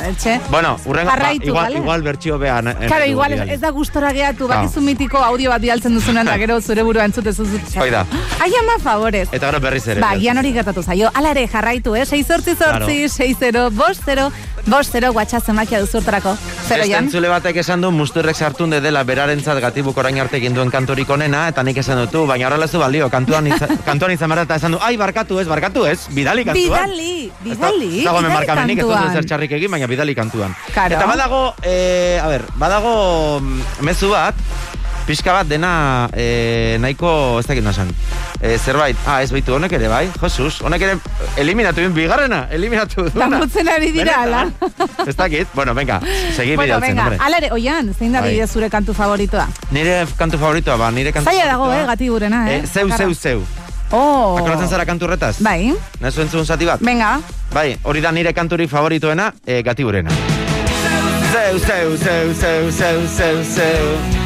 Bueno, 0.50 0.76
urrengo, 0.84 1.10
ba, 1.10 1.32
igual, 1.34 1.64
bale? 1.64 1.78
igual 1.78 2.02
bertxio 2.02 2.38
behan. 2.38 2.68
eh, 2.68 2.74
Claro, 2.88 3.04
igual 3.06 3.32
ez, 3.32 3.60
da 3.60 3.70
gustora 3.70 4.10
gehiatu, 4.12 4.46
Claro. 4.46 4.62
bakizu 4.62 4.80
mitiko 4.80 5.18
audio 5.18 5.50
bat 5.50 5.60
bialtzen 5.62 5.94
duzunean, 5.94 6.26
da 6.32 6.36
gero 6.38 6.60
zure 6.60 6.82
burua 6.82 7.04
entzute 7.04 7.32
zuzu. 7.32 7.60
Hoi 7.78 7.90
da. 7.90 8.04
Ai, 8.40 8.50
ama 8.60 8.78
favorez. 8.82 9.28
Eta 9.32 9.46
gero 9.46 9.60
berriz 9.60 9.86
ere. 9.88 10.00
Ba, 10.00 10.14
gian 10.18 10.38
hori 10.38 10.52
gertatu 10.52 10.82
zaio. 10.82 11.10
Ala 11.14 11.30
ere, 11.30 11.46
jarraitu, 11.48 11.94
eh? 11.96 12.04
6 12.06 12.26
zortzi 12.26 12.54
zortzi, 12.56 13.08
6 13.08 13.36
0, 13.38 13.70
bost 14.66 14.70
0, 14.70 14.76
bost 14.76 14.92
0, 14.94 15.12
guatxa 15.12 15.40
zemakia 15.40 15.80
duzurtarako. 15.80 16.36
Zero 16.68 16.84
jan? 16.86 17.04
entzule 17.04 17.28
batek 17.28 17.56
esan 17.62 17.80
du 17.80 17.90
musturrek 17.90 18.36
sartunde 18.36 18.80
dela 18.80 19.02
berarentzat 19.04 19.58
gatibuk 19.60 19.96
orain 19.98 20.18
arte 20.20 20.36
egin 20.36 20.54
duen 20.54 20.70
kanturik 20.70 21.10
onena, 21.10 21.48
eta 21.48 21.62
nik 21.62 21.76
esan 21.76 21.98
dutu, 22.04 22.26
baina 22.26 22.46
horrela 22.46 22.64
ez 22.64 22.72
du 22.72 22.78
balio, 22.78 23.08
kantuan, 23.10 23.46
iza, 23.46 23.68
kantuan 23.88 24.12
izan 24.12 24.30
behar 24.30 24.44
eta 24.44 24.56
esan 24.60 24.72
du, 24.72 24.78
ai, 24.80 24.96
barkatu 24.96 25.40
ez, 25.40 25.48
barkatu 25.48 25.86
ez, 25.86 25.98
bidali 26.10 26.44
kantuan. 26.44 26.90
Bidali, 26.90 27.32
bidali, 27.42 27.98
Ez 27.98 28.04
dago 28.04 28.18
hemen 28.18 28.30
bidali 28.30 28.38
markamenik, 28.38 28.78
ez 28.78 28.84
dut 28.84 28.94
kantuan. 28.94 29.16
zer 29.16 29.30
txarrik 29.30 29.56
egin, 29.58 29.70
baina 29.70 29.86
bidali 29.90 30.14
kantuan. 30.14 30.54
Karo. 30.74 30.96
Eta 30.96 31.06
badago, 31.06 31.42
eh, 31.62 32.20
a 32.22 32.28
ber, 32.28 32.46
badago 32.56 33.40
mm, 33.40 33.82
mezu 33.82 34.12
bat, 34.14 34.34
pixka 35.06 35.32
bat 35.34 35.48
dena 35.48 36.08
eh, 36.14 36.76
nahiko, 36.80 37.38
ez 37.40 37.46
dakit 37.46 37.64
nasan. 37.64 37.90
Eh, 38.42 38.56
zerbait, 38.58 38.96
ah, 39.06 39.20
ez 39.22 39.30
baitu, 39.32 39.54
honek 39.54 39.72
ere, 39.78 39.88
bai, 39.90 40.04
Jesus, 40.20 40.60
honek 40.62 40.82
ere 40.82 40.96
eliminatu, 41.38 41.82
bin, 41.84 41.94
bigarrena, 41.94 42.44
eliminatu 42.50 43.08
duena. 43.08 43.28
Damutzen 43.38 43.68
ari 43.68 43.90
dira, 43.94 44.22
ala. 44.24 44.44
Ez 45.06 45.16
dakit, 45.18 45.48
bueno, 45.54 45.74
venga, 45.74 46.00
segi 46.36 46.56
Bueno, 46.56 46.62
bidaltzen, 46.78 46.88
venga, 46.88 47.02
hombre. 47.08 47.18
ala 47.20 47.36
ere, 47.42 47.50
oian, 47.52 47.92
zein 47.98 48.12
da 48.12 48.22
Bai. 48.22 48.34
bide 48.34 48.46
zure 48.46 48.70
kantu 48.70 48.94
favoritoa? 48.94 49.46
Nire 49.70 50.06
kantu 50.18 50.38
favoritoa, 50.38 50.76
ba, 50.76 50.90
nire 50.90 51.12
kantu 51.12 51.30
Zaila 51.30 51.50
dago, 51.52 51.72
eh, 51.72 51.84
gati 51.86 52.08
gurena, 52.08 52.44
eh? 52.50 52.60
Eh, 52.62 52.66
zeu, 52.66 52.88
zeu, 52.96 53.14
zeu. 53.14 53.44
Oh. 53.92 54.38
Akoratzen 54.38 54.68
zara 54.72 54.86
kantu 54.88 55.04
horretaz? 55.04 55.36
Bai. 55.44 55.74
Nazu 56.00 56.22
entzun 56.24 56.46
zati 56.46 56.64
bat? 56.64 56.80
Venga. 56.80 57.18
Bai, 57.52 57.76
hori 57.84 58.00
da 58.00 58.10
nire 58.10 58.32
kanturik 58.32 58.70
favoritoena, 58.70 59.32
eh, 59.46 59.62
gatiburena. 59.62 60.10
Zeu, 61.32 61.58
zeu, 61.58 61.96
zeu, 61.96 62.32
zeu, 62.34 62.70
zeu, 62.70 63.06
zeu, 63.06 63.44
zeu. 63.44 64.21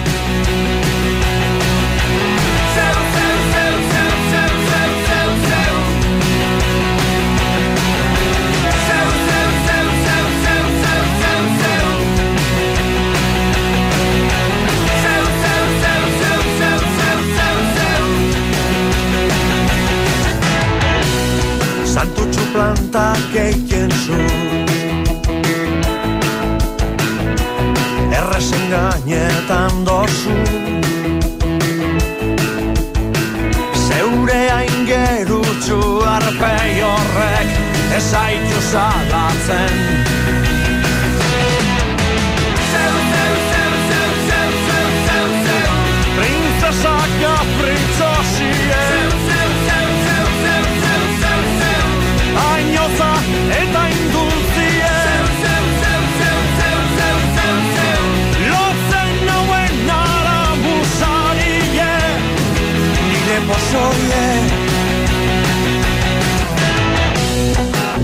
Santutxu 22.66 22.90
plantak 22.90 23.34
eiken 23.34 23.90
zu 23.90 24.18
Errezen 28.10 28.70
gainetan 28.70 29.84
dozu 29.84 30.34
Zeure 33.86 34.40
aingerutxu 34.58 35.80
arpei 36.16 36.82
horrek 36.82 37.48
Ez 37.96 38.12
aitu 38.14 38.60
salatzen 38.72 40.55
somos 63.46 63.74
oie 63.74 64.26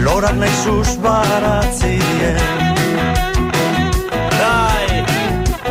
Loran 0.05 0.39
nahi 0.41 0.51
zuz 0.65 0.97
baratzie 1.03 2.35
Dai, 4.39 5.05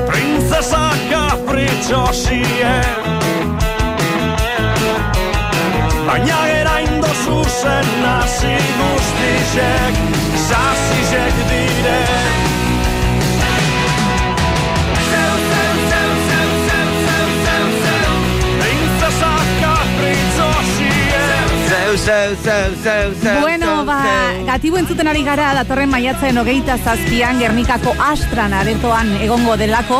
princesa 0.08 0.92
kapritxosie 1.10 2.76
Baina 6.08 6.40
gera 6.52 6.80
indosu 6.82 7.44
zen 7.62 7.88
nazi 8.04 8.56
guztizek 8.78 9.94
Zazizek 10.48 11.36
diren. 11.50 12.51
Zeu, 22.02 22.36
zeu, 22.44 22.76
zeu, 22.82 23.14
zeu, 23.22 23.42
Bueno, 23.42 23.86
ba, 23.86 24.02
gatibu 24.48 24.80
entzuten 24.80 25.06
ari 25.12 25.22
gara 25.22 25.52
datorren 25.54 25.92
maiatzen 25.92 26.40
hogeita 26.42 26.80
zazpian 26.82 27.38
Gernikako 27.38 27.94
astran 28.02 28.56
aretoan 28.58 29.12
egongo 29.22 29.54
delako 29.62 30.00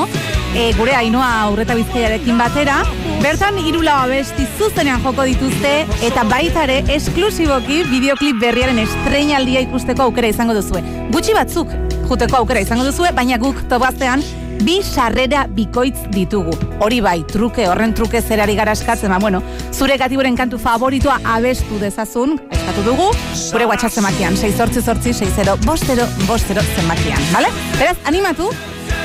e, 0.56 0.72
gure 0.80 0.96
ainoa 0.98 1.30
aurreta 1.44 1.78
bizkaiarekin 1.78 2.42
batera 2.42 2.80
Bertan 3.22 3.60
irula 3.62 4.00
abesti 4.08 4.48
zuzenean 4.58 5.04
joko 5.06 5.28
dituzte 5.30 5.76
eta 6.08 6.26
baita 6.26 6.66
ere 6.66 6.80
esklusiboki 6.90 7.84
bideoklip 7.92 8.42
berriaren 8.42 8.82
estreinaldia 8.82 9.62
ikusteko 9.68 10.08
aukera 10.10 10.32
izango 10.34 10.58
duzue. 10.58 10.82
Gutxi 11.14 11.38
batzuk 11.38 11.70
juteko 12.10 12.42
aukera 12.42 12.66
izango 12.66 12.88
duzue, 12.88 13.14
baina 13.14 13.38
guk 13.38 13.62
tobaztean 13.70 14.26
bi 14.66 14.80
sarrera 14.84 15.46
bikoitz 15.50 16.08
ditugu. 16.14 16.54
Hori 16.82 17.02
bai, 17.02 17.20
truke, 17.28 17.68
horren 17.70 17.94
truke 17.98 18.22
zerari 18.22 18.56
gara 18.56 18.76
eskatzen, 18.78 19.12
ba, 19.14 19.20
bueno, 19.20 19.42
zure 19.74 19.98
gatiburen 19.98 20.38
kantu 20.38 20.60
favoritoa 20.62 21.20
abestu 21.36 21.80
dezazun, 21.82 22.38
eskatu 22.52 22.84
dugu, 22.86 23.12
gure 23.52 23.70
WhatsApp 23.70 23.98
zenbakian, 24.02 24.38
6 24.38 24.58
sortzi 24.58 24.82
sortzi, 24.82 25.14
6 25.14 25.58
bostero, 25.66 26.06
bostero 26.28 26.62
zenbakian, 26.76 27.22
bale? 27.34 27.50
Beraz, 27.80 27.98
animatu, 28.06 28.50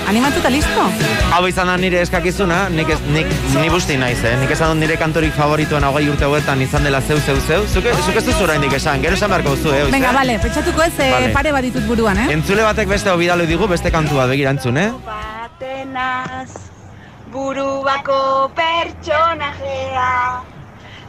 animatu 0.09 0.39
eta 0.43 0.51
listo. 0.53 0.85
Hau 1.35 1.43
izan 1.49 1.67
da 1.67 1.77
nire 1.81 2.01
eskakizuna, 2.05 2.67
nik, 2.71 2.93
ez, 2.95 2.99
nik 3.13 3.33
ni 3.57 3.69
busti 3.73 3.97
naiz, 4.01 4.21
eh? 4.25 4.37
Nik 4.41 4.53
esan 4.55 4.79
nire 4.81 4.97
kantorik 5.01 5.35
favorituan 5.37 5.85
hogei 5.89 6.07
urte 6.13 6.29
hauetan 6.29 6.63
izan 6.63 6.87
dela 6.87 7.01
zeu, 7.01 7.19
zeu, 7.27 7.37
zeu. 7.49 7.65
Zuke, 7.73 7.95
zuke 8.05 8.21
ez 8.23 8.27
duzu 8.29 8.45
oraindik 8.47 8.77
esan, 8.79 9.03
gero 9.03 9.19
esan 9.19 9.33
beharko 9.33 9.57
duzu, 9.57 9.73
eh? 9.75 9.85
Venga, 9.93 10.13
bale, 10.17 10.39
pentsatuko 10.43 10.85
ez, 10.87 10.93
eh, 11.01 11.11
Vale. 11.13 11.33
pare 11.35 11.53
bat 11.57 11.67
ditut 11.67 11.89
buruan, 11.89 12.23
eh? 12.23 12.29
Entzule 12.37 12.63
batek 12.67 12.93
beste 12.95 13.11
hobidalo 13.11 13.49
digu, 13.51 13.67
beste 13.69 13.91
kantu 13.91 14.21
bat 14.21 14.31
begira 14.31 14.55
entzun, 14.55 14.79
eh? 14.79 14.93
Batenaz 15.87 16.51
buruako 17.31 18.51
pertsonajea 18.55 20.43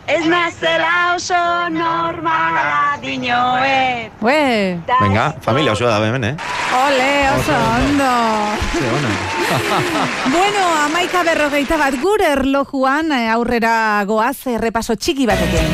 Ez 0.08 0.26
nazela 0.26 1.16
oso 1.16 1.70
normala 1.70 2.98
dinoet 3.02 4.12
Ue, 4.22 4.80
Venga, 5.02 5.34
familia 5.42 5.72
osoa 5.74 5.90
da 5.90 6.06
hemen, 6.06 6.24
eh? 6.24 6.36
ole, 6.86 7.30
oso 7.32 7.54
ondo. 7.54 8.12
Ze 8.72 8.86
ona. 8.98 9.14
Bueno, 10.32 10.64
amaika 10.86 11.24
berrogeita 11.24 11.78
bat 11.78 12.00
gure 12.02 12.32
erlojuan 12.32 13.12
eh, 13.12 13.30
aurrera 13.32 14.04
goaz 14.06 14.48
errepaso 14.48 14.96
txiki 14.96 15.28
batekin. 15.28 15.74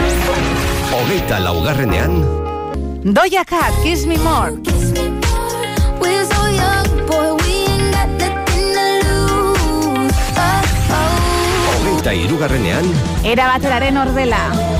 Hogeita 0.94 1.40
laugarrenean, 1.40 2.24
Doja 3.04 3.46
Cat, 3.46 3.74
Kiss 3.84 4.06
Me 4.06 4.18
More. 4.18 4.54
We're 4.54 4.93
hogeita 12.04 12.14
irugarrenean, 12.14 12.84
Era 13.24 13.48
bateraren 13.48 13.98
ordela. 13.98 14.73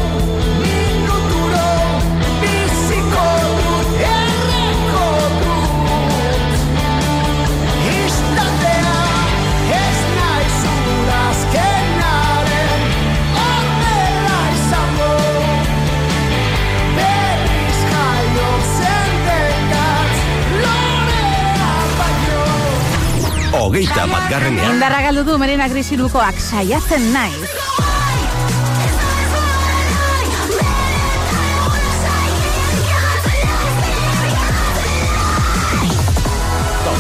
Hogeita 23.54 24.06
batgarrenean, 24.10 24.76
Indarra 24.76 25.02
galdu 25.06 25.24
du 25.28 25.38
Merena 25.42 25.68
Grisirukoak 25.72 26.40
saiatzen 26.42 27.12
naiz. 27.14 27.54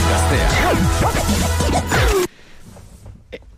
gaztea. 0.09 0.49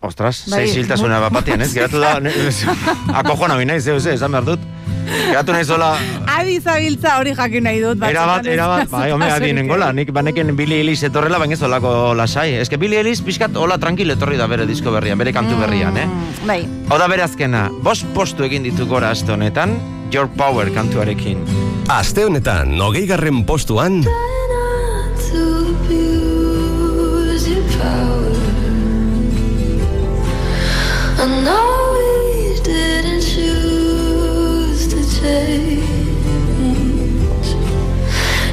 Ostras, 0.00 0.44
Bai. 0.50 0.66
sei 0.66 0.68
siltasuna 0.74 1.18
bat 1.20 1.32
batean, 1.34 1.62
ez? 1.64 1.72
Geratu 1.74 1.98
da, 2.00 2.18
ne- 2.22 2.32
akojona 3.20 3.56
binaiz, 3.58 3.82
zeu, 3.84 3.98
ze, 4.00 4.14
esan 4.14 4.30
behar 4.36 4.44
dut. 4.52 4.60
Geratu 5.06 5.52
nahi 5.54 5.64
zola, 5.64 5.92
Adi 6.36 6.58
zabiltza 6.60 7.16
hori 7.20 7.32
jakin 7.34 7.64
nahi 7.64 7.80
dut. 7.80 7.96
erabat, 8.02 8.42
batzutan 8.42 8.46
ez 8.52 8.54
erabat, 8.58 8.90
da 8.90 8.96
bai, 8.98 9.10
home, 9.12 9.24
zutasurik, 9.24 9.52
adien 9.56 9.68
gola, 9.68 9.92
nik 9.92 10.10
baneken 10.12 10.54
Billy 10.56 10.80
Ellis 10.82 11.02
etorrela, 11.06 11.38
baina 11.38 11.54
ez 11.54 11.62
olako 11.62 12.14
lasai. 12.18 12.54
Ez 12.60 12.68
que 12.68 12.76
Billy 12.76 12.96
Ellis 13.00 13.22
pixkat 13.22 13.56
hola 13.56 13.78
tranquil 13.78 14.10
etorri 14.10 14.36
da 14.36 14.46
bere 14.50 14.66
disko 14.66 14.90
berrian, 14.92 15.18
bere 15.18 15.32
kantu 15.32 15.56
berrian, 15.60 15.96
eh? 15.96 16.06
Mm, 16.06 16.46
Bai. 16.46 16.60
Hau 16.90 16.98
da 16.98 17.06
bere 17.08 17.22
azkena, 17.22 17.68
bost 17.82 18.04
postu 18.14 18.44
egin 18.44 18.66
ditu 18.66 18.86
gora 18.86 19.10
aste 19.14 19.32
honetan, 19.32 19.76
Your 20.12 20.28
Power 20.28 20.70
kantuarekin. 20.74 21.40
Aste 21.88 22.24
honetan, 22.26 22.74
hogeigarren 22.80 23.44
postuan, 23.46 24.02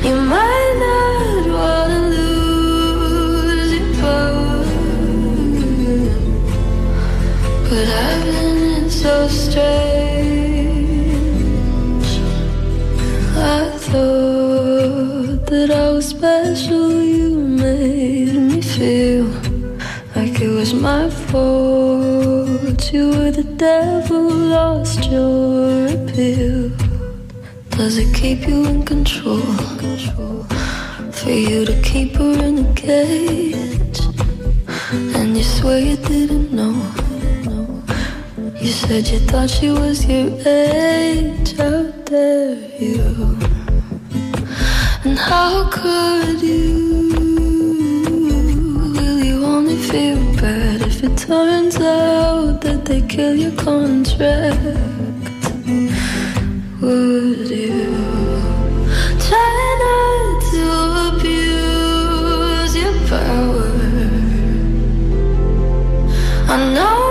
You 0.03 0.15
might 0.17 0.75
not 0.85 1.45
wanna 1.47 2.01
lose 2.09 3.71
your 3.71 3.89
power 4.01 4.65
But 7.69 7.87
I've 7.87 8.25
been 8.25 8.89
so 8.89 9.29
strange 9.29 9.63
I 13.37 13.69
thought 13.77 15.45
that 15.45 15.71
I 15.71 15.91
was 15.91 16.07
special 16.09 17.01
You 17.01 17.39
made 17.39 18.35
me 18.35 18.61
feel 18.61 19.27
Like 20.17 20.41
it 20.41 20.49
was 20.49 20.73
my 20.73 21.09
fault 21.09 22.91
You 22.91 23.07
were 23.09 23.31
the 23.31 23.45
devil, 23.55 24.29
lost 24.29 25.09
your 25.09 25.87
appeal. 25.87 26.82
Does 27.77 27.97
it 27.97 28.13
keep 28.13 28.47
you 28.47 28.65
in 28.65 28.85
control? 28.85 29.41
For 31.11 31.31
you 31.31 31.65
to 31.65 31.81
keep 31.81 32.15
her 32.15 32.33
in 32.43 32.59
a 32.59 32.73
cage, 32.75 33.99
and 34.91 35.35
you 35.35 35.43
swear 35.43 35.79
you 35.79 35.97
didn't 35.97 36.51
know. 36.51 36.75
You 38.61 38.71
said 38.71 39.07
you 39.07 39.19
thought 39.19 39.49
she 39.49 39.69
was 39.69 40.05
your 40.05 40.29
age. 40.45 41.57
How 41.57 41.83
dare 42.05 42.55
you? 42.79 43.37
And 45.03 45.17
how 45.17 45.69
could 45.69 46.41
you? 46.41 47.09
Will 48.95 49.19
you 49.19 49.43
only 49.45 49.77
feel 49.77 50.17
bad 50.41 50.81
if 50.81 51.03
it 51.03 51.17
turns 51.17 51.77
out 51.77 52.61
that 52.61 52.85
they 52.85 53.01
kill 53.01 53.35
your 53.35 53.51
contract? 53.53 55.02
Would 56.83 57.49
you 57.49 57.85
try 59.25 59.55
not 59.83 60.41
to 60.51 60.63
abuse 61.07 62.75
your 62.75 62.95
power? 63.07 63.71
I 66.49 66.57
know 66.73 67.02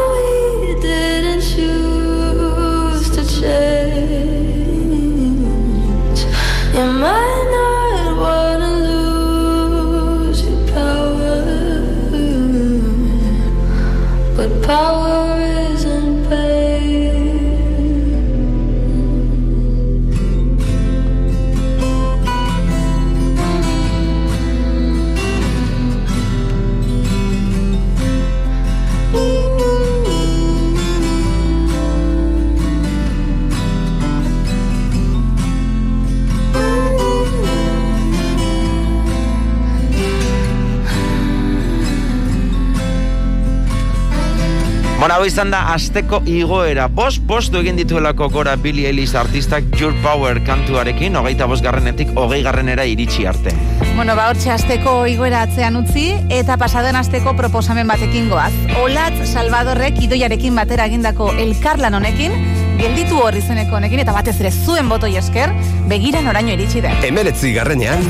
Bona, 45.03 45.17
hau 45.19 45.25
izan 45.27 45.49
da 45.51 45.65
asteko 45.73 46.21
igoera. 46.31 46.85
Bos, 46.87 47.17
postu 47.27 47.59
egin 47.59 47.75
dituelako 47.75 48.29
gora 48.31 48.53
Billy 48.55 48.85
Ellis 48.87 49.17
artistak 49.19 49.65
Your 49.81 49.97
Power 50.05 50.39
kantuarekin, 50.47 51.17
hogeita 51.19 51.49
bos 51.51 51.59
garrenetik 51.65 52.13
hogei 52.15 52.39
garrenera 52.47 52.85
iritsi 52.87 53.27
arte. 53.27 53.51
Bueno, 53.97 54.15
ba, 54.15 54.29
hortxe 54.31 54.53
asteko 54.55 54.93
igoera 55.11 55.41
atzean 55.49 55.81
utzi, 55.81 56.05
eta 56.31 56.55
pasaden 56.61 56.95
asteko 57.01 57.35
proposamen 57.35 57.91
batekin 57.91 58.31
goaz. 58.31 58.53
Olatz 58.79 59.27
Salvadorrek 59.33 59.99
idoiarekin 60.07 60.55
batera 60.55 60.87
egindako 60.87 61.33
elkarlan 61.35 61.99
honekin, 61.99 62.39
gelditu 62.79 63.19
hor 63.25 63.35
izeneko 63.35 63.81
honekin, 63.81 64.05
eta 64.05 64.15
batez 64.15 64.37
ere 64.39 64.55
zuen 64.55 64.87
botoi 64.87 65.17
esker, 65.19 65.51
begira 65.91 66.23
noraino 66.23 66.55
iritsi 66.55 66.87
den. 66.87 67.03
Emeretzi 67.11 67.51
garrenean, 67.59 68.07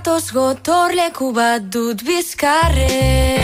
Zatoz 0.00 0.32
gotorleku 0.32 1.26
bat 1.36 1.66
dut 1.72 2.00
bizkarrean 2.08 3.39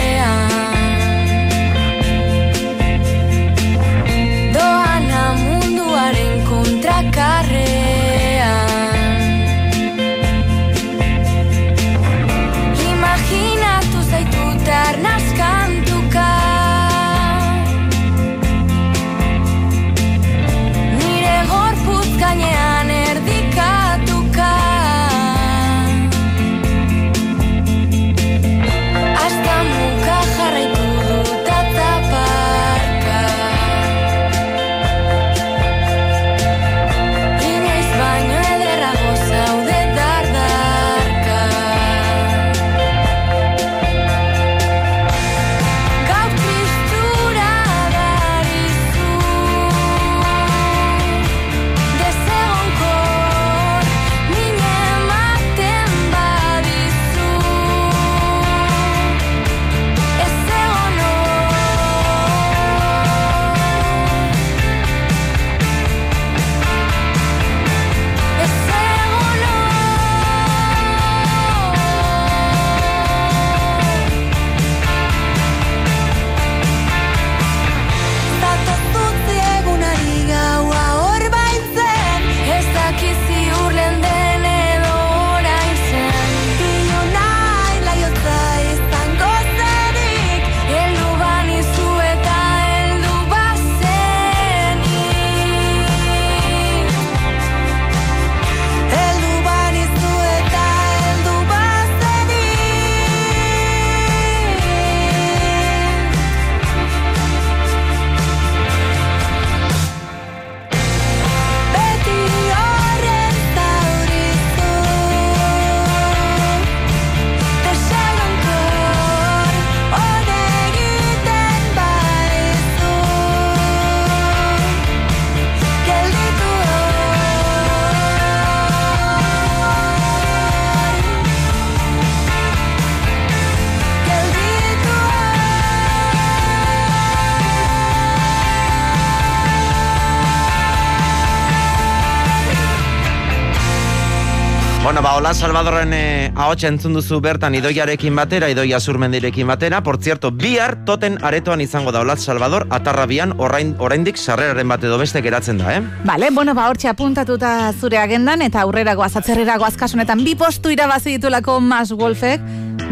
Hola 145.27 145.35
Salvadorren 145.35 145.91
eh, 145.91 146.31
ahotsa 146.39 146.69
entzun 146.71 146.93
duzu 146.95 147.17
bertan 147.19 147.57
idoiarekin 147.57 148.15
batera, 148.15 148.47
idoia 148.47 148.79
zurmendirekin 148.79 149.49
batera. 149.51 149.81
Por 149.83 149.97
cierto, 149.99 150.31
bihar 150.31 150.85
toten 150.87 151.17
aretoan 151.21 151.59
izango 151.59 151.91
da 151.91 151.99
Olatz 151.99 152.21
Salvador, 152.23 152.63
atarrabian 152.71 153.33
orain, 153.35 153.75
oraindik 153.77 154.15
sarreraren 154.15 154.71
bat 154.71 154.87
edo 154.87 154.95
beste 154.95 155.19
geratzen 155.21 155.59
da, 155.59 155.75
eh? 155.75 155.83
Bale, 156.07 156.31
bueno, 156.31 156.55
ba, 156.55 156.69
hortxe 156.71 156.87
apuntatuta 156.87 157.73
zure 157.73 157.99
agendan, 157.99 158.47
eta 158.47 158.63
aurrera 158.63 158.95
goaz, 158.95 159.17
atzerrera 159.19 159.59
goaz 159.59 159.75
kasunetan 159.75 160.23
bi 160.23 160.39
postu 160.39 160.71
irabazi 160.71 161.19
ditulako 161.19 161.59
Mas 161.59 161.91
Wolfek, 161.91 162.39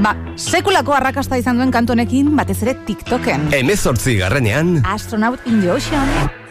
ba, 0.03 0.17
sekulako 0.35 0.99
arrakasta 0.99 1.39
izan 1.39 1.55
duen 1.55 1.71
kantu 1.71 1.95
honekin, 1.95 2.35
batez 2.35 2.63
ere 2.67 2.75
TikToken. 2.83 3.53
emezortzi 3.55 4.19
garrenean, 4.19 4.81
Astronaut 4.83 5.39
in 5.47 5.61
the 5.61 5.71
Ocean. 5.71 6.43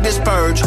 this 0.00 0.18
purge. 0.20 0.62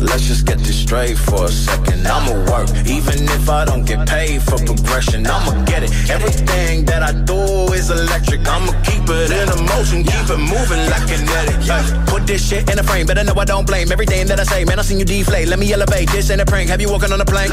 Let's 0.00 0.26
just 0.26 0.46
get 0.46 0.58
this 0.58 0.78
straight 0.78 1.16
for 1.16 1.44
a 1.44 1.48
second. 1.48 2.06
I'ma 2.06 2.32
work, 2.50 2.68
even 2.86 3.24
if 3.36 3.48
I 3.48 3.64
don't 3.64 3.84
get 3.84 4.06
paid 4.08 4.42
for 4.42 4.58
progression. 4.58 5.26
I'ma 5.26 5.64
get 5.64 5.82
it. 5.82 5.90
Everything 6.10 6.84
that 6.84 7.02
I 7.02 7.12
do 7.12 7.72
is 7.72 7.90
electric. 7.90 8.46
I'ma 8.46 8.72
keep 8.82 9.08
it 9.08 9.30
in 9.30 9.48
a 9.48 9.56
motion, 9.72 10.04
keep 10.04 10.28
it 10.28 10.38
moving 10.38 10.82
like 10.90 11.06
kinetic. 11.08 12.06
Put 12.06 12.26
this 12.26 12.46
shit 12.46 12.70
in 12.70 12.78
a 12.78 12.82
frame, 12.82 13.06
better 13.06 13.24
know 13.24 13.34
I 13.36 13.44
don't 13.44 13.66
blame 13.66 13.90
everything 13.90 14.26
that 14.26 14.38
I 14.38 14.44
say. 14.44 14.64
Man, 14.64 14.78
I 14.78 14.82
seen 14.82 14.98
you 14.98 15.04
deflate. 15.04 15.48
Let 15.48 15.58
me 15.58 15.72
elevate. 15.72 16.10
This 16.10 16.30
ain't 16.30 16.40
a 16.40 16.46
prank. 16.46 16.68
Have 16.68 16.80
you 16.80 16.90
walking 16.90 17.12
on 17.12 17.20
a 17.20 17.24
plank? 17.24 17.50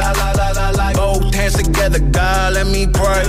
Both 0.95 1.33
hands 1.33 1.53
together, 1.55 1.99
God, 1.99 2.53
let 2.53 2.67
me 2.67 2.87
pray. 2.87 3.23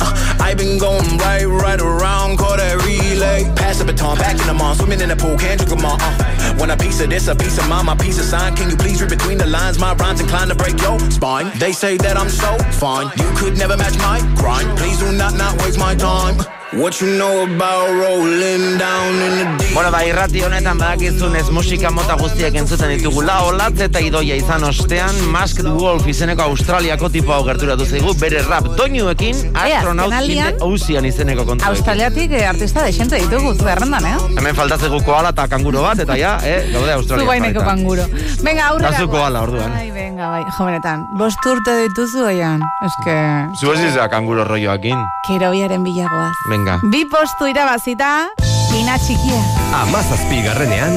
Uh, 0.00 0.36
I 0.40 0.54
been 0.54 0.78
going 0.78 1.18
right, 1.18 1.44
right 1.44 1.80
around, 1.80 2.38
call 2.38 2.56
that 2.56 2.76
relay. 2.84 3.44
Pass 3.56 3.78
the 3.78 3.84
baton, 3.84 4.16
back 4.18 4.38
in 4.38 4.46
the 4.46 4.54
mall, 4.54 4.74
swimming 4.74 5.00
in 5.00 5.08
the 5.08 5.16
pool, 5.16 5.36
can't 5.36 5.58
drink 5.58 5.70
them 5.70 5.84
all. 5.84 5.96
Uh, 6.00 6.54
when 6.58 6.70
a 6.70 6.76
piece 6.76 7.00
of 7.00 7.10
this, 7.10 7.28
a 7.28 7.34
piece 7.34 7.58
of 7.58 7.68
mine, 7.68 7.86
my 7.86 7.94
piece 7.96 8.18
of 8.18 8.24
sign. 8.24 8.54
Can 8.58 8.70
you 8.70 8.76
please 8.76 9.00
read 9.00 9.10
between 9.10 9.38
the 9.38 9.46
lines? 9.46 9.78
My 9.78 9.94
rhymes 9.94 10.20
inclined 10.20 10.50
to 10.50 10.56
break 10.56 10.80
your 10.80 10.98
spine. 11.12 11.56
They 11.60 11.70
say 11.70 11.96
that 11.98 12.16
I'm 12.16 12.28
so 12.28 12.58
fine. 12.72 13.06
You 13.16 13.30
could 13.36 13.56
never 13.56 13.76
match 13.76 13.96
my 13.98 14.18
grind. 14.34 14.76
Please 14.76 14.98
do 14.98 15.12
not 15.12 15.34
not 15.34 15.56
waste 15.62 15.78
my 15.78 15.94
time. 15.94 16.57
What 16.70 17.00
you 17.00 17.16
know 17.16 17.44
about 17.44 17.88
rolling 17.88 18.76
down 18.76 19.14
in 19.14 19.38
the 19.38 19.64
deep? 19.64 19.72
Bueno, 19.74 19.90
ba, 19.90 20.02
irrati 20.04 20.42
honetan 20.44 20.76
badakizunez 20.76 21.46
musika 21.48 21.88
mota 21.90 22.12
guztiak 22.20 22.58
entzuten 22.60 22.90
ditugula, 22.92 23.38
olatz 23.48 23.78
eta 23.86 24.02
idoia 24.04 24.36
izan 24.36 24.66
ostean, 24.68 25.16
Masked 25.32 25.64
Wolf 25.64 26.04
izeneko 26.12 26.44
Australiako 26.44 27.08
tipo 27.14 27.32
hau 27.32 27.40
gerturatu 27.46 27.86
zaigu, 27.86 28.12
bere 28.20 28.42
rap 28.44 28.68
doinuekin, 28.76 29.40
astronaut 29.56 30.12
in 30.28 30.60
ocean 30.66 31.08
izeneko 31.08 31.46
kontu. 31.48 31.64
Australiatik 31.70 32.34
eh, 32.36 32.44
artista 32.50 32.84
de 32.84 32.92
xente 32.92 33.22
ditugu 33.22 33.54
zerrendan, 33.56 34.04
eh? 34.04 34.18
Hemen 34.36 34.58
faltatzeko 34.58 35.00
koala 35.08 35.32
eta 35.32 35.48
kanguro 35.48 35.86
bat, 35.86 36.04
eta 36.04 36.18
ja, 36.20 36.34
eh, 36.44 36.68
gaude 36.74 36.92
Australia. 36.98 37.24
Zubaineko 37.24 37.64
panguro. 37.64 38.04
Venga, 38.44 38.68
aurrera. 38.74 38.92
Eta 38.92 39.06
zu 39.06 39.08
koala, 39.08 39.46
orduan. 39.48 39.72
Ai, 39.72 39.88
venga, 39.96 40.28
bai, 40.34 40.44
jovenetan. 40.58 41.08
Bost 41.16 41.48
urte 41.48 41.80
dituzu 41.86 42.28
oian. 42.28 42.60
Ez 42.84 42.92
que... 43.06 43.18
Zu 43.56 43.72
ez 43.72 43.80
izan 43.88 44.12
kanguro 44.12 44.44
rolloakin. 44.44 45.00
Kerobiaren 45.30 45.88
bilagoaz. 45.88 46.36
Venga. 46.58 46.80
Bi 46.82 47.06
postu 47.06 47.46
irabazita, 47.46 48.26
Ina 48.74 48.96
txikia. 48.98 49.38
Amazazpi 49.78 50.40
garrenean, 50.42 50.96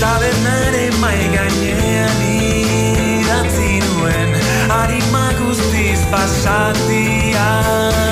Tabernare 0.00 0.86
mai 1.02 1.18
gainean 1.34 2.22
idatzi 2.30 3.82
nuen 3.82 4.38
Arima 4.78 5.26
guztiz 5.42 6.00
pasatiaz 6.14 8.09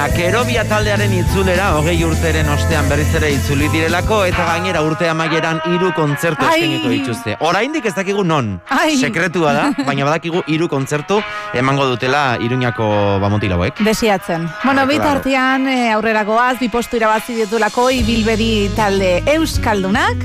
zarena, 0.00 0.16
Kerobia 0.16 0.64
taldearen 0.64 1.12
itzulera, 1.12 1.74
hogei 1.76 1.98
urteren 2.04 2.48
ostean 2.48 2.88
berriz 2.88 3.08
ere 3.14 3.30
itzuli 3.34 3.68
direlako, 3.68 4.24
eta 4.24 4.44
gainera 4.46 4.82
urte 4.82 5.08
amaieran 5.08 5.60
hiru 5.66 5.92
kontzertu 5.94 6.44
Ai. 6.44 6.60
eskeniko 6.62 6.88
dituzte. 6.88 7.36
Oraindik 7.40 7.86
ez 7.86 7.94
dakigu 7.94 8.24
non, 8.24 8.60
Ai. 8.70 8.96
sekretua 8.96 9.52
da, 9.52 9.64
baina 9.86 10.04
badakigu 10.04 10.42
hiru 10.46 10.68
kontzertu 10.68 11.20
emango 11.54 11.86
dutela 11.86 12.38
Iruñako 12.40 13.20
bamutilauek. 13.20 13.80
Desiatzen. 13.84 14.48
Bueno, 14.64 14.86
bitartean 14.86 15.68
eh, 15.68 15.92
aurrera 15.92 16.24
goaz, 16.24 16.58
bi 16.60 16.68
postu 16.68 16.96
irabazi 16.96 17.34
ditulako 17.34 17.90
ibilbedi 17.90 18.70
talde 18.76 19.22
Euskaldunak, 19.34 20.24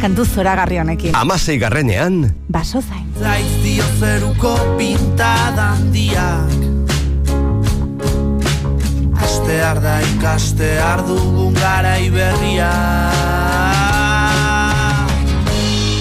kantu 0.00 0.24
zoragarri 0.26 0.78
honekin. 0.78 1.14
amasei 1.16 1.58
garrenean, 1.58 2.34
Baso 2.48 2.82
zain. 2.82 3.06
Zaiz 3.18 3.62
dio 3.62 3.84
zeruko 4.00 4.54
pintada 4.78 5.72
handiak 5.74 6.73
Astear 9.22 9.80
da 9.82 10.00
ikastear 10.00 11.02
dugun 11.06 11.54
garai 11.54 12.10
berria. 12.10 12.72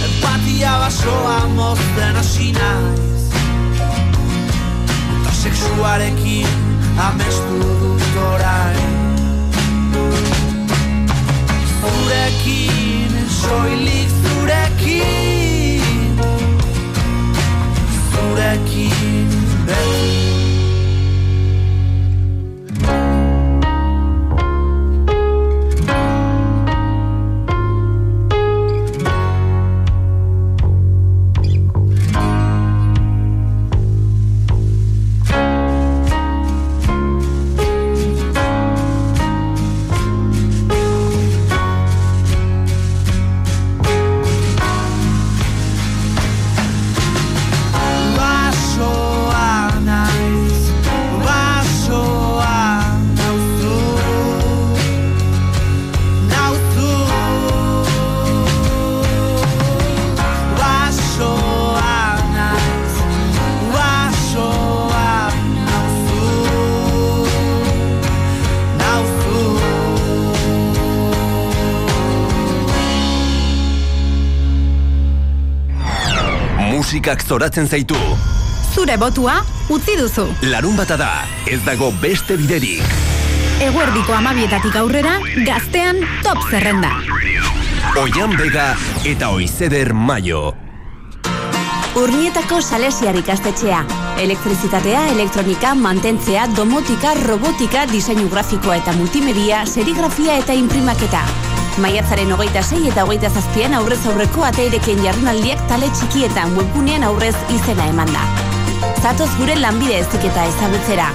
Empatia 0.08 0.74
basoa 0.82 1.40
mozten 1.56 2.16
hasi 2.16 2.52
naiz. 2.58 3.24
Eta 5.14 5.32
sexuarekin 5.44 6.48
amestu 6.98 7.60
dut 7.82 8.18
orain. 8.32 8.92
Zurekin, 11.82 13.14
soilik 13.42 14.12
zurekin. 14.24 16.20
Zurekin 18.12 19.30
beti 19.68 20.23
musikak 76.94 77.24
zoratzen 77.26 77.66
zaitu. 77.66 77.98
Zure 78.70 78.94
botua 79.02 79.40
utzi 79.74 79.96
duzu. 79.98 80.28
Larun 80.46 80.76
bata 80.78 80.94
da, 80.94 81.24
ez 81.50 81.58
dago 81.66 81.88
beste 81.98 82.36
biderik. 82.38 82.86
Eguerdiko 83.66 84.14
amabietatik 84.14 84.76
aurrera, 84.78 85.16
gaztean 85.42 86.04
top 86.22 86.38
zerrenda. 86.52 86.92
Oian 87.98 88.38
Bega 88.38 88.76
eta 89.10 89.32
Oizeder 89.34 89.90
Mayo. 89.94 90.54
Urnietako 91.98 92.62
salesiar 92.62 93.18
ikastetxea. 93.18 93.82
Elektrizitatea, 94.22 95.08
elektronika, 95.16 95.74
mantentzea, 95.74 96.46
domotika, 96.54 97.16
robotika, 97.26 97.88
diseinu 97.90 98.30
grafikoa 98.30 98.78
eta 98.84 98.94
multimedia, 99.02 99.66
serigrafia 99.66 100.38
eta 100.46 100.54
imprimaketa. 100.54 101.26
Maiatzaren 101.82 102.32
hogeita 102.32 102.62
sei 102.62 102.84
eta 102.90 103.04
hogeita 103.08 103.32
zazpian 103.34 103.74
aurrez 103.74 104.00
aurreko 104.06 104.44
ateirekien 104.46 105.02
jardunaldiak 105.02 105.64
tale 105.72 105.90
txikietan 105.90 106.54
webgunean 106.58 107.06
aurrez 107.08 107.34
izena 107.56 107.88
eman 107.90 108.14
da. 108.14 108.28
Zatoz 109.02 109.32
gure 109.40 109.58
lanbide 109.58 109.98
eziketa 110.04 110.46
ezagutzera. 110.52 111.10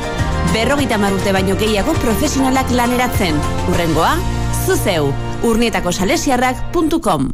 Berrogeita 0.53 0.99
marrute 0.99 1.33
baino 1.37 1.55
gehiago 1.61 1.95
profesionalak 2.03 2.73
laneratzen. 2.75 3.39
Urrengoa, 3.71 4.17
zuzeu, 4.67 5.13
urnietakosalesiarrak.com 5.47 7.31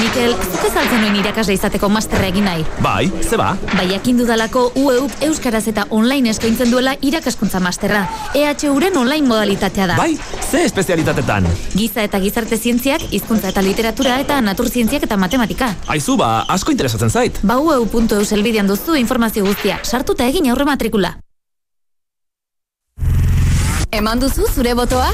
Mikel, 0.00 0.32
zuk 0.32 0.62
ezaltzen 0.64 1.02
nuen 1.02 1.16
irakasle 1.20 1.54
izateko 1.56 1.90
masterra 1.92 2.30
egin 2.30 2.46
nahi. 2.48 2.62
Bai, 2.80 3.10
ze 3.20 3.36
ba? 3.36 3.50
Bai, 3.74 3.84
jakin 3.90 4.22
dudalako 4.22 4.70
UEUP 4.80 5.26
Euskaraz 5.26 5.66
eta 5.68 5.84
online 5.92 6.32
eskaintzen 6.32 6.72
duela 6.72 6.94
irakaskuntza 7.04 7.60
masterra. 7.60 8.06
EHUren 8.36 8.96
online 8.96 9.28
modalitatea 9.28 9.90
da. 9.92 9.98
Bai, 10.00 10.14
ze 10.50 10.64
espezialitatetan? 10.64 11.46
Giza 11.74 12.02
eta 12.02 12.18
gizarte 12.20 12.56
zientziak, 12.58 13.02
hizkuntza 13.14 13.48
eta 13.52 13.62
literatura 13.62 14.18
eta 14.20 14.40
naturzientziak 14.40 15.06
eta 15.06 15.16
matematika. 15.16 15.70
Aizu 15.86 16.16
ba, 16.16 16.44
asko 16.48 16.72
interesatzen 16.74 17.10
zait. 17.10 17.40
Ba 17.42 17.58
ueu.eu 17.58 18.24
selbidean 18.24 18.66
duzu 18.66 18.96
informazio 18.98 19.44
guztia. 19.46 19.78
Sartuta 19.82 20.26
egin 20.26 20.50
aurre 20.50 20.66
matrikula. 20.66 21.16
Eman 23.90 24.20
duzu 24.20 24.46
zure 24.54 24.74
botoa? 24.74 25.10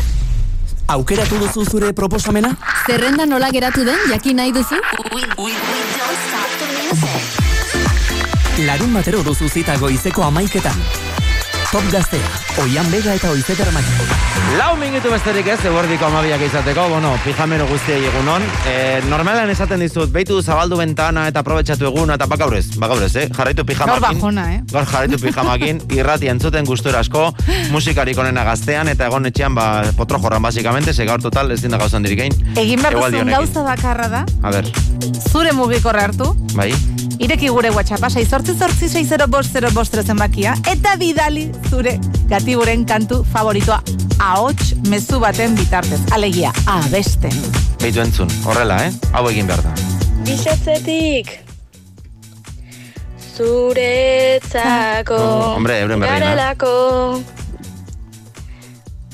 Aukeratu 0.88 1.38
duzu 1.40 1.64
zure 1.64 1.92
proposamena? 1.92 2.54
Zerrenda 2.86 3.26
nola 3.26 3.50
geratu 3.50 3.84
den 3.84 3.98
jakin 4.10 4.36
nahi 4.36 4.52
duzu? 4.52 4.78
Larun 8.66 8.94
batero 8.94 9.22
duzu 9.26 9.48
zita 9.48 9.76
goizeko 9.76 10.22
amaiketan. 10.22 11.05
Top 11.76 11.90
gaztea, 11.92 12.24
oian 12.62 12.86
bega 12.88 13.12
eta 13.18 13.28
oizeder 13.28 13.68
maio. 13.74 14.04
Lau 14.56 14.78
minutu 14.80 15.10
besterik 15.12 15.50
ez, 15.52 15.58
eguerdiko 15.68 16.06
amabiak 16.06 16.40
izateko, 16.46 16.86
bueno, 16.88 17.10
pijamero 17.20 17.66
guztiei 17.68 18.06
egunon. 18.08 18.46
E, 18.64 19.02
normalan 19.10 19.52
esaten 19.52 19.84
dizut, 19.84 20.08
beitu 20.14 20.38
zabaldu 20.40 20.78
bentana 20.80 21.26
eta 21.28 21.42
aprobetsatu 21.44 21.90
eguna 21.90 22.16
eta 22.16 22.30
bakaurez, 22.32 22.64
bakaurez, 22.80 23.10
eh? 23.20 23.26
Jarraitu 23.28 23.60
Gaur 23.60 23.68
pijamakin. 23.74 24.06
bajona, 24.06 24.46
eh? 24.54 24.62
Gaur 24.72 24.88
jarraitu 24.88 25.20
pijamakin, 25.20 25.84
irrati 26.00 26.32
entzuten 26.32 26.64
gustura 26.64 27.04
asko, 27.04 27.28
musikarik 27.74 28.24
onena 28.24 28.48
gaztean, 28.48 28.88
eta 28.88 29.12
egon 29.12 29.28
etxean, 29.28 29.54
ba, 29.54 29.84
potro 30.00 30.22
jorran, 30.24 30.48
basikamente, 30.48 30.94
ze 30.96 31.04
gaur 31.04 31.20
total, 31.20 31.52
ez 31.52 31.60
dinda 31.60 31.76
gauzan 31.76 32.08
dirikein. 32.08 32.32
Egin 32.56 32.80
behar 32.80 32.96
duzun 32.96 33.20
honekin. 33.20 33.36
gauza 33.36 33.68
bakarra 33.68 34.08
da, 34.08 34.24
A 34.40 34.50
ber, 34.54 34.72
zure 35.28 35.52
mugikorra 35.52 36.08
hartu, 36.08 36.32
bai? 36.54 36.72
Ireki 37.18 37.48
gure 37.48 37.70
WhatsAppa 37.70 38.10
688 38.10 40.02
zenbakia, 40.06 40.54
eta 40.70 40.96
bidali 41.00 41.50
zure 41.70 41.98
gatiburen 42.28 42.84
kantu 42.86 43.24
favoritoa 43.32 43.80
ahots 44.18 44.74
mezu 44.90 45.20
baten 45.20 45.54
bitartez. 45.56 46.00
Alegia, 46.12 46.52
abesten. 46.66 47.34
Beitu 47.82 48.00
entzun, 48.00 48.28
horrela, 48.44 48.76
eh? 48.86 48.92
Hau 49.12 49.28
egin 49.30 49.46
behar 49.46 49.62
da. 49.64 49.74
Bizatzetik 50.26 51.46
Zuretzako 53.36 55.18
Hombre, 55.54 55.80
euren 55.84 56.00
berri, 56.00 56.12
na? 56.12 56.26
Garelako 56.26 56.72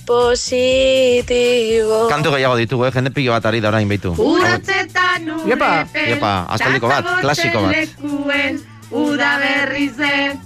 Positibo 0.06 1.98
Kantu 2.10 2.30
gehiago 2.34 2.56
ditugu, 2.58 2.86
eh? 2.88 2.92
Jende 2.94 3.10
pilo 3.14 3.32
bat 3.32 3.46
ari 3.46 3.60
da 3.62 3.68
orain 3.70 3.88
beitu. 3.88 4.14
Uratzetan 4.18 5.30
Iepa, 5.46 5.86
iepa, 5.94 6.46
aspaldiko 6.54 6.86
bat, 6.90 7.06
klasiko 7.22 7.62
bat. 7.66 7.74
Lekuen, 7.76 8.60
uda 8.90 9.38
berrize 9.42 10.38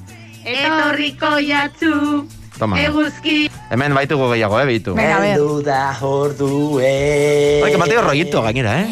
Etorriko 0.46 1.38
jatzu 1.42 2.26
Toma. 2.56 2.78
Eguzki 2.80 3.50
Hemen 3.68 3.92
baitugu 3.96 4.30
gehiago, 4.30 4.60
eh, 4.62 4.66
beitu. 4.68 4.94
Heldu 4.96 5.60
da 5.66 5.92
ordue 6.00 7.60
Bai, 7.62 7.70
que 7.72 7.78
Mateo 7.78 8.00
rollito 8.02 8.42
gainera, 8.42 8.80
eh? 8.80 8.86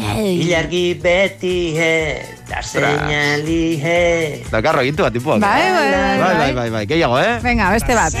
Ilargi 0.45 0.93
beti 1.01 1.73
he 1.77 2.21
Da 2.45 2.61
seinali 2.61 3.79
he 3.81 4.43
Dakar 4.51 4.75
rollito 4.81 5.01
bat 5.03 5.13
tipuak. 5.13 5.39
Bai, 5.41 5.71
bai, 5.71 5.91
bai, 5.91 6.17
bai, 6.19 6.33
bai, 6.35 6.53
bai, 6.53 6.69
bai, 6.69 6.85
gehiago, 6.85 7.17
eh? 7.19 7.39
Venga, 7.41 7.71
beste 7.73 7.95
bat. 7.97 8.13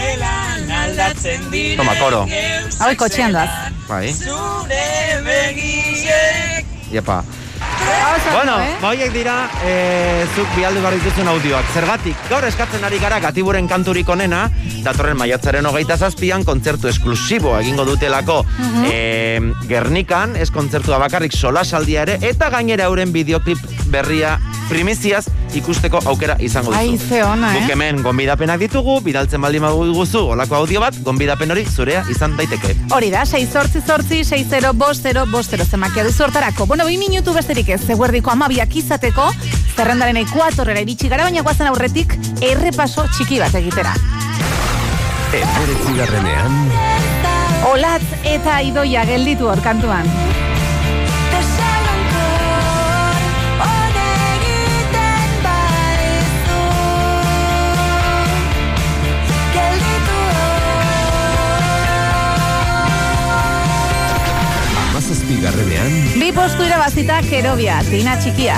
Aldatzen 0.71 1.49
dira 1.51 1.77
Toma, 1.81 1.95
koro. 1.99 2.25
Hau 2.79 2.91
kotxean 2.99 3.33
doaz. 3.35 3.49
Bai, 3.89 4.13
Zure 4.13 4.85
begiek 5.25 6.65
iepa. 6.91 7.23
Bueno, 8.33 8.59
eh? 8.59 8.75
horiek 8.83 9.13
dira, 9.13 9.49
e, 9.63 10.25
zuk 10.35 10.49
bialdu 10.57 10.81
behar 10.83 10.95
dituzun 10.97 11.27
audioak. 11.29 11.67
Zergatik, 11.73 12.17
gaur 12.29 12.43
eskatzen 12.47 12.83
ari 12.83 12.99
gara 12.99 13.19
gatiburen 13.23 13.67
kanturik 13.69 14.09
onena, 14.11 14.49
datorren 14.83 15.17
maiatzaren 15.19 15.65
hogeita 15.69 15.97
zazpian, 15.97 16.43
kontzertu 16.45 16.89
esklusibo 16.91 17.55
egingo 17.59 17.85
dutelako 17.85 18.43
Mhm. 18.43 18.85
e, 18.91 19.53
Gernikan, 19.69 20.35
ez 20.35 20.49
kontzertua 20.51 20.97
bakarrik 20.99 21.33
solasaldia 21.33 22.01
ere, 22.01 22.19
eta 22.21 22.49
gainera 22.49 22.85
euren 22.85 23.11
bideoklip 23.13 23.59
berria 23.87 24.39
primiziaz 24.69 25.27
ikusteko 25.55 25.99
aukera 26.09 26.35
izango 26.41 26.71
duzu. 26.71 26.79
Ai, 26.79 26.97
ze 26.97 27.23
ona, 27.23 27.53
eh? 27.55 27.67
hemen 27.69 28.01
gonbidapenak 28.03 28.59
ditugu, 28.59 28.97
bidaltzen 29.05 29.39
baldin 29.41 29.61
baduguzu 29.63 30.25
olako 30.33 30.55
audio 30.57 30.81
bat, 30.81 30.97
gonbidapen 31.05 31.51
hori 31.53 31.63
zurea 31.69 32.03
izan 32.11 32.35
daiteke. 32.35 32.73
Hori 32.91 33.11
da, 33.13 33.21
6 33.25 33.53
sortzi 33.53 33.81
sortzi, 33.85 34.23
6 34.25 34.73
bost 34.73 35.03
0 35.05 35.25
bost 35.31 35.51
0 35.53 35.63
zemakia 35.69 36.03
duzu 36.03 36.23
hortarako. 36.25 36.65
Bueno, 36.65 36.85
bi 36.85 36.97
minutu 36.97 37.33
besterik 37.33 37.69
ez, 37.69 37.74
zeguerdiko 37.77 38.31
amabiak 38.31 38.75
izateko, 38.75 39.29
zerrendaren 39.75 40.17
ekuatorrera 40.23 40.83
iritsi 40.85 41.09
gara, 41.11 41.27
baina 41.29 41.43
guazen 41.45 41.71
aurretik, 41.71 42.17
errepaso 42.41 43.07
txiki 43.15 43.39
bat 43.43 43.55
egitera. 43.61 43.95
Emeretzi 45.35 45.97
garrenean, 45.97 46.61
Olatz 47.65 48.05
eta 48.29 48.59
idoia 48.61 49.05
gelditu 49.09 49.49
hor 49.49 49.61
amazazpi 65.35 65.41
garrenean, 65.41 66.19
Bi 66.19 66.31
postu 66.33 66.63
irabazita 66.63 67.21
kerobia, 67.29 67.81
tina 67.89 68.17
txikia. 68.17 68.55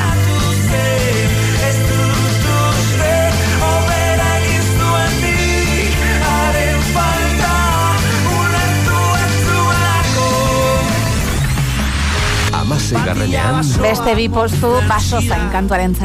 amasei 12.54 13.00
garrenean, 13.06 13.62
Beste 13.82 14.16
bi 14.16 14.28
postu 14.30 14.68
baso 14.88 15.22
zain 15.22 15.50
kantuaren 15.52 15.96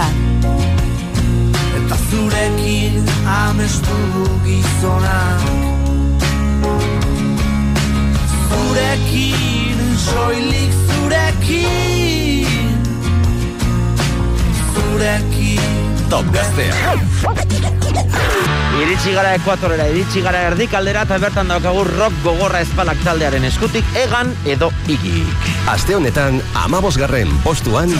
Eta 1.76 1.96
zurekin 2.10 3.04
amestu 3.26 3.96
gizonak 4.44 5.42
Zurekin, 8.48 9.61
soilik 10.02 10.72
zurekin 10.90 12.46
Zurekin 14.74 15.60
top 16.10 16.26
gaztea. 16.34 16.74
Iritsi 18.82 19.12
gara 19.14 19.34
ekuatorera, 19.36 19.86
iritsi 19.92 20.22
gara 20.24 20.46
erdikaldera 20.50 21.04
eta 21.06 21.18
bertan 21.22 21.52
daukagu 21.52 21.84
rock 21.92 22.16
gogorra 22.24 22.62
espalak 22.64 22.98
taldearen 23.04 23.44
eskutik 23.46 23.84
egan 24.00 24.32
edo 24.48 24.72
igik. 24.90 25.50
Aste 25.70 25.94
honetan, 25.96 26.40
amabosgarren 26.64 27.30
postuan, 27.44 27.92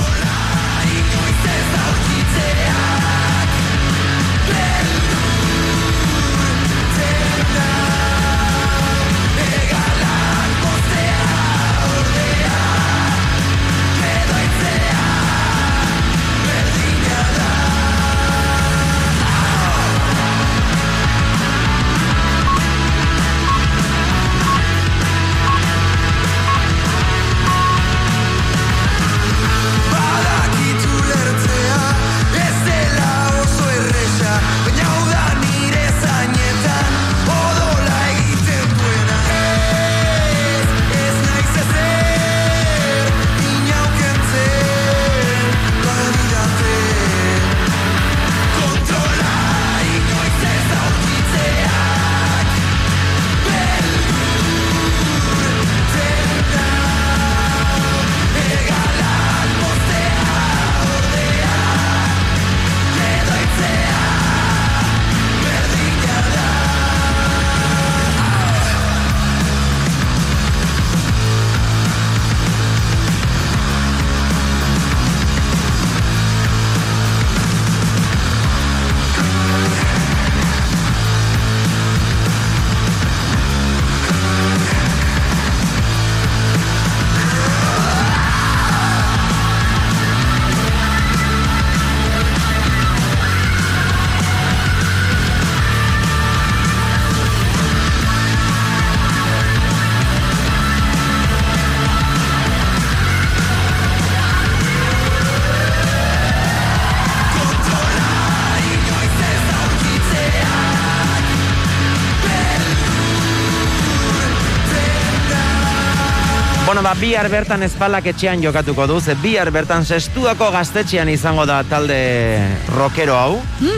Bueno, 116.83 116.97
ba, 116.97 117.01
bihar 117.01 117.29
bertan 117.31 117.63
espalak 117.63 118.09
etxean 118.11 118.41
jokatuko 118.43 118.89
du, 118.91 118.97
ze 118.99 119.15
bihar 119.23 119.53
bertan 119.55 119.85
sestuako 119.87 120.49
gaztetxean 120.51 121.07
izango 121.13 121.45
da 121.47 121.61
talde 121.63 122.43
rockero 122.75 123.15
hau, 123.15 123.37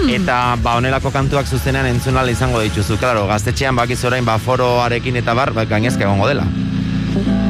eta 0.09 0.57
ba, 0.62 0.78
onelako 0.80 1.12
kantuak 1.12 1.44
zuzenean 1.44 1.84
entzunal 1.90 2.30
izango 2.32 2.62
dituzu. 2.64 2.96
Claro, 2.96 3.26
gaztetxean 3.28 3.76
bakiz 3.76 3.98
orain 4.09 4.24
ba, 4.24 4.38
foroarekin 4.40 5.20
eta 5.20 5.34
bar, 5.36 5.52
ba, 5.52 5.66
gainezka 5.68 6.07
egongo 6.07 6.30
dela. 6.32 6.46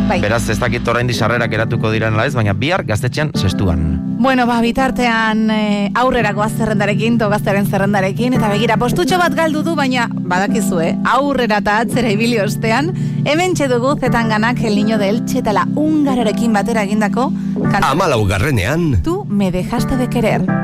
Bai. 0.09 0.18
Beraz, 0.24 0.48
ez 0.50 0.59
dakit 0.59 0.90
orain 0.90 1.14
sarrerak 1.14 1.55
eratuko 1.55 1.94
diren 1.94 2.18
ez, 2.18 2.34
baina 2.34 2.52
bihar 2.52 2.82
gaztetxean 2.82 3.30
sestuan. 3.38 4.14
Bueno, 4.25 4.47
ba, 4.47 4.62
bitartean 4.64 5.51
eh, 5.53 5.91
aurrerako 6.01 6.47
zerrendarekin, 6.49 7.18
to 7.20 7.27
gaztearen 7.29 7.66
zerrendarekin, 7.68 8.33
eta 8.39 8.49
begira, 8.49 8.79
postutxo 8.81 9.18
bat 9.20 9.37
galdu 9.37 9.61
du, 9.66 9.75
baina 9.77 10.07
badakizu, 10.33 10.81
eh? 10.81 10.95
aurrera 11.12 11.59
eta 11.61 11.77
atzera 11.83 12.09
ibili 12.09 12.41
ostean, 12.41 12.89
hemen 13.29 13.53
dugu 13.53 14.01
zetan 14.01 14.31
ganak 14.31 14.64
el 14.64 14.77
niño 14.77 14.97
de 14.97 15.11
Elche 15.11 15.41
eta 15.41 15.53
la 15.53 15.68
ungararekin 15.77 16.55
batera 16.55 16.85
egindako 16.85 17.35
kantu. 17.70 17.85
Amalau 17.85 18.25
garrenean, 18.25 19.03
Tú 19.03 19.27
me 19.29 19.53
dejaste 19.53 19.99
de 19.99 20.09
querer. 20.09 20.64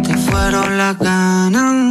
pero 0.51 0.69
las 0.69 0.97
ganas 0.97 1.90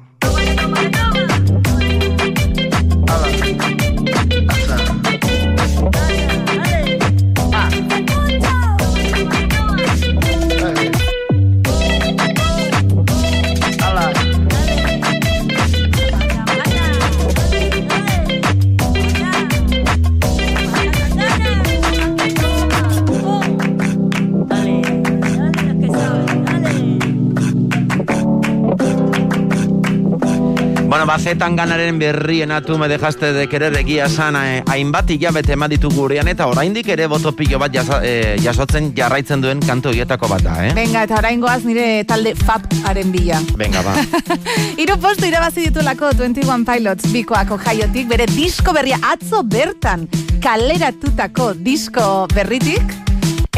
Bueno, 31.11 31.23
ba, 31.25 31.29
zetan 31.29 31.55
ganaren 31.57 31.97
berrien 31.99 32.51
atu 32.51 32.77
me 32.77 32.87
dejaste 32.87 33.33
de 33.33 33.49
querer 33.49 33.75
egia 33.75 34.05
esan 34.05 34.35
eh, 34.39 34.63
hainbat 34.71 35.09
hilabete 35.11 35.57
eman 35.57 35.69
ditu 35.69 35.89
gurean 35.91 36.29
eta 36.31 36.45
oraindik 36.47 36.87
ere 36.87 37.07
boto 37.11 37.33
pilo 37.35 37.59
bat 37.59 37.73
jasa, 37.73 37.97
eh, 38.01 38.37
jasotzen 38.39 38.93
jarraitzen 38.95 39.41
duen 39.43 39.59
kantu 39.59 39.91
hietako 39.91 40.29
bat 40.31 40.45
da, 40.45 40.53
eh? 40.63 40.69
Venga, 40.73 41.03
eta 41.03 41.17
orain 41.19 41.41
goaz 41.41 41.65
nire 41.65 42.05
talde 42.07 42.31
FAP-aren 42.39 43.11
bila. 43.11 43.41
Venga, 43.59 43.83
ba. 43.83 43.97
Hiru 44.79 44.95
postu 45.03 45.27
irabazi 45.27 45.67
ditulako 45.67 46.13
21 46.15 46.63
Pilots 46.69 47.11
bikoako 47.11 47.59
jaiotik, 47.59 48.07
bere 48.07 48.29
disko 48.31 48.71
berria 48.71 49.01
atzo 49.11 49.43
bertan 49.43 50.07
kaleratutako 50.39 51.51
disko 51.59 52.29
berritik, 52.31 52.95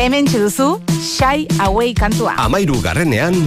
hemen 0.01 0.25
duzu 0.25 0.79
Shy 1.03 1.45
Away 1.61 1.93
kantua. 1.93 2.33
amairu 2.47 2.81
garrenean, 2.81 3.37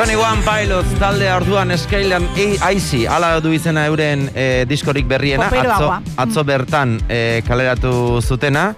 21 0.00 0.44
Pilots 0.46 0.94
taldea 0.96 1.34
orduan 1.36 1.74
eskailan 1.74 2.24
Aizi, 2.64 3.02
ala 3.04 3.34
du 3.44 3.50
izena 3.52 3.82
euren 3.84 4.22
e, 4.32 4.64
diskorik 4.64 5.04
berriena, 5.04 5.50
Popero 5.50 5.74
atzo, 5.74 5.90
agua. 5.90 6.14
atzo 6.24 6.40
mm. 6.40 6.46
bertan 6.48 6.94
e, 7.04 7.18
kaleratu 7.44 7.92
zutena, 8.22 8.70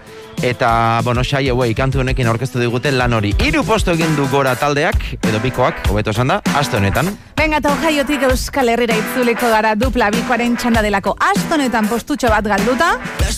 eta, 0.43 0.99
bueno, 1.07 1.23
Shy 1.23 1.53
Away 1.55 1.77
kantu 1.79 2.03
honekin 2.03 2.27
aurkeztu 2.27 2.59
digute 2.59 2.91
lan 2.91 3.15
hori. 3.15 3.31
Hiru 3.39 3.63
posto 3.63 3.95
egin 3.95 4.17
du 4.19 4.27
gora 4.35 4.57
taldeak, 4.59 4.99
edo 5.23 5.39
bikoak, 5.45 5.87
hobeto 5.95 6.11
esan 6.11 6.35
da, 6.35 6.41
aste 6.59 6.81
honetan. 6.81 7.15
Venga, 7.39 7.63
eta 7.63 7.71
Ohiotik 7.71 8.27
Euskal 8.27 8.75
Herrera 8.75 8.97
itzuleko 8.99 9.53
gara 9.55 9.77
dupla 9.79 10.11
bikoaren 10.11 10.59
txanda 10.59 10.83
delako 10.83 11.15
aste 11.23 11.55
honetan 11.55 11.87
postutxo 11.87 12.35
bat 12.35 12.51
galduta, 12.57 12.97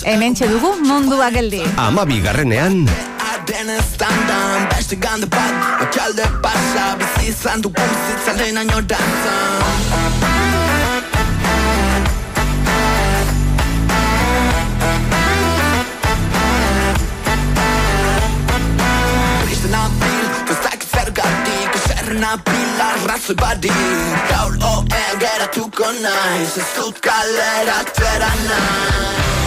hemen 0.08 0.40
dugu 0.40 0.78
mundua 0.88 1.28
geldi. 1.36 1.60
Ama 1.76 2.08
bigarrenean... 2.08 2.86
Denen 3.46 3.82
standan, 3.94 4.68
beste 4.68 4.96
gande 4.96 5.26
bat 5.26 5.82
Otxalde 5.82 6.24
pasa, 6.42 6.96
bizi 6.96 7.28
izan 7.28 7.60
dugu 7.60 7.82
bizitzaren 7.90 8.56
añorantzan 8.56 9.60
Triste 19.42 19.68
nabil, 19.68 20.26
gozak 20.48 20.88
zergatik 20.94 21.78
Eserren 21.82 22.20
nabil, 22.24 22.82
arrazoi 22.88 23.36
badik 23.44 23.78
Gaur 24.32 24.56
oen 24.72 25.16
geratuko 25.20 25.92
naiz 26.00 26.52
Ez 26.56 26.70
dut 26.78 27.00
kalera 27.04 27.80
atzera 27.84 28.36
nahi 28.48 29.43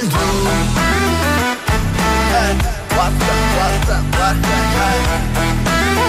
faldu 0.00 0.50
Eh, 2.32 2.54
What's 2.96 3.22
up, 3.22 3.38
what's 3.56 3.90
up, 3.90 4.04
what's 4.18 4.48
up, 4.48 6.00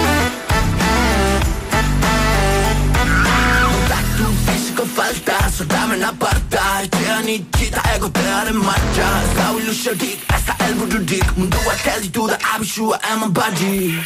Kontaktu 3.62 4.26
fisiko 4.46 4.84
falta 4.96 5.50
Zordamen 5.56 6.04
aparta 6.04 6.82
Etxean 6.82 7.28
itxita 7.28 7.82
egotearen 7.94 8.56
martxa 8.56 9.08
Ez 9.22 9.32
da 9.36 9.46
ilusiorik, 9.60 10.20
ez 10.34 10.44
da 10.46 10.56
elbururik 10.66 11.36
Munduak 11.36 11.82
gelditu 11.84 12.28
da 12.28 12.38
abisua 12.54 13.00
eman 13.12 13.32
badi 13.32 13.98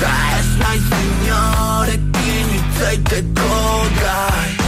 Da 0.00 0.12
ez 0.38 0.50
naiz 0.60 0.86
inorekin 1.00 2.54
itzaiteko 2.60 3.50
gai 4.00 4.63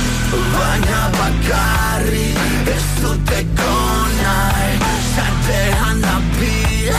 Baina 0.56 1.02
bakarri 1.18 2.28
ez 2.74 2.86
duteko 3.00 3.74
nahi 4.22 4.72
Zatean 5.14 5.96
nabil, 6.04 6.96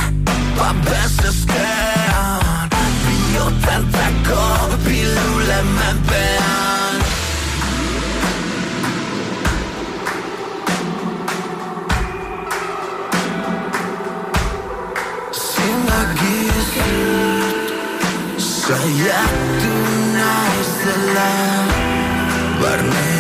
babes 0.58 1.18
eskean 1.32 2.70
Biotentzako 3.06 4.46
pilule 4.86 5.60
menpean 5.76 6.98
Zinagizut 16.38 17.68
Saiatu 18.38 19.76
naizela 20.16 21.32
Barnean 22.62 23.17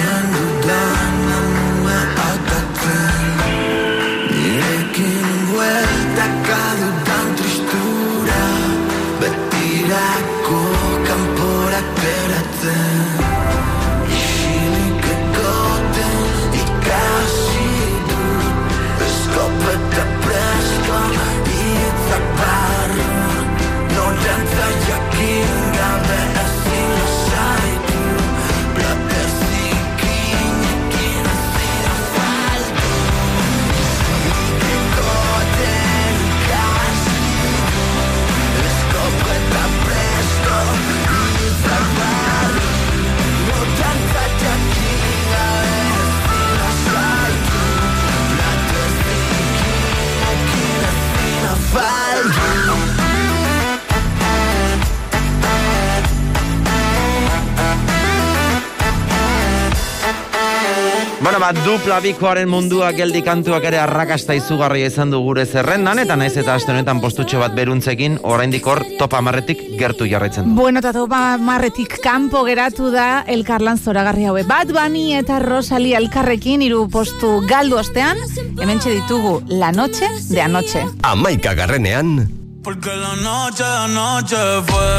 Bueno, 61.37 61.53
bat 61.53 61.65
dupla 61.67 61.99
bikoaren 62.01 62.49
mundua 62.49 62.87
geldi 62.97 63.19
kantuak 63.21 63.61
ere 63.69 63.77
arrakasta 63.77 64.33
izugarria 64.33 64.87
izan 64.89 65.11
du 65.13 65.19
gure 65.21 65.43
zerrendan, 65.45 65.99
eta 66.01 66.15
naiz 66.17 66.31
eta 66.41 66.55
aste 66.57 66.71
honetan 66.73 66.97
postutxo 66.97 67.37
bat 67.37 67.53
beruntzekin, 67.53 68.15
oraindik 68.25 68.65
hor 68.65 68.81
topa 68.97 69.19
marretik 69.21 69.61
gertu 69.77 70.07
jarraitzen 70.09 70.47
du. 70.47 70.55
Bueno, 70.57 70.81
eta 70.81 70.95
topa 70.95 71.19
marretik 71.37 71.99
kanpo 72.01 72.41
geratu 72.47 72.89
da 72.89 73.21
elkarlan 73.29 73.77
zoragarri 73.77 74.25
haue. 74.25 74.41
Bat 74.49 74.73
Bunny 74.73 75.13
eta 75.19 75.37
Rosalia 75.43 75.99
elkarrekin 76.01 76.63
hiru 76.65 76.87
postu 76.89 77.35
galdu 77.45 77.77
ostean, 77.83 78.17
hemen 78.57 78.81
ditugu 78.81 79.43
La 79.47 79.71
Noche 79.71 80.09
de 80.31 80.41
Anoche. 80.41 80.87
amaika 81.03 81.53
garrenean, 81.53 82.31
Porque 82.63 82.89
la 82.89 83.13
noche 83.21 83.63
de 83.63 83.77
anoche 83.85 84.41
fue 84.65 84.89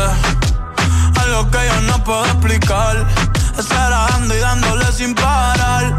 algo 1.21 1.51
que 1.51 1.59
yo 1.67 1.81
no 1.91 2.05
puedo 2.05 2.25
explicar. 2.27 3.09
Estar 3.59 3.91
dando 3.91 4.37
y 4.37 4.39
dándole 4.39 4.85
sin 4.93 5.17
parar. 5.17 5.99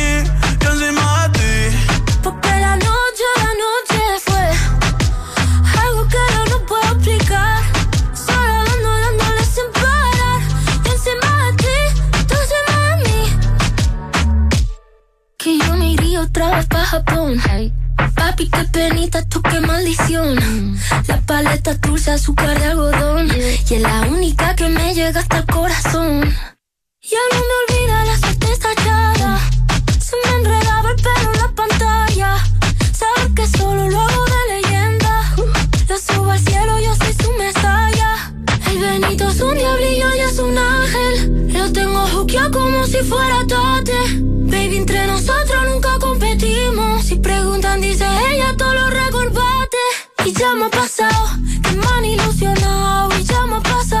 porque 2.23 2.49
la 2.49 2.75
noche, 2.75 3.25
la 3.37 3.51
noche 3.65 3.99
fue 4.25 4.45
algo 5.81 6.07
que 6.07 6.17
yo 6.33 6.45
no 6.51 6.65
puedo 6.65 6.83
explicar. 6.93 7.59
Solo 8.13 8.63
dando, 8.65 8.89
dándole 8.99 9.43
sin 9.45 9.67
parar. 9.73 10.41
Yo 10.85 10.91
encima 10.91 11.29
de 11.45 11.51
ti, 11.57 11.77
tú 12.27 12.35
encima 12.43 12.75
de 12.89 12.95
mí. 13.03 13.21
Que 15.37 15.57
yo 15.57 15.75
me 15.75 15.91
iría 15.93 16.21
otra 16.21 16.55
vez 16.55 16.65
para 16.67 16.85
Japón. 16.85 17.41
Hey. 17.49 17.73
Papi, 18.15 18.49
qué 18.49 18.63
penita, 18.65 19.23
tú 19.27 19.41
qué 19.41 19.59
maldición. 19.61 20.35
Mm. 20.35 20.77
La 21.07 21.21
paleta 21.21 21.73
dulce, 21.75 22.11
azúcar 22.11 22.59
de 22.59 22.65
algodón. 22.65 23.29
Y 23.35 23.73
es 23.73 23.81
la 23.81 24.01
única 24.01 24.55
que 24.55 24.67
me 24.69 24.93
llega 24.93 25.19
hasta 25.19 25.37
el 25.39 25.45
corazón. 25.45 26.21
Ya 27.01 27.19
no 27.31 27.39
me 27.47 27.55
olvida 27.61 28.05
la 28.05 28.17
suerte 28.17 28.51
estallada. 28.51 29.39
Se 29.99 30.15
me 30.25 30.35
enredaba 30.37 30.91
el 30.91 30.95
pelo 30.97 31.40
en 32.21 32.27
la 32.27 32.35
pantalla. 32.35 32.43
Sabes 32.93 33.33
que 33.35 33.57
solo 33.57 33.89
lo 33.89 34.05
de 34.31 34.41
leyenda. 34.53 35.35
Lo 35.89 35.97
subo 35.97 36.31
al 36.31 36.39
cielo, 36.39 36.79
yo 36.79 36.95
soy 36.95 37.13
su 37.13 37.31
mesaya. 37.33 38.33
El 38.69 38.79
Benito 38.79 39.29
es 39.29 39.41
un 39.41 39.55
diablillo 39.55 40.15
y 40.15 40.19
es 40.19 40.39
un 40.39 40.57
ángel. 40.57 41.53
Lo 41.53 41.71
tengo 41.71 42.07
juqueado 42.07 42.51
como 42.51 42.85
si 42.85 42.97
fuera 42.97 43.45
tate. 43.47 43.97
Baby, 44.21 44.77
entre 44.77 45.07
nosotros 45.07 45.59
nunca 45.69 45.97
competimos. 45.99 47.03
Si 47.03 47.15
preguntan, 47.15 47.81
dice 47.81 48.05
ella, 48.31 48.55
todo 48.57 48.73
lo 48.73 48.89
recorbate. 48.89 49.77
Y 50.25 50.33
ya 50.33 50.53
me 50.55 50.65
ha 50.65 50.69
pasado, 50.69 51.29
que 51.63 51.71
me 51.71 51.85
han 51.85 52.05
ilusionado. 52.05 53.09
Y 53.19 53.23
ya 53.23 53.45
me 53.47 53.55
ha 53.55 53.61
pasado, 53.61 54.00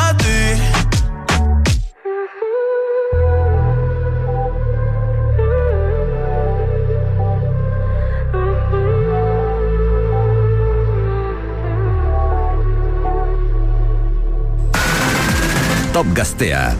Top 15.91 16.07
Gaztea. 16.15 16.71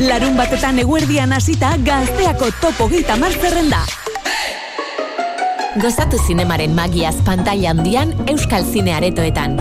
Larun 0.00 0.36
batetan 0.38 0.78
eguerdian 0.80 1.34
hasita 1.36 1.74
gazteako 1.84 2.48
topo 2.56 2.86
gita 2.88 3.16
zerrenda. 3.20 3.82
Gozatu 5.76 6.16
zinemaren 6.16 6.72
magiaz 6.74 7.16
pantalla 7.26 7.70
handian 7.70 8.14
Euskal 8.32 8.64
Zine 8.64 8.94
Aretoetan. 8.94 9.60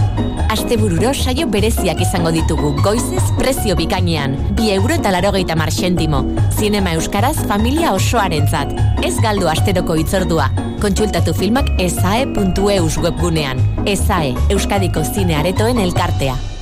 Astebururo 0.50 1.14
saio 1.14 1.48
bereziak 1.48 2.00
izango 2.00 2.32
ditugu 2.32 2.72
goizez 2.82 3.24
prezio 3.38 3.76
bikainean, 3.76 4.38
bi 4.56 4.72
euro 4.72 4.94
eta 4.96 5.12
larogeita 5.12 5.56
mar 5.56 5.70
xentimo. 5.70 6.24
Zinema 6.58 6.94
Euskaraz 6.94 7.36
familia 7.48 7.92
osoarentzat. 7.92 8.72
Ez 9.04 9.20
galdu 9.20 9.52
asteroko 9.52 9.96
itzordua. 9.96 10.50
Kontsultatu 10.80 11.34
filmak 11.34 11.68
esae.eus 11.80 12.98
webgunean. 12.98 13.60
Esae, 13.86 14.36
Euskadiko 14.50 15.04
Zine 15.04 15.36
Aretoen 15.36 15.80
elkartea. 15.80 16.55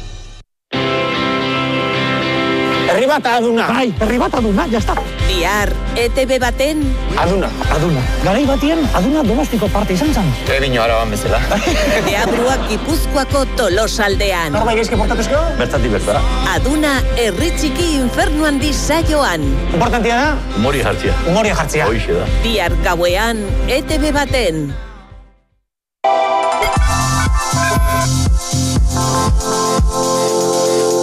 Herri 3.03 3.11
bat 3.19 3.25
aduna. 3.35 3.63
Bai, 3.67 3.89
herri 3.99 4.15
bat 4.17 4.35
aduna, 4.39 4.63
ya 4.71 4.79
está. 4.79 4.93
Bihar, 5.27 5.67
ETB 5.99 6.37
baten... 6.39 6.85
Aduna, 7.19 7.49
aduna. 7.75 7.99
Garai 8.23 8.45
batien, 8.47 8.79
aduna 8.95 9.23
donostiko 9.27 9.67
parte 9.73 9.91
izan 9.97 10.13
zen. 10.15 10.29
Trebino 10.47 10.79
araban 10.85 11.11
bezala. 11.11 11.41
Deabruak 12.07 12.63
gipuzkoako 12.69 13.41
tolosaldean. 13.59 14.55
Norbait 14.55 14.79
gaizki 14.79 14.95
portatuzko? 15.01 15.41
Bertatik 15.59 15.91
bertara. 15.97 16.21
Aduna 16.53 16.93
herri 17.19 17.51
txiki 17.59 17.89
infernuan 17.99 18.61
disaioan. 18.63 19.43
Importantia 19.73 20.21
da, 20.21 20.31
Humori 20.55 20.85
jartzia. 20.87 21.17
humoria 21.27 21.59
jartzia. 21.59 21.91
Hoixe 21.91 22.15
da. 22.21 22.29
Bihar 22.47 22.79
gauean, 22.87 23.43
ETB 23.67 24.13
baten. 24.15 24.69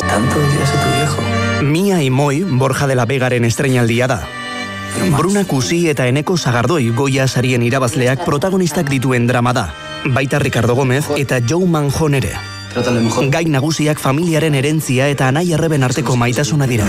Tanto 0.08 0.38
días 0.38 0.70
tu 0.72 0.89
viejo. 1.90 1.96
Mia 1.96 2.02
y 2.02 2.10
Moi, 2.10 2.44
Borja 2.44 2.86
de 2.86 2.94
la 2.94 3.06
Vegaren 3.06 3.44
estrenaldia 3.44 4.06
da. 4.06 4.26
Bruna 5.16 5.44
Kusi 5.44 5.88
eta 5.88 6.06
Eneko 6.06 6.36
Sagardoi 6.36 6.90
goia 6.90 7.26
sarien 7.28 7.62
irabazleak 7.62 8.24
protagonistak 8.24 8.88
dituen 8.88 9.26
drama 9.26 9.52
da. 9.52 9.74
Baita 10.04 10.38
Ricardo 10.38 10.74
Gómez 10.74 11.06
eta 11.16 11.40
Joe 11.40 11.66
Manjon 11.66 12.14
ere. 12.14 12.34
Gai 13.30 13.44
nagusiak 13.46 13.98
familiaren 13.98 14.54
erentzia 14.54 15.08
eta 15.08 15.28
anai 15.28 15.52
arreben 15.52 15.82
arteko 15.82 16.16
maitasuna 16.16 16.66
dira. 16.66 16.86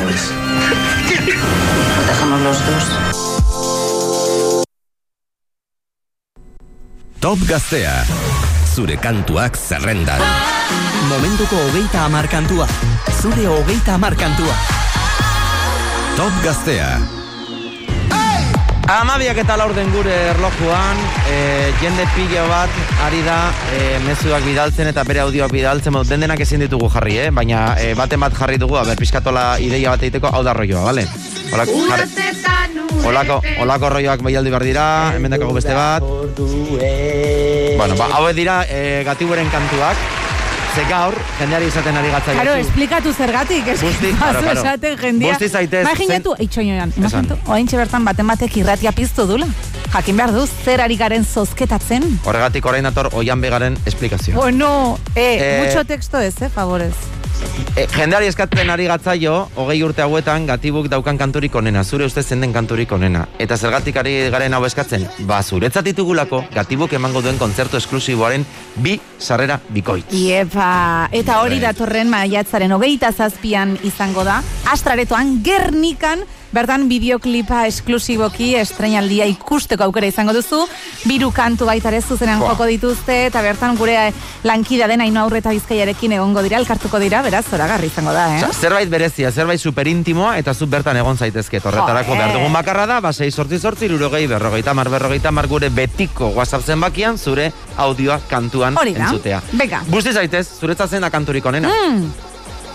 Top 7.20 7.40
Gaztea. 7.48 8.06
Zure 8.76 8.98
kantuak 8.98 9.58
zerrendan. 9.58 10.22
Momentuko 11.10 11.56
hogeita 11.56 12.06
amar 12.06 12.30
kantua. 12.30 12.68
Zure 13.22 13.48
hogeita 13.48 13.96
amar 13.96 14.16
kantua. 14.16 14.81
Top 16.18 16.34
Gaztea. 16.44 17.00
Amabiak 18.92 19.38
eta 19.40 19.56
laurden 19.56 19.88
gure 19.94 20.12
erlojuan, 20.34 20.98
e, 21.32 21.36
jende 21.80 22.04
pilo 22.12 22.44
bat 22.50 22.74
ari 23.06 23.22
da 23.24 23.38
e, 23.72 24.00
mezuak 24.04 24.44
bidaltzen 24.44 24.90
eta 24.92 25.06
bere 25.08 25.22
audioak 25.24 25.54
bidaltzen, 25.56 25.96
bueno, 25.96 26.10
den 26.10 26.26
denak 26.26 26.44
ezin 26.44 26.66
ditugu 26.66 26.90
jarri, 26.92 27.16
eh? 27.24 27.30
baina 27.32 27.78
e, 27.80 27.94
baten 27.96 28.20
bat 28.20 28.36
jarri 28.36 28.60
dugu, 28.60 28.76
aber, 28.82 29.00
pizkatola 29.00 29.46
ideia 29.64 29.94
bat 29.96 30.04
egiteko, 30.04 30.28
hau 30.28 30.44
da 30.44 30.56
rolloa, 30.58 30.84
bale? 30.90 31.06
Olako, 31.56 31.78
jarri, 31.88 32.10
olako, 33.08 33.40
olako 33.64 33.94
rolloak 33.96 34.26
baialdi 34.28 34.52
behar 34.52 34.68
dira, 34.68 34.88
hemen 35.16 35.40
beste 35.56 35.78
bat. 35.78 36.04
Bueno, 37.80 37.96
ba, 37.96 38.12
hauek 38.20 38.36
dira 38.36 38.66
e, 38.68 39.06
gatiburen 39.08 39.48
kantuak, 39.50 40.21
ze 40.76 40.84
gaur, 40.88 41.14
jendeari 41.40 41.66
izaten 41.68 41.98
ari 42.00 42.10
gatza 42.14 42.32
Claro, 42.32 42.54
esplikatu 42.56 43.12
zergatik. 43.14 43.68
Es 43.68 43.82
Busti, 43.84 44.12
claro, 44.20 44.40
claro. 44.40 44.60
esaten 44.62 44.98
jendia. 44.98 45.34
Busti 45.34 45.50
zaitez, 45.50 45.82
Imaginatu, 45.84 46.36
itxoinoan, 46.40 46.94
imaginatu, 46.98 47.38
oaintxe 47.52 47.78
bertan 47.82 48.06
baten 48.08 48.28
batek 48.32 48.56
irratia 48.64 48.92
piztu 48.96 49.26
dula. 49.28 49.48
Jakin 49.92 50.16
behar 50.22 50.32
du, 50.32 50.46
zer 50.48 50.80
ari 50.82 50.96
garen 50.96 51.26
zozketatzen. 51.28 52.06
Horregatik 52.24 52.66
orain 52.66 52.88
dator 52.88 53.10
oian 53.20 53.42
begaren 53.44 53.76
esplikazioa. 53.86 54.38
Bueno, 54.40 54.98
eh, 55.16 55.38
Eh, 55.42 55.66
mucho 55.66 55.84
texto 55.86 56.20
ez, 56.20 56.42
eh, 56.42 56.50
favorez. 56.50 56.94
E, 57.72 57.86
jendeari 57.88 58.28
eskatzen 58.28 58.70
ari 58.74 58.84
gatzaio, 58.90 59.36
hogei 59.56 59.78
urte 59.86 60.04
hauetan, 60.04 60.44
gatibuk 60.50 60.90
daukan 60.92 61.18
kanturik 61.18 61.56
onena, 61.56 61.84
zure 61.84 62.06
ustez 62.10 62.26
zen 62.28 62.44
den 62.44 62.52
kanturik 62.52 62.92
onena. 62.92 63.24
Eta 63.40 63.56
zergatik 63.56 63.96
ari 64.02 64.16
garen 64.34 64.54
hau 64.54 64.66
eskatzen? 64.68 65.08
Ba, 65.30 65.40
zuretzat 65.44 65.88
ditugulako, 65.88 66.44
gatibuk 66.54 66.92
emango 67.00 67.22
duen 67.24 67.40
kontzertu 67.40 67.80
esklusiboaren 67.80 68.44
bi 68.84 68.98
sarrera 69.20 69.62
bikoitz. 69.70 70.10
Iepa, 70.12 71.08
eta 71.16 71.40
hori 71.46 71.62
datorren 71.64 72.12
maiatzaren 72.12 72.76
hogeita 72.76 73.14
zazpian 73.16 73.78
izango 73.88 74.28
da, 74.28 74.42
astraretoan 74.74 75.38
Gernikan, 75.46 76.28
bertan 76.52 76.88
bideoklipa 76.90 77.66
esklusiboki 77.70 78.54
estrenaldia 78.60 79.26
ikusteko 79.32 79.86
aukera 79.88 80.10
izango 80.12 80.34
duzu, 80.36 80.62
biru 81.08 81.32
kantu 81.36 81.66
baita 81.70 81.90
ere 81.92 82.02
zuzenean 82.02 82.42
joko 82.44 82.68
dituzte, 82.70 83.26
eta 83.30 83.42
bertan 83.42 83.78
gure 83.80 83.98
lankida 84.44 84.88
den 84.92 85.02
haino 85.02 85.24
aurreta 85.24 85.54
bizkaiarekin 85.56 86.18
egongo 86.18 86.44
dira, 86.44 86.60
elkartuko 86.60 87.00
dira, 87.00 87.22
beraz, 87.26 87.46
zoragarri 87.50 87.88
izango 87.92 88.14
da, 88.16 88.28
eh? 88.36 88.42
Osea, 88.44 88.52
zerbait 88.68 88.90
berezia, 88.92 89.32
zerbait 89.32 89.62
superintimoa, 89.62 90.38
eta 90.42 90.54
zu 90.54 90.68
bertan 90.68 90.98
egon 91.00 91.18
zaitezke. 91.18 91.62
Horretarako 91.64 92.18
behar 92.18 92.36
dugun 92.36 92.54
bakarra 92.54 92.88
da, 92.90 93.00
ba, 93.04 93.14
6 93.14 93.32
sortzi 93.36 93.60
sortzi, 93.60 93.86
irurogei, 93.88 94.26
berrogeita 94.28 94.74
mar, 94.74 94.90
berrogeita 94.90 95.32
mar 95.32 95.48
gure 95.48 95.70
betiko 95.70 96.32
WhatsApp 96.36 96.68
zenbakian, 96.68 97.18
zure 97.18 97.52
audioa 97.78 98.20
kantuan 98.30 98.78
Hori 98.78 98.94
da. 98.94 99.06
entzutea. 99.06 99.42
Venga. 99.54 99.84
Busti 99.88 100.14
zaitez, 100.14 100.48
zuretzat 100.60 100.90
zen 100.92 101.02
da 101.02 101.10
kanturik 101.10 101.46
onena. 101.46 101.70
Mm. 101.70 102.12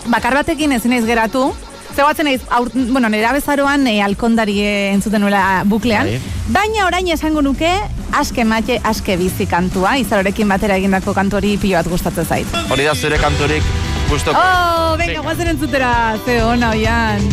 Bakar 0.07 0.33
batekin 0.39 0.71
naiz 0.71 1.05
geratu, 1.05 1.49
Zegoatzen 1.97 2.27
naiz, 2.29 2.43
aur, 2.53 2.69
bueno, 2.93 3.09
nera 3.09 3.31
bezaroan 3.33 3.87
e, 3.89 3.95
alkondari 4.05 4.59
eh, 4.61 4.91
entzuten 4.93 5.23
nuela 5.23 5.63
buklean, 5.65 6.05
Bai. 6.05 6.19
baina 6.53 6.85
orain 6.85 7.09
esango 7.09 7.41
nuke 7.41 7.71
aske 8.13 8.45
mate, 8.45 8.77
aske 8.85 9.15
bizi 9.17 9.47
kantua, 9.49 9.95
izarorekin 9.97 10.53
batera 10.53 10.77
egindako 10.77 11.15
kantu 11.17 11.39
hori 11.41 11.55
pilo 11.57 11.79
bat 11.79 11.89
gustatzen 11.89 12.29
zait. 12.29 12.57
Hori 12.69 12.85
da 12.85 12.93
zure 12.93 13.17
kanturik 13.17 13.65
gustoko. 14.11 14.37
Oh, 14.37 14.93
venga, 15.01 15.25
guazen 15.25 15.55
entzutera, 15.55 15.91
ze 16.21 16.37
ona, 16.45 16.69
oian. 16.77 17.25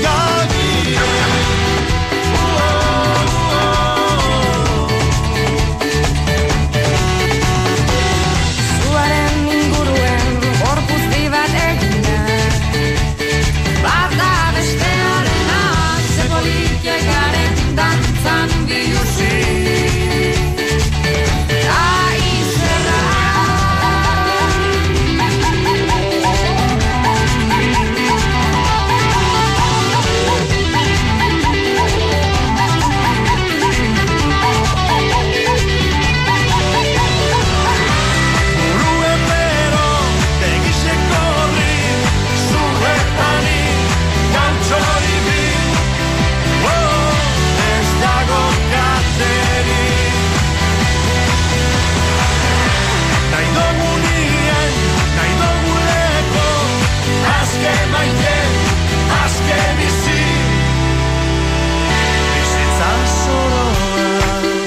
Zuaren 0.00 0.60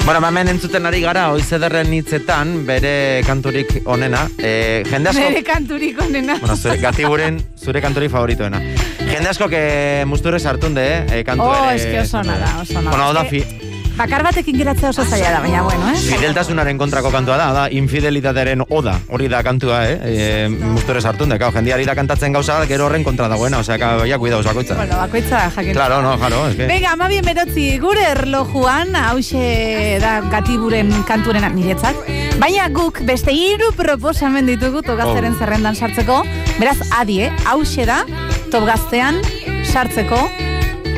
Bueno, 0.04 0.26
hemen 0.28 0.48
entzuten 0.52 0.84
ari 0.84 0.98
gara, 1.00 1.30
oizederren 1.32 1.88
hitzetan, 1.96 2.50
bere 2.68 3.22
kanturik 3.24 3.70
onena. 3.88 4.26
E, 4.36 4.82
jende 4.90 5.08
asko... 5.08 5.22
Nere 5.22 5.40
kanturik 5.46 6.00
onena. 6.04 6.36
Bueno, 6.42 6.56
zure, 6.60 6.76
gatiburen, 6.82 7.38
zure 7.56 7.80
kanturik 7.80 8.12
favoritoena. 8.12 8.60
Jende 9.00 9.30
asko 9.30 9.48
que 9.48 10.04
musture 10.06 10.38
sartunde, 10.40 10.84
eh? 10.84 11.20
E, 11.20 11.24
kantu 11.24 11.46
Oh, 11.48 11.54
ere... 11.70 11.78
eske 11.80 12.02
oso 12.02 12.18
ona 12.20 12.36
da, 12.36 12.50
oso 12.60 12.76
ona 12.78 12.90
da. 12.90 12.90
Bueno, 12.90 13.06
hau 13.06 13.14
da, 13.16 13.22
Eske- 13.24 13.30
fi, 13.48 13.63
Bakar 13.94 14.24
batekin 14.26 14.56
geratzea 14.58 14.88
oso 14.90 15.04
zaila 15.06 15.28
da, 15.30 15.40
baina 15.44 15.60
bueno, 15.62 15.86
eh? 15.92 15.98
fideltasunaren 16.02 16.78
kontrako 16.80 17.12
kantua 17.14 17.36
da, 17.38 17.44
da, 17.54 17.64
infidelitatearen 17.70 18.64
oda, 18.74 18.96
hori 19.14 19.28
da 19.30 19.42
kantua, 19.46 19.84
eh? 19.86 19.98
E, 20.02 20.48
musture 20.50 20.98
sartunde, 20.98 21.38
kau, 21.38 21.52
jendiari 21.54 21.86
da 21.86 21.94
kantatzen 21.94 22.34
gauza, 22.34 22.56
gero 22.66 22.88
horren 22.88 23.04
kontra 23.06 23.28
dagoena, 23.30 23.60
osea, 23.62 23.78
ja, 23.78 24.18
cuidaos, 24.18 24.42
bakoitza. 24.48 24.74
Bueno, 24.80 24.98
bakoitza 24.98 25.44
jakin. 25.54 25.72
Claro, 25.78 26.00
no, 26.02 26.16
jaro, 26.18 26.48
es 26.48 26.56
que... 26.56 26.66
Venga, 26.66 26.90
ama 26.92 27.06
berotzi, 27.08 27.68
gure 27.78 28.02
erlojuan, 28.10 28.96
hause 28.96 29.98
da 30.02 30.16
gatiburen 30.32 30.90
kanturena 31.06 31.48
niretzat. 31.54 31.94
Baina 32.42 32.66
guk 32.74 32.98
beste 33.06 33.30
hiru 33.30 33.70
proposamen 33.76 34.46
ditugu 34.46 34.82
togazteren 34.82 35.34
Oh. 35.34 35.38
zerrendan 35.38 35.76
sartzeko. 35.76 36.24
Beraz, 36.58 36.80
adi, 36.98 37.20
eh? 37.28 37.30
Hause 37.46 37.86
da, 37.86 38.02
togaztean 38.50 39.22
sartzeko 39.70 40.18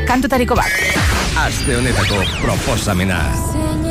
kantutariko 0.08 0.56
bat. 0.56 1.05
Aste 1.36 1.76
honetako 1.76 2.22
proposamena. 2.40 3.18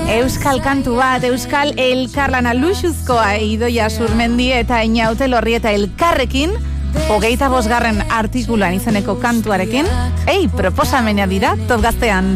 Euskal 0.09 0.63
kantu 0.65 0.95
bat, 0.97 1.23
Euskal 1.27 1.75
elkarlana 1.77 2.55
luxuzkoa 2.57 3.35
idoia 3.45 3.85
surmendi 3.93 4.49
eta 4.57 4.81
inaute 4.81 5.29
lorri 5.29 5.53
eta 5.59 5.69
elkarrekin, 5.77 6.57
hogeita 7.05 7.51
bosgarren 7.53 8.01
artikulan 8.09 8.79
izeneko 8.81 9.19
kantuarekin, 9.21 9.85
ei, 10.25 10.47
proposamena 10.57 11.29
dira, 11.29 11.53
top 11.69 11.85
gaztean. 11.85 12.33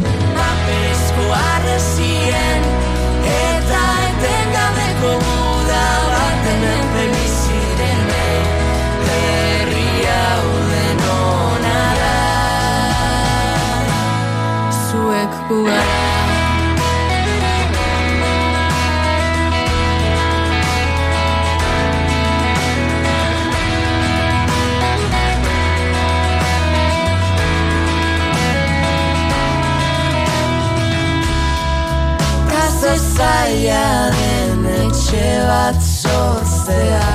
Zaila 33.20 34.12
den 34.18 34.66
etxe 34.80 35.28
bat 35.48 35.82
sortzea. 35.84 37.10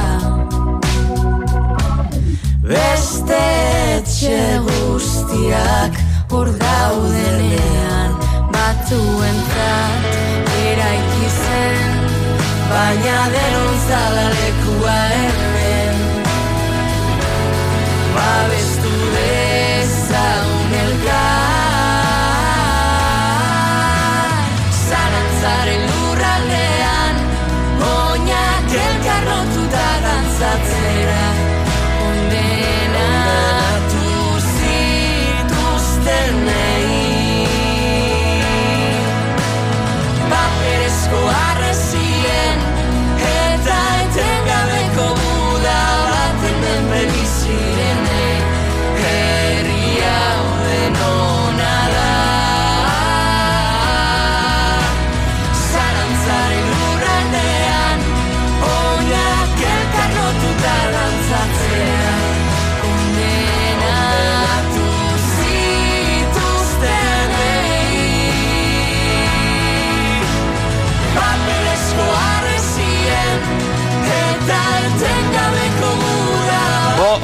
Beste 2.68 3.42
etxe 3.96 4.40
guztiak 4.66 6.03
hor 6.30 6.48
daudenean. 6.58 8.10
Batuentzat 8.54 10.04
eraiki 10.64 11.28
zen 11.42 11.94
Baina 12.70 13.20
denon 13.34 13.74
zabalekua 13.88 15.00
hemen 15.14 15.96
Babestu 18.14 18.63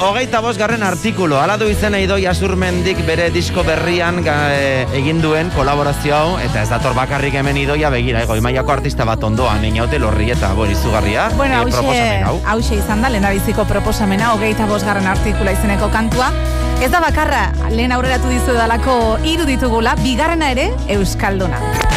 hogeita 0.01 0.41
bosgarren 0.41 0.83
artikulo, 0.83 1.39
ala 1.41 1.57
du 1.61 1.69
izena 1.69 1.99
idoi 2.01 2.25
asurmendik 2.31 3.03
bere 3.07 3.29
disko 3.35 3.63
berrian 3.67 4.23
e, 4.25 4.87
egin 4.97 5.21
duen 5.21 5.51
kolaborazio 5.55 6.17
hau, 6.17 6.31
eta 6.41 6.63
ez 6.63 6.71
dator 6.73 6.95
bakarrik 6.97 7.37
hemen 7.41 7.59
idoia 7.61 7.91
begira, 7.93 8.23
ego, 8.25 8.37
imaiako 8.41 8.73
artista 8.79 9.05
bat 9.05 9.23
ondoan, 9.25 9.65
inaute 9.69 10.01
lorri 10.01 10.31
eta 10.33 10.55
bo, 10.57 10.67
izugarria, 10.67 11.29
Bueno, 11.37 11.61
eh, 11.61 11.69
proposamen 11.69 12.25
hau. 12.25 12.41
hause 12.47 12.81
izan 12.81 13.03
da, 13.03 13.13
lehendabiziko 13.13 13.67
proposamena, 13.69 14.33
hogeita 14.35 14.67
bosgarren 14.67 15.07
artikula 15.07 15.53
izeneko 15.53 15.91
kantua. 15.93 16.33
Ez 16.81 16.91
da 16.91 17.01
bakarra, 17.05 17.51
lehen 17.71 17.93
aurreratu 17.93 18.33
dizu 18.33 18.57
dalako 18.57 19.19
hiru 19.23 19.45
ditugula, 19.45 19.97
bigarrena 20.01 20.51
ere, 20.57 20.71
Euskalduna. 20.89 21.90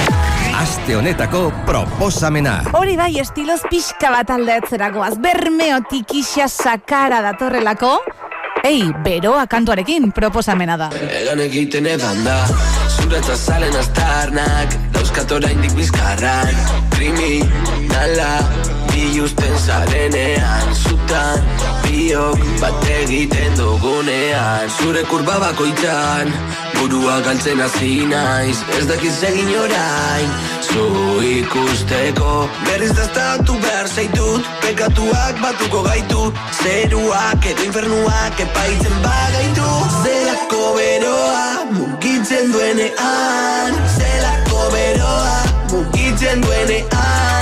Aste 0.64 0.96
honetako 0.96 1.52
proposamena. 1.68 2.54
Hori 2.80 2.94
bai, 2.96 3.10
estiloz 3.20 3.66
pixka 3.68 4.08
bat 4.14 4.30
aldaetzeragoaz, 4.32 5.18
bermeotik 5.20 6.14
isa 6.16 6.46
sakara 6.48 7.20
datorrelako, 7.26 7.98
ei, 8.64 8.86
beroa 9.04 9.44
kantuarekin 9.52 10.14
proposamena 10.16 10.78
da. 10.80 10.88
Egan 11.20 11.44
egiten 11.44 11.90
edan 11.92 12.24
da 12.24 12.38
Zuretzat 12.96 13.44
zalen 13.52 13.76
aztarnak 13.76 14.78
Dauzkat 14.96 15.36
oraindik 15.36 15.76
bizkarrak 15.76 16.56
Kriminala 16.96 18.32
Biluzten 19.04 19.56
zarenean 19.60 20.76
Zutan 20.80 21.42
Biok 21.84 22.40
bat 22.62 22.86
egiten 22.88 23.58
dugunean. 23.60 24.70
Zure 24.80 25.02
kurba 25.12 25.36
bakoitzan 25.44 26.32
Burua 26.78 27.18
galtzen 27.26 27.60
hasi 27.60 28.06
naiz. 28.08 28.56
Ez 28.78 28.86
dakiz 28.88 29.18
egin 29.28 29.52
orain 29.60 30.32
Zu 30.70 30.86
ikusteko. 31.34 32.48
Berriz 32.64 32.94
daztatu 32.96 33.58
behar 33.66 33.92
zaitut 33.92 34.48
Pekatuak 34.64 35.44
batuko 35.44 35.84
gaitu. 35.90 36.24
Zeruak 36.64 37.52
edo 37.52 37.68
infernuak 37.68 38.40
Epaitzen 38.48 38.98
bagaitu. 39.04 39.70
Zelako 40.00 40.64
beroa 40.80 41.46
Mugitzen 41.76 42.56
duenean. 42.56 43.80
Zelako 44.00 44.66
beroa 44.78 45.38
Mugitzen 45.76 46.48
duenean 46.48 47.33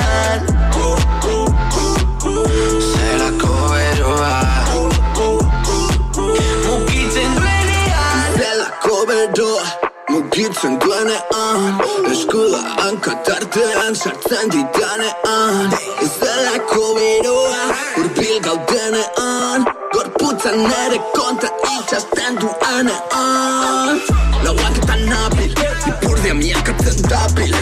hankatartean 13.91 13.95
sartzen 13.95 14.49
ditanean 14.51 15.73
Ez 16.01 16.11
zelako 16.19 16.95
beroa 16.95 17.75
urbil 17.99 18.39
gaudenean 18.41 19.65
Gorputzan 19.93 20.59
ere 20.85 20.99
kontra 21.15 21.49
itxasten 21.77 22.39
duenean 22.39 24.01
Lauak 24.43 24.77
eta 24.77 24.95
nabil, 24.95 25.53
ipurdia 25.87 26.33
miakatzen 26.33 27.01
dabil 27.09 27.55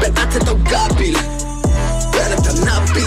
Beratzeto 0.00 0.58
gabil, 0.70 1.16
beretan 2.12 2.64
nabil 2.64 3.06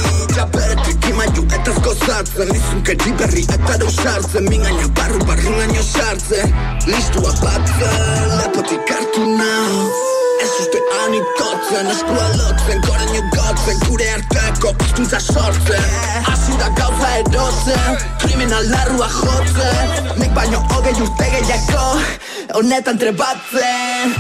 Beretik 0.54 1.10
imaiu 1.10 1.44
eta 1.54 1.74
gozatzen 1.86 2.50
Lizunkeri 2.54 3.14
berri 3.20 3.44
eta 3.44 3.78
deusartzen 3.78 4.50
Mingaina 4.50 4.88
barru 4.98 5.20
barru 5.26 5.58
gaino 5.58 5.84
sartzen 5.84 6.56
Listua 6.88 7.34
batzen, 7.44 8.40
lepotik 8.40 8.96
hartu 8.96 9.28
nau 9.38 10.19
Ez 10.90 10.96
uste 10.96 11.06
anitotzen, 11.06 11.88
eskua 11.92 12.28
lotzen 12.38 12.82
Koraino 12.82 13.22
gotzen, 13.34 13.80
gure 13.86 14.08
arteko 14.14 14.74
Izkuntza 14.86 15.20
sortzen, 15.20 15.84
hasi 16.26 16.58
da 16.58 16.70
gauza 16.78 17.12
erotzen 17.20 17.98
Kriminal 18.24 18.70
larrua 18.70 19.10
jotzen. 19.20 20.14
Nik 20.18 20.34
baino 20.34 20.64
hogei 20.74 20.96
urte 21.02 21.30
gehiago 21.36 22.00
Honetan 22.58 22.98
trebatzen. 22.98 24.16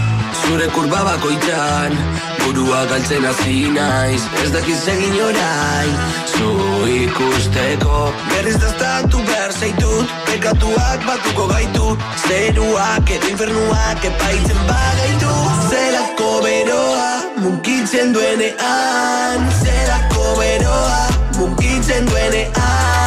Zure 0.46 0.70
kurba 0.76 1.04
bakoitzan 1.10 2.29
Burua 2.44 2.86
galtzen 2.90 3.26
hasi 3.26 3.70
naiz. 3.76 4.22
Ez 4.44 4.52
dakiz 4.54 4.80
egin 4.94 5.16
orain 5.28 5.94
Zu 6.32 6.50
ikusteko. 6.96 8.02
Berriz 8.32 8.58
daztatu 8.62 9.24
behar 9.30 9.54
zaitut 9.60 10.14
Pekatuak 10.30 11.06
batuko 11.08 11.48
gaitu. 11.54 11.98
Zeruak 12.28 13.12
edo 13.18 13.32
infernuak 13.34 14.06
Epaitzen 14.12 14.62
bagaitu. 14.70 15.34
Zelako 15.72 16.32
beroa 16.46 17.10
Mukitzen 17.44 18.14
duenean. 18.14 19.50
Zelako 19.64 20.36
beroa 20.40 21.04
Mukitzen 21.40 22.10
duenean 22.10 22.99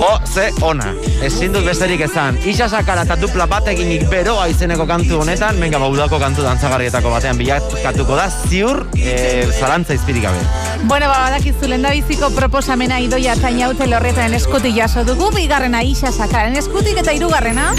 O, 0.00 0.18
ze 0.24 0.48
ona. 0.64 0.94
Ezin 1.22 1.52
dut 1.52 1.66
besterik 1.68 2.00
ezan. 2.06 2.38
Isa 2.48 2.70
sakara 2.72 3.02
eta 3.04 3.18
dupla 3.20 3.44
bat 3.50 3.66
eginik 3.68 4.06
beroa 4.08 4.46
izeneko 4.48 4.86
kantu 4.88 5.18
honetan, 5.20 5.58
menga 5.60 5.78
baudako 5.82 6.16
kantu 6.22 6.44
dantzagarrietako 6.46 7.12
batean 7.12 7.36
bilakatuko 7.36 8.16
da, 8.16 8.24
ziur, 8.48 8.86
e, 8.96 9.44
zalantza 9.58 9.92
izpirik 9.98 10.24
gabe. 10.24 10.40
Bueno, 10.88 11.10
ba, 11.12 11.18
badakizu 11.26 11.68
lendabiziko 11.68 12.30
proposamena 12.32 12.96
idoia 13.04 13.36
tainaute 13.36 13.90
lorretaren 13.90 14.34
eskutik 14.40 14.72
jaso 14.78 15.04
dugu, 15.04 15.28
bigarrena 15.36 15.82
isa 15.84 16.12
sakaren 16.12 16.56
eskutik 16.56 16.96
eta 17.04 17.12
hirugarrena. 17.12 17.74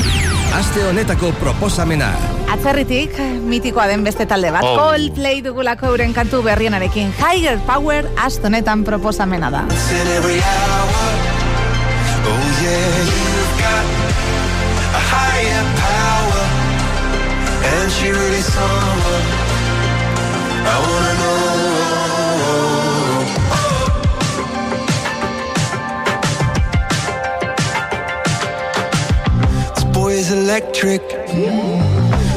Aste 0.54 0.86
honetako 0.86 1.32
proposamena. 1.42 2.12
Atzerritik, 2.54 3.18
mitikoa 3.50 3.88
den 3.88 4.04
beste 4.04 4.28
talde 4.30 4.52
bat, 4.52 4.62
Oh. 4.68 4.78
Coldplay 4.78 5.42
dugulako 5.42 5.88
euren 5.96 6.14
kantu 6.14 6.44
berrienarekin. 6.46 7.14
Higher 7.18 7.58
Power, 7.66 8.06
aste 8.22 8.46
honetan 8.52 8.84
proposamena 8.84 9.50
da. 9.50 9.66
You've 12.72 13.56
got 13.60 13.86
a 15.00 15.02
higher 15.14 15.64
power, 15.86 16.44
and 17.72 17.92
she 17.92 18.08
really 18.10 18.42
someone 18.42 19.26
I 20.64 20.76
wanna 20.86 21.14
know. 21.22 21.42
This 29.76 29.86
boy 29.86 30.12
is 30.14 30.32
electric. 30.32 31.02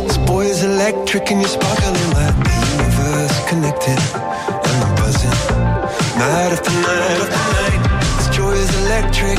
This 0.06 0.18
boy 0.18 0.44
is 0.46 0.62
electric, 0.64 1.30
and 1.30 1.40
you're 1.40 1.48
sparkling 1.48 2.10
like 2.18 2.36
the 2.46 2.54
universe 2.74 3.36
connected, 3.48 3.98
and 4.66 4.76
I'm 4.82 4.94
buzzing. 4.96 5.38
Night 6.18 6.50
after 6.54 6.70
night 6.70 7.18
after 7.22 7.42
night, 7.60 7.82
this 8.16 8.28
joy 8.36 8.52
is 8.52 8.70
electric. 8.84 9.38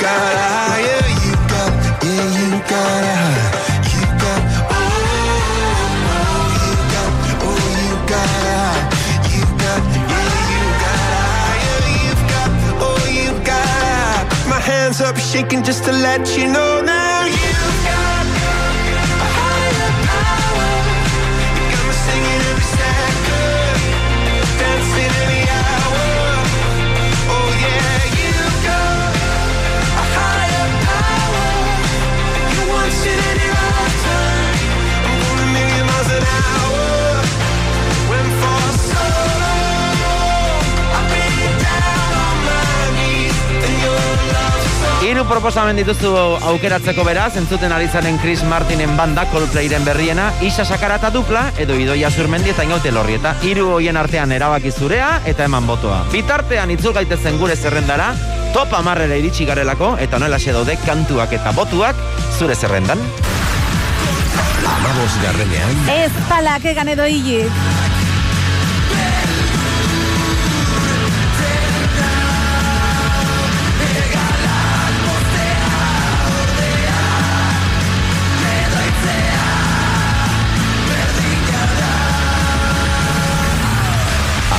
Yeah, 0.00 0.04
you 0.04 0.06
got 0.06 0.34
a 0.34 0.46
high. 0.48 0.80
Yeah, 0.80 1.06
you 1.24 1.34
got, 1.48 1.70
yeah, 2.04 2.38
you 2.38 2.50
got 2.68 3.02
a 3.02 3.16
high. 3.18 3.42
You 3.94 4.06
got, 4.22 4.40
oh, 4.70 4.86
oh, 6.14 6.46
you 6.62 6.74
got, 6.94 7.10
oh, 7.46 7.58
you 7.82 7.94
got 8.06 8.28
a 8.28 8.54
high. 8.58 8.82
You 9.34 9.42
got, 9.62 9.80
yeah, 9.94 10.38
you 10.50 10.62
got 10.82 10.98
a 10.98 11.14
high. 11.14 11.58
Yeah, 11.64 12.04
you've 12.04 12.24
got, 12.32 12.50
oh, 12.80 13.02
you 13.10 13.30
got 13.44 13.66
a 13.66 13.86
high. 13.86 14.48
My 14.48 14.60
hands 14.60 15.00
up 15.00 15.16
shaking 15.18 15.62
just 15.62 15.84
to 15.84 15.92
let 15.92 16.36
you 16.36 16.46
know 16.50 16.82
now. 16.82 17.07
Hiru 45.08 45.22
proposamen 45.24 45.78
dituzu 45.78 46.10
aukeratzeko 46.50 47.00
beraz, 47.06 47.30
entzuten 47.40 47.72
ari 47.72 47.86
zaren 47.88 48.18
Chris 48.20 48.42
Martinen 48.44 48.90
banda 48.98 49.22
Coldplayren 49.32 49.86
berriena, 49.86 50.26
Isa 50.44 50.66
Sakarata 50.68 51.08
dupla, 51.14 51.46
edo 51.56 51.78
Idoia 51.80 52.10
Zurmendi 52.10 52.52
eta 52.52 52.66
Ingaute 52.66 52.92
Lorrieta. 52.92 53.32
Hiru 53.40 53.70
hoien 53.78 53.96
artean 53.96 54.36
erabaki 54.36 54.68
zurea 54.68 55.22
eta 55.24 55.48
eman 55.48 55.64
botoa. 55.70 56.02
Bitartean 56.12 56.74
itzul 56.76 56.92
gaitezen 56.92 57.40
gure 57.40 57.56
zerrendara, 57.56 58.10
top 58.52 58.76
amarrera 58.76 59.16
iritsi 59.16 59.48
garelako, 59.48 59.94
eta 59.96 60.20
nola 60.20 60.36
daude 60.36 60.76
kantuak 60.84 61.32
eta 61.32 61.56
botuak 61.56 61.96
zure 62.36 62.54
zerrendan. 62.54 63.00
Amabos 64.76 65.12
garrenean. 65.24 65.84
Ez 65.88 66.12
palak 66.28 66.68
egan 66.68 66.88
edo 66.88 67.08
hilik. 67.08 67.77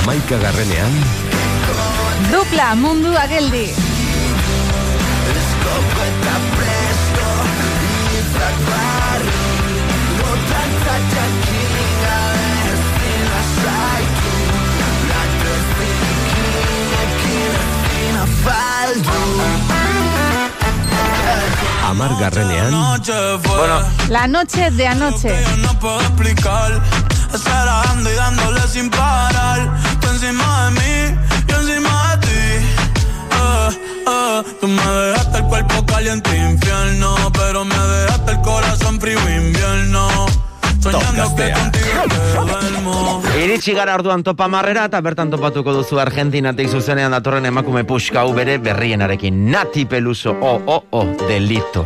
Amaika 0.09 0.37
garrenean. 0.41 0.93
Dupla 2.31 2.73
mundua 2.81 3.27
geldi. 3.29 3.65
Amar 21.89 22.11
garrenean. 22.19 22.71
Bueno, 23.43 23.81
La 24.09 24.27
noche 24.27 24.69
de 24.71 24.87
anoche. 24.87 25.43
no 25.57 25.73
puedo 25.79 25.99
explicar. 26.01 26.81
Acelerando 27.33 28.11
y 28.11 28.15
dándole 28.15 28.61
sin 28.67 28.89
parar. 28.89 29.69
Encima 30.11 30.65
de 30.65 30.71
mí, 30.71 31.17
yo 31.47 31.55
encima 31.57 32.15
de 32.15 32.27
ti. 32.27 32.41
Eh, 33.31 33.69
eh, 34.07 34.43
tú 34.59 34.67
me 34.67 34.83
dejaste 34.83 35.37
el 35.37 35.43
cuerpo 35.45 35.85
caliente 35.85 36.37
infierno. 36.37 37.15
Pero 37.33 37.65
me 37.65 37.75
dejaste 37.77 38.31
el 38.31 38.41
corazón 38.41 38.99
frío 38.99 39.19
invierno. 39.29 40.09
Iritsi 43.39 43.73
gara 43.75 43.93
orduan 43.95 44.23
topa 44.23 44.47
marrera 44.47 44.85
eta 44.87 45.01
bertan 45.03 45.29
topatuko 45.31 45.73
duzu 45.75 45.99
Argentinatik 45.99 46.69
zuzenean 46.71 47.11
datorren 47.11 47.45
emakume 47.49 47.83
puska 47.87 48.23
hau 48.23 48.33
bere 48.33 48.57
berrienarekin. 48.63 49.45
Nati 49.51 49.85
Peluso, 49.85 50.35
o, 50.39 50.55
o, 50.65 50.83
o, 50.89 51.03
delito. 51.27 51.85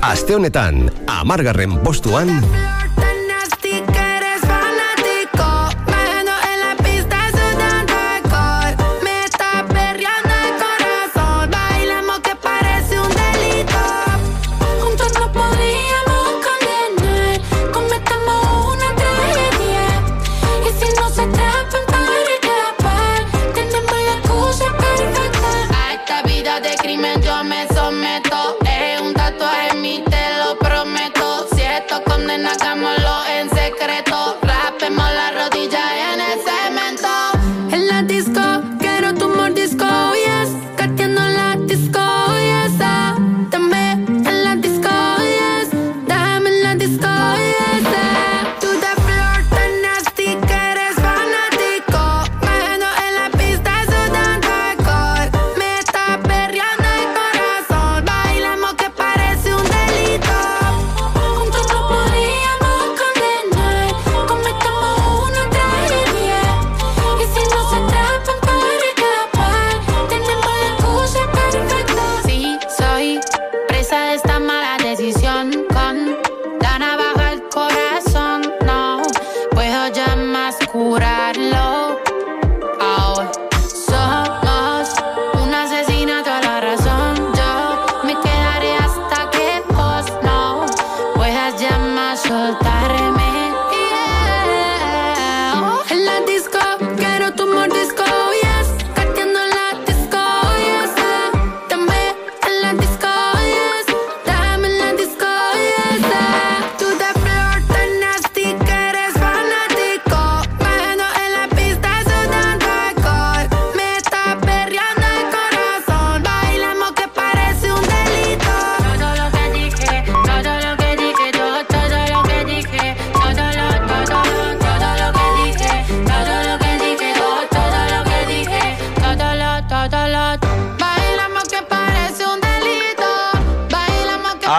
Aste 0.00 0.34
honetan, 0.34 0.88
amargarren 1.06 1.78
postuan. 1.84 2.40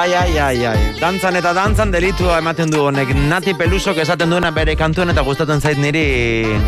Ai, 0.09 0.37
ai, 0.37 0.65
ai. 0.65 0.79
Dantzan 0.99 1.35
eta 1.37 1.51
dantzan 1.53 1.91
delitua 1.93 2.37
ematen 2.41 2.71
du 2.71 2.81
honek. 2.87 3.11
Nati 3.29 3.53
Pelusok 3.57 3.99
esaten 4.01 4.31
duena 4.33 4.51
bere 4.55 4.75
kantuen 4.79 5.11
eta 5.13 5.21
gustatzen 5.25 5.61
zait 5.61 5.77
niri 5.77 6.03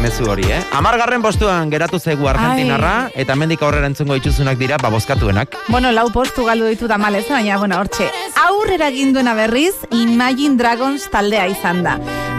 mezu 0.01 0.27
hori, 0.29 0.45
eh? 0.51 0.59
Amargarren 0.77 1.23
postuan 1.23 1.71
geratu 1.71 1.99
zaigu 1.99 2.27
Argentinarra, 2.29 3.09
eta 3.15 3.35
mendik 3.39 3.63
aurrera 3.63 3.89
entzungo 3.89 4.17
itxuzunak 4.19 4.57
dira, 4.59 4.77
ba, 4.81 4.91
bozkatuenak. 4.93 5.57
Bueno, 5.67 5.91
lau 5.91 6.09
postu 6.13 6.45
galdu 6.45 6.69
ditu 6.69 6.87
da 6.87 6.97
malez, 7.01 7.25
baina, 7.29 7.57
bueno, 7.57 7.79
hortxe. 7.81 8.09
Aurrera 8.43 8.91
ginduena 8.91 9.33
berriz, 9.37 9.73
Imagine 9.91 10.57
Dragons 10.57 11.09
taldea 11.11 11.47
izan 11.51 11.83
da. 11.83 11.97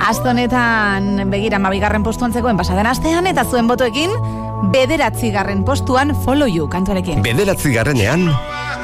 Aste 0.09 0.31
honetan, 0.31 1.31
begira, 1.31 1.59
mabigarren 1.59 2.05
postuan 2.05 2.33
zegoen 2.33 2.59
pasaden 2.61 2.87
astean, 2.87 3.27
eta 3.31 3.45
zuen 3.45 3.71
botoekin, 3.71 4.12
bederatzi 4.75 5.31
garren 5.35 5.65
postuan 5.65 6.15
Follow 6.25 6.49
You 6.51 6.69
kantuarekin. 6.69 7.23
Bederatzi 7.25 7.73
garrenean, 7.75 8.29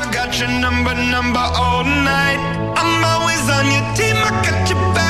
I 0.00 0.10
got 0.10 0.38
your 0.40 0.48
number, 0.48 0.94
number 0.94 1.44
all 1.60 1.84
night. 1.84 2.40
I'm 2.80 3.04
always 3.04 3.44
on 3.50 3.66
your 3.68 3.84
team, 3.94 4.16
I 4.16 4.30
got 4.46 4.70
your 4.70 4.80
back, 4.96 5.09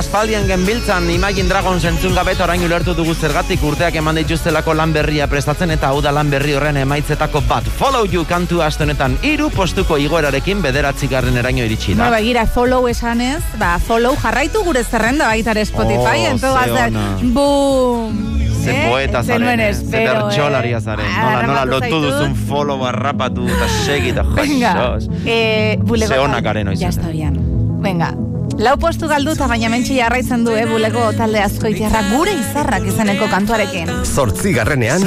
Aspaldian 0.00 0.46
genbiltzan 0.48 1.10
Imagine 1.12 1.44
Dragons 1.50 1.84
entzun 1.84 2.14
gabe 2.16 2.32
eta 2.32 2.46
orain 2.46 2.62
ulertu 2.64 2.94
dugu 2.96 3.12
zergatik 3.14 3.60
urteak 3.68 3.98
eman 4.00 4.16
dituztelako 4.16 4.72
lan 4.78 4.94
berria 4.96 5.26
prestatzen 5.28 5.74
eta 5.74 5.90
hau 5.92 5.98
da 6.00 6.08
lan 6.16 6.30
berri 6.32 6.54
horren 6.56 6.78
emaitzetako 6.80 7.42
bat. 7.48 7.68
Follow 7.76 8.06
you 8.08 8.24
kantu 8.24 8.62
aste 8.64 8.86
honetan 8.86 9.18
hiru 9.22 9.50
postuko 9.52 9.98
igoerarekin 10.00 10.62
bederatzi 10.64 11.06
garren 11.10 11.36
eraino 11.36 11.66
iritsi 11.68 11.92
da. 11.92 12.06
Bueno, 12.06 12.16
begira, 12.16 12.46
follow 12.46 12.88
esanez, 12.88 13.42
ba, 13.60 13.74
follow 13.78 14.14
jarraitu 14.22 14.64
gure 14.64 14.82
zerrenda 14.84 15.26
baita 15.28 15.52
ere 15.52 15.66
Spotify, 15.68 16.24
Oh, 16.32 16.54
ona. 16.86 17.04
boom! 17.34 18.16
Ze 18.64 18.70
Eh? 18.72 18.88
poeta 18.90 19.22
zaren, 19.22 19.60
eh? 19.60 19.74
ze 19.74 20.00
bertxolaria 20.06 20.80
zaren. 20.80 21.06
Nola, 21.12 21.42
nola 21.42 21.60
Harrapatu 21.60 21.94
lotu 22.00 22.06
duzun 22.08 22.34
follow 22.48 22.84
harrapatu 22.86 23.46
eta 23.48 23.68
segi 23.84 24.10
eta 24.16 24.22
Venga, 24.40 24.72
jaixos. 24.74 25.08
eh, 25.26 25.76
bulego... 25.80 26.12
Ze 26.14 26.18
onak 26.20 26.44
garen 26.44 26.72
Ya 26.76 26.88
está 26.88 27.08
bien. 27.08 27.36
Venga, 27.82 28.14
lau 28.58 28.76
postu 28.78 29.08
galduta 29.08 29.46
baina 29.48 29.68
mentxe 29.72 29.94
jarraitzen 29.96 30.44
du, 30.44 30.54
eh, 30.56 30.66
bulego 30.66 31.12
talde 31.16 31.40
azkoitiarra 31.42 32.02
gure 32.10 32.32
izarrak 32.32 32.86
izaneko 32.86 33.28
kantuarekin. 33.28 33.88
zortzi 34.04 34.52
garrenean, 34.52 35.02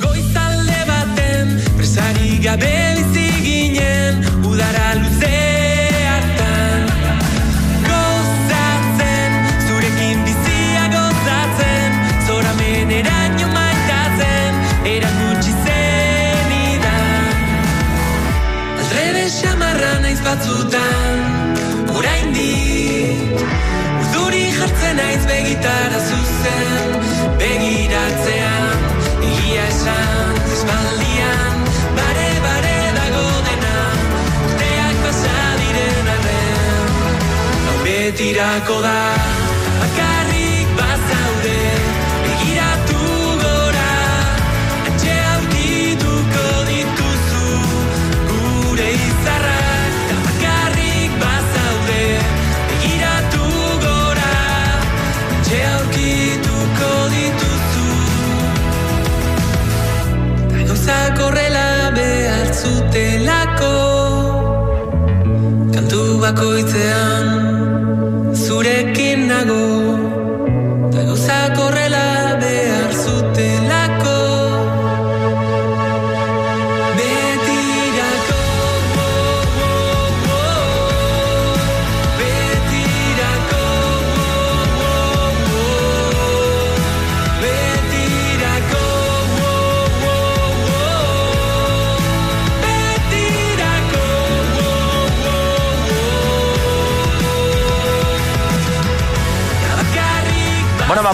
Goizalde 0.00 0.78
baten 0.88 1.60
Presari 1.76 2.38
gabe 2.42 2.72
bizi 2.96 3.28
ginen 3.44 4.22
Udara 4.44 4.94
luze 5.00 5.32
hartan 6.10 6.86
Gozatzen 7.88 9.32
Zurekin 9.66 10.24
bizia 10.28 10.84
gozatzen 10.94 11.90
Zoramen 12.26 12.90
eraino 13.00 13.48
maitatzen 13.56 14.52
Erakutsi 14.94 15.52
zenidan 15.64 17.28
Aldrebe 18.78 19.28
xamarra 19.40 19.92
naiz 20.00 20.20
batzutan 20.20 21.16
Oraindik 21.96 22.75
Urduri 23.40 24.44
jartzen 24.58 24.96
naiz 25.00 25.22
begitara 25.28 26.00
zuzen 26.08 26.96
Begiratzean 27.40 28.84
Egia 29.30 29.66
esan 29.72 30.42
espaldian 30.56 31.64
Bare 31.98 32.28
bare 32.46 32.76
dago 32.98 33.24
dena 33.48 33.78
Urteak 34.48 35.00
pasa 35.06 35.38
diren 35.62 36.12
arren. 36.16 36.92
Hau 37.66 37.78
betirako 37.86 38.80
da 38.88 39.35
bakoitzean 66.26 67.15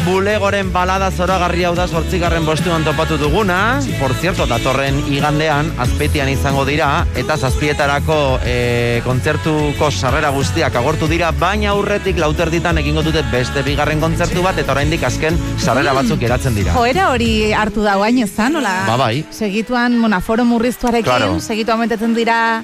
bulegoren 0.04 0.72
balada 0.72 1.10
zoragarri 1.14 1.64
hau 1.64 1.74
da 1.76 1.86
sortzigarren 1.86 2.44
bostuan 2.46 2.82
topatu 2.84 3.16
duguna. 3.20 3.80
Por 4.00 4.14
cierto, 4.18 4.46
datorren 4.50 4.98
igandean, 5.12 5.70
azpetian 5.82 6.28
izango 6.32 6.64
dira, 6.66 7.06
eta 7.18 7.36
zazpietarako 7.36 8.18
e, 8.44 9.00
kontzertuko 9.06 9.90
sarrera 9.90 10.32
guztiak 10.34 10.74
agortu 10.80 11.06
dira, 11.10 11.30
baina 11.38 11.70
aurretik 11.76 12.18
lauterditan 12.18 12.78
egingo 12.82 13.04
dute 13.06 13.22
beste 13.32 13.62
bigarren 13.66 14.02
kontzertu 14.02 14.42
bat, 14.42 14.58
eta 14.58 14.74
oraindik 14.74 15.04
azken 15.06 15.38
sarrera 15.58 15.94
batzuk 15.94 16.20
geratzen 16.20 16.56
dira. 16.58 16.74
Joera 16.74 17.10
hori 17.12 17.52
hartu 17.52 17.86
da 17.86 17.96
guain 18.00 18.18
ezan, 18.26 18.58
nola? 18.58 18.74
Ba, 18.88 18.96
bai. 19.06 19.24
Segituan 19.30 19.96
monaforo 19.98 20.44
murriztuarekin, 20.44 21.06
Claro. 21.12 21.40
segituan 21.40 21.78
metetzen 21.78 22.14
dira 22.14 22.62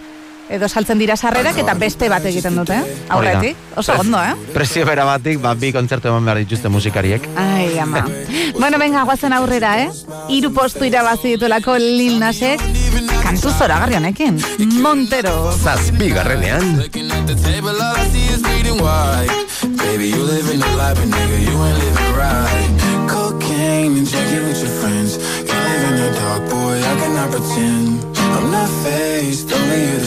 edo 0.49 0.69
saltzen 0.69 0.99
dira 0.99 1.17
sarrerak 1.17 1.59
eta 1.61 1.75
beste 1.75 2.09
bat 2.09 2.25
egiten 2.25 2.57
dute, 2.57 2.77
eh? 2.79 2.97
Aurretik. 3.15 3.57
Oso 3.77 3.95
ondo, 4.01 4.21
eh? 4.23 4.35
Presio 4.55 4.87
bera 4.89 5.05
batik, 5.05 5.41
ba, 5.43 5.55
bi 5.55 5.73
kontzertu 5.73 6.09
eman 6.09 6.25
behar 6.25 6.43
dituzte 6.43 6.69
musikariek. 6.73 7.29
Ai, 7.37 7.79
ama. 7.79 8.07
bueno, 8.59 8.79
venga, 8.79 9.05
guazen 9.05 9.33
aurrera, 9.37 9.77
eh? 9.85 9.91
Iru 10.35 10.53
postu 10.55 10.85
irabazi 10.89 11.37
ditulako 11.37 11.77
Lil 11.79 12.19
Nasek, 12.21 12.63
kantu 13.23 13.53
zoragarri 13.53 14.01
honekin. 14.01 14.41
Montero. 14.83 15.53
Zazpigarrenean. 15.63 16.79
Baby, 19.89 20.11
you 20.11 20.23
living 20.23 20.61
the 20.61 20.77
life, 20.77 20.97
but 20.97 21.09
nigga, 21.09 21.39
you 21.41 21.57
ain't 21.65 21.79
living 21.79 22.13
right. 22.15 23.09
Cocaine 23.09 23.97
and 23.97 24.07
drinking 24.11 24.45
with 24.45 24.61
your 24.61 24.75
friends. 24.81 25.17
You 25.17 25.57
live 25.67 25.83
in 25.89 25.97
the 25.97 26.11
dark, 26.21 26.51
boy, 26.51 26.77
I 26.79 26.95
cannot 27.01 27.31
pretend. 27.31 28.05
I'm 28.37 28.51
not 28.53 28.69
faced, 28.85 29.51
only 29.51 29.81
you 29.91 29.99
to 29.99 30.07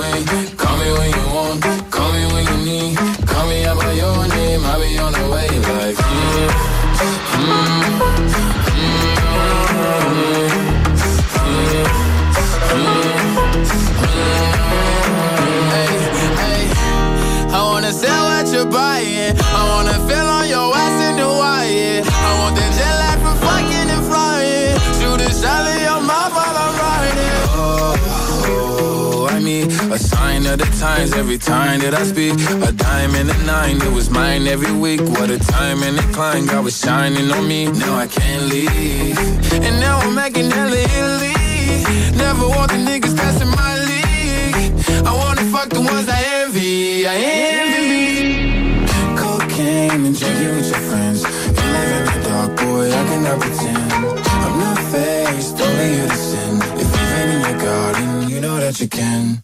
Sign 30.41 30.53
of 30.53 30.59
the 30.59 30.77
times 30.77 31.13
every 31.13 31.37
time 31.37 31.79
that 31.81 31.93
I 31.93 32.03
speak. 32.03 32.33
A 32.67 32.71
dime 32.71 33.15
and 33.15 33.29
a 33.29 33.37
nine, 33.45 33.81
it 33.81 33.91
was 33.91 34.09
mine 34.09 34.47
every 34.47 34.71
week. 34.71 35.01
What 35.01 35.29
a 35.29 35.39
time 35.39 35.83
and 35.83 35.97
a 35.99 36.03
climb, 36.13 36.45
God 36.47 36.63
was 36.63 36.77
shining 36.79 37.31
on 37.31 37.47
me. 37.47 37.65
Now 37.65 37.95
I 37.95 38.07
can't 38.07 38.43
leave. 38.43 39.17
And 39.53 39.79
now 39.79 39.99
I'm 39.99 40.15
making 40.15 40.49
hella 40.49 40.77
Italy. 40.77 41.33
Never 42.17 42.47
want 42.47 42.71
the 42.71 42.77
niggas 42.77 43.15
passing 43.15 43.51
my 43.61 43.73
league. 43.89 45.05
I 45.05 45.11
wanna 45.13 45.45
fuck 45.53 45.69
the 45.69 45.81
ones 45.81 46.07
I 46.09 46.19
envy. 46.41 47.07
I 47.07 47.15
envy. 47.61 48.85
Cocaine 49.17 50.05
and 50.07 50.17
drinking 50.17 50.55
with 50.55 50.69
your 50.73 50.83
friends. 50.89 51.21
You 51.57 51.67
live 51.75 51.91
in 51.97 52.03
the 52.05 52.17
dark, 52.27 52.51
boy, 52.57 52.87
I 52.89 53.03
cannot 53.09 53.39
pretend. 53.41 53.91
I'm 54.45 54.55
not 54.65 54.79
faced, 54.91 55.61
only 55.61 55.87
you 55.97 56.07
to 56.07 56.19
sin. 56.29 56.53
If 56.81 56.89
you've 56.95 57.13
in 57.33 57.41
your 57.47 57.57
garden, 57.65 58.29
you 58.29 58.41
know 58.41 58.57
that 58.59 58.79
you 58.79 58.87
can. 58.87 59.43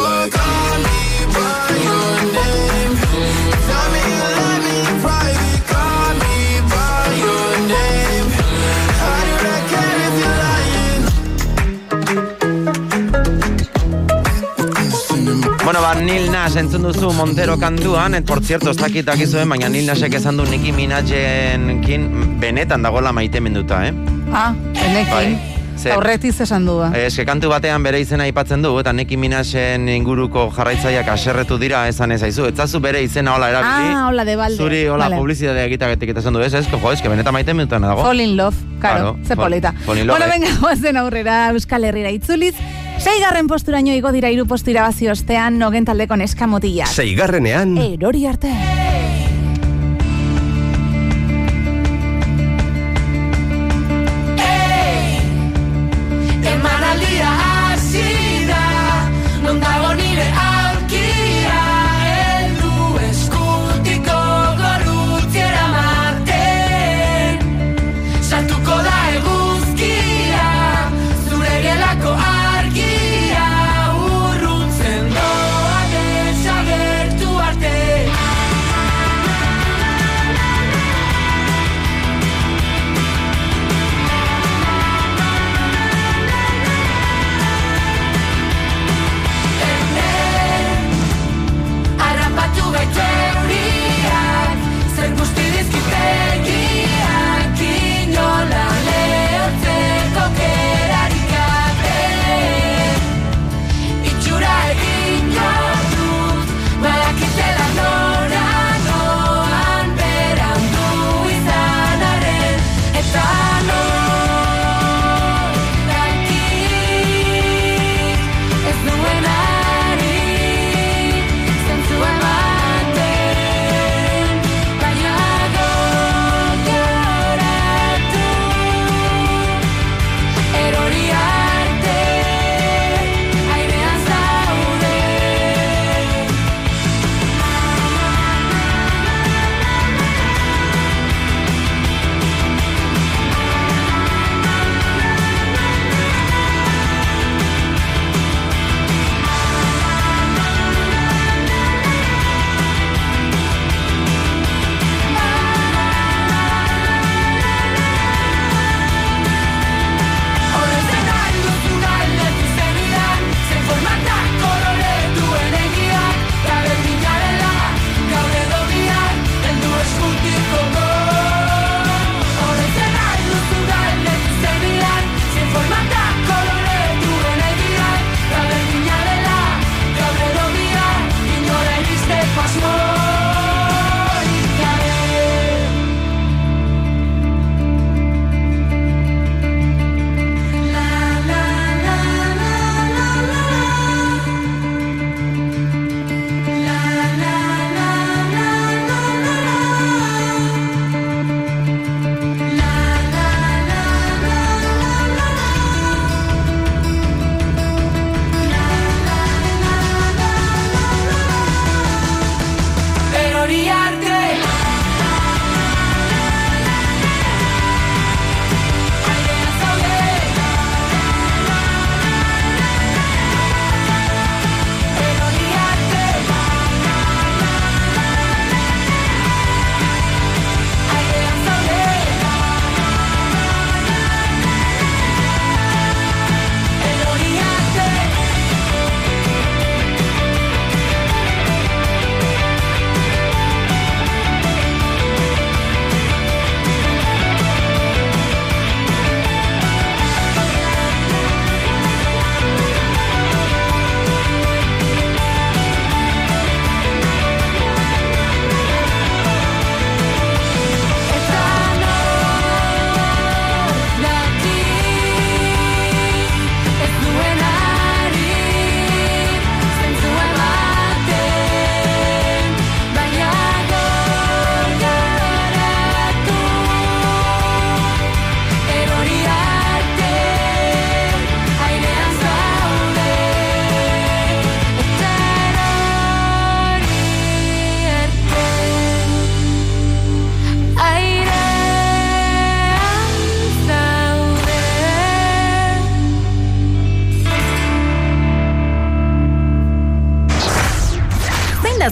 Bueno, 15.71 15.87
ba, 15.87 15.95
Nil 15.95 16.29
Nas 16.29 16.57
entzun 16.57 16.83
duzu 16.83 17.13
Montero 17.13 17.57
kantuan, 17.57 18.13
et 18.15 18.25
por 18.25 18.43
cierto, 18.43 18.71
ez 18.71 18.75
dakit 18.77 19.05
dakizuen, 19.07 19.47
baina 19.47 19.69
Nil 19.71 19.85
Nasek 19.87 20.17
esan 20.17 20.35
du 20.35 20.43
Nicki 20.43 20.73
Minajenkin 20.75 22.09
benetan 22.41 22.83
dagoela 22.83 23.13
maitemenduta, 23.15 23.85
eh? 23.87 23.93
Ah, 24.33 24.51
enekin. 24.73 25.13
Bai. 25.13 25.77
Ze- 25.79 25.93
Aurretiz 25.93 26.41
esan 26.43 26.65
du, 26.65 26.75
eh? 26.83 27.05
Ez, 27.05 27.15
que 27.15 27.23
kantu 27.25 27.47
batean 27.47 27.81
bere 27.87 28.01
izena 28.03 28.25
aipatzen 28.27 28.61
du, 28.61 28.73
eta 28.83 28.91
Nicki 28.91 29.15
Minajen 29.15 29.87
inguruko 29.87 30.49
jarraitzaileak 30.57 31.07
aserretu 31.07 31.57
dira, 31.57 31.85
esan 31.87 32.11
ez 32.11 32.21
aizu, 32.27 32.49
etzazu 32.51 32.81
bere 32.83 33.01
izena 33.01 33.37
hola 33.37 33.47
erabili. 33.55 33.95
Ah, 33.95 34.09
hola 34.09 34.25
de 34.27 34.35
balde. 34.35 34.57
Zuri 34.57 34.83
hola 34.89 35.05
Vale. 35.07 35.21
publizitatea 35.23 35.69
egitagetik 35.71 36.09
eta 36.09 36.19
esan 36.19 36.33
du, 36.33 36.41
ez, 36.41 36.51
que 36.51 36.81
jo, 36.83 36.91
que 37.01 37.07
benetan 37.15 37.31
maitemendutan 37.31 37.81
dago. 37.87 38.03
Fall 38.03 38.19
in 38.19 38.35
love, 38.35 38.57
karo, 38.81 39.13
Claro, 39.13 39.17
ze 39.27 39.35
polita. 39.35 39.73
bueno, 39.85 40.15
eh. 40.25 40.29
venga, 40.29 40.47
guazen 40.59 40.97
aurrera 40.97 41.49
Euskal 41.51 41.83
Herrira 41.85 42.11
itzuliz. 42.11 42.55
Seigarren 43.01 43.47
posturaino 43.47 43.93
igo 43.95 44.11
dira 44.11 44.29
hiru 44.29 44.45
postu 44.45 44.69
irabazi 44.75 45.07
ostean 45.09 45.57
nogen 45.57 45.85
taldeko 45.85 46.15
neskamotilak. 46.17 46.87
seigarrenean, 46.87 47.77
Erori 47.77 48.25
arte. 48.27 48.51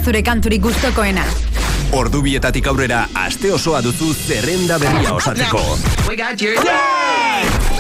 zure 0.09 0.21
kanturi 0.25 0.57
gustokoena. 0.57 1.21
Ordubietatik 1.93 2.65
aurrera 2.71 3.03
aste 3.13 3.51
osoa 3.53 3.81
duzu 3.85 4.07
zerrenda 4.13 4.79
berria 4.81 5.13
osatzeko. 5.13 5.61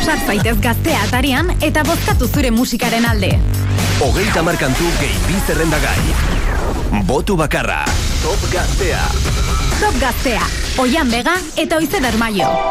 Sart 0.03 0.27
zaitez 0.27 0.55
gaztea 0.61 1.01
atarian 1.07 1.49
eta 1.57 1.81
bozkatu 1.89 2.29
zure 2.29 2.53
musikaren 2.53 3.09
alde. 3.09 3.33
Hogeita 4.05 4.45
markantu 4.45 4.93
gehi 5.01 5.17
bi 5.25 5.41
zerrenda 5.47 5.81
gai. 5.81 7.03
Botu 7.09 7.37
bakarra. 7.37 7.81
Top 8.21 8.49
gaztea. 8.53 9.01
Top 9.79 9.97
gaztea. 9.97 10.45
Oian 10.85 11.09
bega 11.09 11.39
eta 11.57 11.81
oizeder 11.81 12.21
maio. 12.21 12.68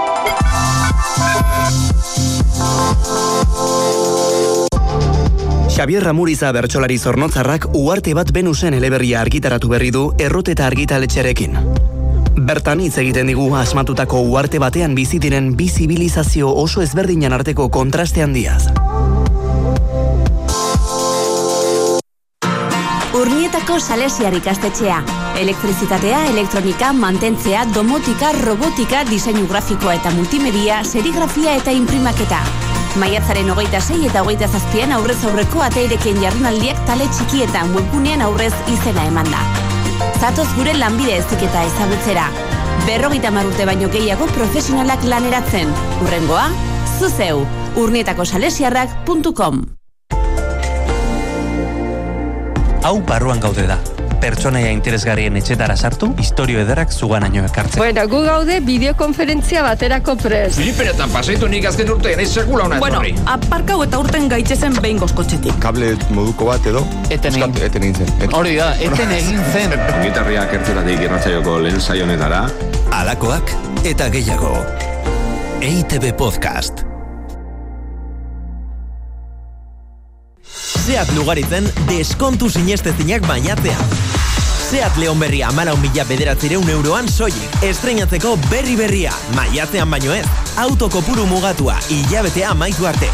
Xavier 5.79 6.03
Ramuriza 6.03 6.49
bertsolari 6.51 6.97
zornotzarrak 6.99 7.69
uarte 7.79 8.11
bat 8.19 8.33
benusen 8.35 8.75
eleberria 8.75 9.21
argitaratu 9.21 9.69
berri 9.71 9.93
du 9.95 10.09
errote 10.19 10.57
eta 10.57 10.65
argitaletxerekin. 10.67 11.55
Bertan 12.49 12.81
hitz 12.83 12.97
egiten 12.99 13.31
digu 13.31 13.45
asmatutako 13.55 14.25
uarte 14.27 14.59
batean 14.59 14.97
bizi 14.99 15.21
diren 15.23 15.53
bi 15.55 15.69
zibilizazio 15.71 16.51
oso 16.51 16.83
ezberdinen 16.83 17.37
arteko 17.37 17.69
kontraste 17.71 18.27
handiaz. 18.27 18.73
Urnietako 23.15 23.79
Salesiar 23.79 24.35
ikastetxea. 24.35 25.05
Elektrizitatea, 25.39 26.25
elektronika, 26.33 26.91
mantentzea, 26.93 27.69
domotika, 27.71 28.33
robotika, 28.43 29.05
diseinu 29.07 29.47
grafikoa 29.47 29.95
eta 30.01 30.11
multimedia, 30.11 30.83
serigrafia 30.83 31.55
eta 31.63 31.71
imprimaketa. 31.71 32.68
Maiatzaren 32.97 33.51
hogeita 33.51 33.81
sei 33.81 34.07
eta 34.09 34.23
hogeita 34.25 34.49
zazpian 34.49 34.93
aurrez 34.97 35.19
aurreko 35.29 35.61
ateirekin 35.63 36.23
jarrunaldiak 36.23 36.81
tale 36.89 37.07
txikietan 37.13 37.75
webunean 37.77 38.23
aurrez 38.25 38.55
izena 38.73 39.05
eman 39.11 39.29
da. 39.31 39.43
Zatoz 40.19 40.49
gure 40.57 40.73
lanbide 40.75 41.19
eziketa 41.19 41.65
ezagutzera. 41.69 42.29
Berrogita 42.87 43.31
marrute 43.35 43.67
baino 43.69 43.91
gehiago 43.93 44.27
profesionalak 44.33 45.05
laneratzen. 45.05 45.71
Urrengoa, 46.03 46.49
zuzeu, 46.99 47.45
urnietako 47.77 48.25
salesiarrak.com 48.25 49.63
Hau 52.89 52.97
barruan 53.05 53.41
gaude 53.43 53.67
da, 53.69 53.77
pertsonaia 54.21 54.71
interesgarrien 54.75 55.37
etxetara 55.39 55.77
sartu, 55.77 56.11
historio 56.19 56.61
ederak 56.63 56.93
zugan 56.93 57.27
aino 57.29 57.45
ekartzen. 57.47 57.79
Bueno, 57.81 58.05
gu 58.11 58.23
gaude 58.27 58.59
bideokonferentzia 58.67 59.63
baterako 59.67 60.17
prez. 60.23 60.55
Filiperetan 60.57 61.13
pasaitu 61.15 61.49
nik 61.51 61.69
azken 61.71 61.93
urte, 61.95 62.13
ere 62.17 62.27
sekula 62.27 62.67
hona 62.67 62.81
Bueno, 62.83 63.03
aparkau 63.27 63.81
eta 63.87 64.01
urten 64.03 64.29
gaitzezen 64.33 64.77
behin 64.83 65.01
gozkotxetik. 65.03 65.61
Kable 65.63 65.95
moduko 66.17 66.51
bat 66.51 66.67
edo? 66.67 66.85
Eten 67.11 67.39
egin. 67.39 67.57
Eten 67.69 67.89
egin 67.91 68.03
zen. 68.03 68.35
Hori 68.39 68.57
da, 68.59 68.73
eten 68.91 69.15
egin 69.21 69.45
zen. 69.53 69.79
Gitarriak 70.07 70.59
ertzeratik 70.61 71.07
irratzaioko 71.09 71.59
lehen 71.65 71.81
saionetara. 71.81 72.45
Alakoak 72.99 73.55
eta 73.89 74.11
gehiago. 74.15 74.55
EITB 75.63 76.13
Podcast. 76.17 76.88
Seat 80.89 81.11
Lugaritzen 81.13 81.67
deskontu 81.85 82.47
sineste 82.49 82.95
zinak 82.97 83.27
bainatzea. 83.29 83.77
Seat 84.71 84.97
Leon 84.97 85.21
Berria 85.21 85.51
amala 85.53 85.75
mila 85.83 86.07
bederatzireun 86.09 86.65
euroan 86.73 87.11
soilik. 87.13 87.59
Estreinatzeko 87.69 88.39
berri 88.49 88.73
berria, 88.81 89.13
maiatzean 89.37 89.93
baino 89.93 90.17
ez, 90.17 90.25
autokopuru 90.65 91.29
mugatua, 91.29 91.77
hilabetea 91.93 92.57
maitu 92.57 92.89
arte. 92.89 93.13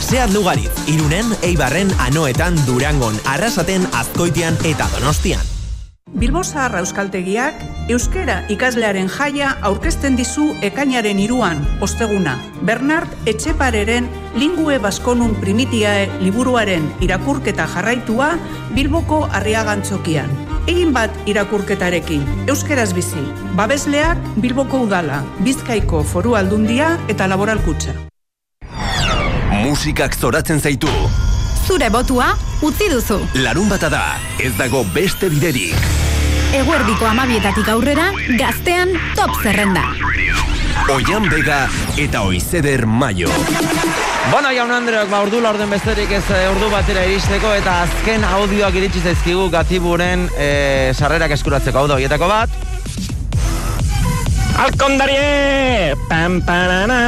Seat 0.00 0.32
Lugaritz, 0.32 0.72
irunen, 0.88 1.36
eibarren, 1.44 1.92
anoetan, 2.00 2.56
durangon, 2.64 3.20
arrasaten, 3.36 3.90
azkoitian 3.92 4.56
eta 4.64 4.88
donostian. 4.96 5.51
Bilbo 6.10 6.44
Zaharra 6.44 6.78
Euskaltegiak 6.82 7.62
Euskera 7.90 8.36
ikaslearen 8.52 9.08
jaia 9.10 9.52
aurkezten 9.66 10.14
dizu 10.18 10.44
ekainaren 10.62 11.18
iruan, 11.18 11.64
osteguna. 11.82 12.36
Bernard 12.62 13.10
Etxepareren 13.26 14.06
Lingue 14.38 14.78
Baskonun 14.78 15.34
Primitiae 15.40 16.04
liburuaren 16.20 16.86
irakurketa 17.02 17.66
jarraitua 17.74 18.28
Bilboko 18.74 19.24
arriagantzokian. 19.40 20.30
Egin 20.70 20.92
bat 20.94 21.10
irakurketarekin, 21.26 22.22
Euskeraz 22.46 22.92
bizi, 22.94 23.24
babesleak 23.58 24.18
Bilboko 24.38 24.84
udala, 24.86 25.24
Bizkaiko 25.42 26.04
foru 26.04 26.38
aldundia 26.38 26.94
eta 27.08 27.26
laboralkutxa. 27.26 27.98
Musikak 29.64 30.14
zoratzen 30.14 30.60
zaitu 30.60 30.90
zure 31.72 31.88
botua 31.88 32.26
utzi 32.60 32.90
duzu. 32.92 33.16
Larun 33.40 33.70
bata 33.72 33.88
da, 33.88 34.02
ez 34.44 34.50
dago 34.58 34.82
beste 34.92 35.30
biderik. 35.32 35.86
Eguerdiko 36.52 37.06
amabietatik 37.08 37.70
aurrera, 37.72 38.10
gaztean 38.36 38.92
top 39.16 39.38
zerrenda. 39.40 39.86
Oian 40.92 41.30
Vega 41.32 41.62
eta 41.96 42.26
Oizeder 42.28 42.84
Mayo. 42.84 43.30
Bona 44.28 44.52
jaun 44.52 44.74
Andreak, 44.74 45.08
ba, 45.08 45.22
ordu 45.24 45.40
laurden 45.40 45.72
besterik 45.72 46.12
ez 46.12 46.24
eh, 46.34 46.44
ordu 46.50 46.68
batera 46.72 47.06
iristeko 47.08 47.54
eta 47.56 47.78
azken 47.86 48.26
audioak 48.34 48.76
iritsi 48.76 49.00
zaizkigu 49.06 49.48
gatiburen 49.54 50.28
e, 50.36 50.92
sarrerak 50.92 51.32
eskuratzeko 51.38 51.86
hau 51.86 51.88
da, 51.88 52.20
bat 52.26 52.71
al 54.58 54.76
condarié. 54.76 55.94
Pam, 56.08 56.40
pam, 56.42 57.02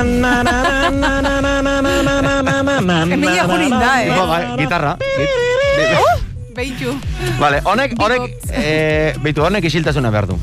Guitarra. 4.56 4.96
Beitu. 6.54 6.94
Vale, 7.38 7.60
honek, 7.64 7.96
honek, 7.98 8.30
eh, 8.52 9.14
beitu, 9.22 9.42
honek 9.42 9.64
isiltasuna 9.64 10.10
behar 10.14 10.28
du. 10.30 10.38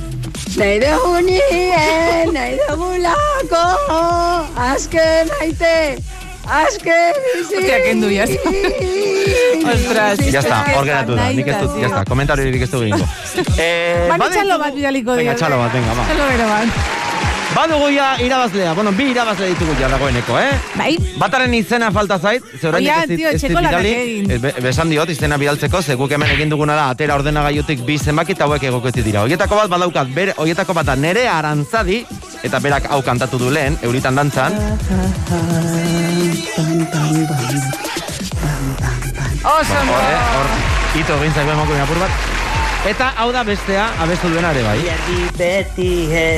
Nahi 0.59 0.81
dugu 0.83 1.21
nien, 1.23 2.33
nahi 2.35 2.57
dugu 2.67 2.89
lako, 2.99 3.61
azken 4.59 5.31
aite 5.39 6.01
azken 6.47 7.13
bizi. 7.25 7.55
Hostia, 7.55 7.77
kendu 7.85 8.09
ya. 8.09 8.25
Ostras. 9.71 10.19
Ya 10.31 10.39
está, 10.39 10.63
da, 10.65 11.29
nik 11.33 11.47
ez 11.47 11.59
dut, 11.61 11.77
ya 11.79 11.87
está, 11.87 12.03
komentariorik 12.09 12.61
ez 12.65 12.71
du 12.71 12.81
egingo. 12.81 13.05
Eh, 13.61 14.07
Bani 14.09 14.19
baditu- 14.19 14.39
txalo 14.41 14.57
bat 14.59 14.73
bidaliko 14.75 15.15
Venga, 15.15 15.35
txalo 15.37 15.57
bat, 15.61 15.71
venga, 15.73 15.93
ba. 15.95 16.03
Txalo 16.09 16.27
bero 16.31 16.47
bat. 16.49 17.00
Badugu 17.55 17.89
ja 17.91 18.15
irabazlea, 18.23 18.71
bueno, 18.73 18.91
bi 18.95 19.09
irabazle 19.11 19.49
ditugu 19.51 19.73
ja 19.79 19.89
dagoeneko, 19.91 20.37
eh? 20.39 20.51
Bai. 20.79 20.93
Bataren 21.19 21.53
izena 21.53 21.89
falta 21.91 22.17
zait, 22.19 22.43
ze 22.61 22.69
Oian, 22.69 23.01
ez 23.03 23.09
dit- 23.09 23.25
ez 23.27 23.41
dit 23.41 23.49
bidali. 23.57 23.91
Eh, 24.29 24.37
be- 24.39 24.53
Besan 24.63 24.89
diot, 24.89 25.09
izena 25.09 25.37
bidaltzeko, 25.37 25.81
ze 25.81 25.95
guk 25.95 26.11
hemen 26.11 26.29
egin 26.31 26.49
duguna 26.49 26.75
da, 26.75 26.89
atera 26.89 27.15
ordenagailutik 27.15 27.83
bi 27.85 27.97
zenbaki 27.99 28.31
eta 28.31 28.45
hauek 28.45 28.63
egokezi 28.63 29.03
dira. 29.03 29.21
Hoietako 29.21 29.55
bat 29.55 29.69
badaukat, 29.69 30.07
bere, 30.15 30.33
hoietako 30.37 30.73
bat 30.73 30.85
da 30.85 30.95
nere 30.95 31.27
arantzadi, 31.27 32.05
eta 32.41 32.59
berak 32.59 32.87
hau 32.89 33.01
kantatu 33.03 33.37
du 33.37 33.49
lehen, 33.51 33.77
euritan 33.81 34.15
dantzan. 34.15 34.53
Oso 39.43 39.73
hor, 39.73 40.03
hor, 40.35 41.33
zaigu 41.35 41.51
emako 41.51 41.73
apur 41.83 41.99
bat. 41.99 42.40
Eta 42.81 43.11
hau 43.21 43.27
da 43.29 43.43
bestea, 43.45 43.83
abestu 44.01 44.29
duena 44.33 44.49
ere 44.55 44.63
bai. 44.65 44.79
Jarri 44.81 45.27
beti 45.37 45.89
he, 46.09 46.29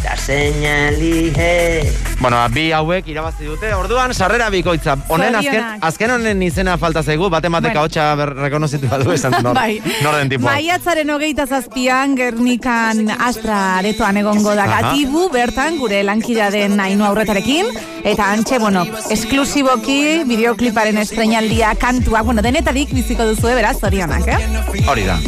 da 0.00 0.14
seinali 0.16 1.28
he. 1.36 1.82
Bueno, 2.20 2.38
bi 2.54 2.70
hauek 2.72 3.08
irabazi 3.12 3.44
dute. 3.44 3.68
Orduan 3.76 4.14
sarrera 4.16 4.46
bikoitza. 4.52 4.94
Honen 5.12 5.36
azken 5.36 5.84
azken 5.84 6.14
honen 6.14 6.40
izena 6.44 6.78
falta 6.80 7.02
zaigu, 7.04 7.28
bate 7.32 7.50
mateka 7.52 7.82
Bueno. 7.82 7.84
hotxa 7.84 8.30
rekonozitu 8.30 8.88
badu 8.88 9.12
esan 9.12 9.36
nor. 9.42 9.54
Bai. 9.54 9.82
Nor 10.00 10.16
den 10.16 10.32
tipoa. 10.32 10.54
Maiatzaren 10.54 11.10
hogeita 11.12 11.46
zazpian, 11.46 12.16
Gernikan 12.16 13.04
Astra 13.18 13.60
aretoan 13.82 14.16
egongo 14.22 14.56
da 14.56 14.66
gatibu, 14.72 15.28
bertan 15.32 15.76
gure 15.78 16.00
lankida 16.02 16.48
den 16.50 16.80
ainu 16.80 17.04
aurretarekin, 17.10 17.68
eta 18.04 18.30
antxe, 18.32 18.58
bueno, 18.58 18.86
esklusiboki, 19.12 20.24
bideokliparen 20.28 20.96
estrenaldia, 21.04 21.74
kantua, 21.76 22.22
bueno, 22.22 22.40
denetarik 22.42 22.92
biziko 22.96 23.28
duzu, 23.28 23.52
beraz, 23.52 23.76
zorionak, 23.80 24.28
eh? 24.28 24.40
Hori 24.88 25.04
da. 25.04 25.20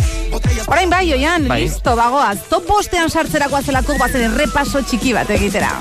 Orain 0.66 0.88
bai, 0.90 1.12
oian, 1.12 1.46
Bai. 1.48 1.62
listo, 1.64 1.94
bagoaz, 1.96 2.38
top 2.48 2.66
bostean 2.66 3.10
sartzerako 3.10 3.56
azelako 3.56 3.96
bazen 3.98 4.36
repaso 4.38 4.82
txiki 4.82 5.12
bat 5.12 5.30
egitera. 5.30 5.72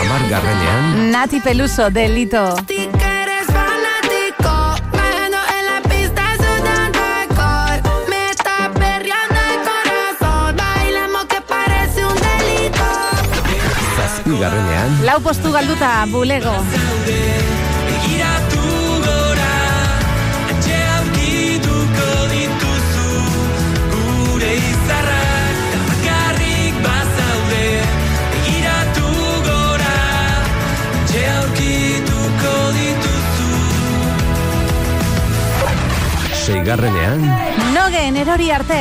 Amar 0.00 0.28
garrenean, 0.30 1.10
Nati 1.10 1.40
Peluso, 1.40 1.90
delito. 1.90 2.44
eres 2.68 3.46
fanático, 3.46 4.54
menos 4.92 5.46
en 5.58 5.66
la 5.66 5.80
seigarrenean, 36.48 37.20
Nogen 37.74 38.16
erori 38.16 38.50
arte. 38.50 38.78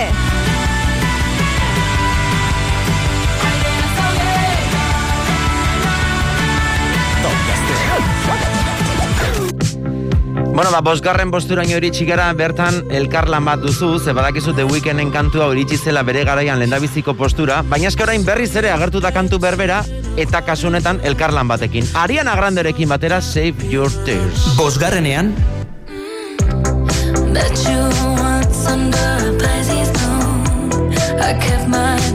Bueno, 10.55 10.71
ba, 10.71 10.79
bosgarren 10.81 11.29
posturaino 11.29 11.75
iritsi 11.77 12.07
gara 12.07 12.29
bertan 12.33 12.79
elkarlan 12.89 13.45
bat 13.45 13.59
duzu, 13.61 13.99
ze 13.99 14.15
badakizu 14.15 14.55
The 14.55 14.63
Weekenden 14.63 15.11
kantua 15.11 15.51
iritsi 15.51 15.77
zela 15.77 16.05
bere 16.07 16.23
garaian 16.25 16.63
lendabiziko 16.63 17.13
postura, 17.19 17.59
baina 17.67 17.91
eske 17.91 18.07
orain 18.07 18.23
berriz 18.25 18.53
ere 18.55 18.71
agertu 18.71 19.03
da 19.03 19.11
kantu 19.11 19.41
berbera, 19.43 19.83
eta 20.15 20.41
kasu 20.47 20.71
honetan 20.71 21.03
elkarlan 21.03 21.51
batekin. 21.51 21.91
Ariana 21.99 22.39
Granderekin 22.39 22.89
batera 22.89 23.21
Save 23.21 23.69
Your 23.69 23.91
Tears. 24.07 24.55
Bosgarrenean, 24.57 25.35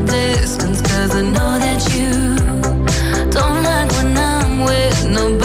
distance 0.07 0.82
cause 0.82 1.15
I 1.15 1.23
know 1.23 1.59
that 1.59 1.81
you 1.94 2.11
don't 3.31 3.62
like 3.62 3.90
when 3.93 4.16
I'm 4.16 4.65
with 4.65 5.09
nobody 5.09 5.41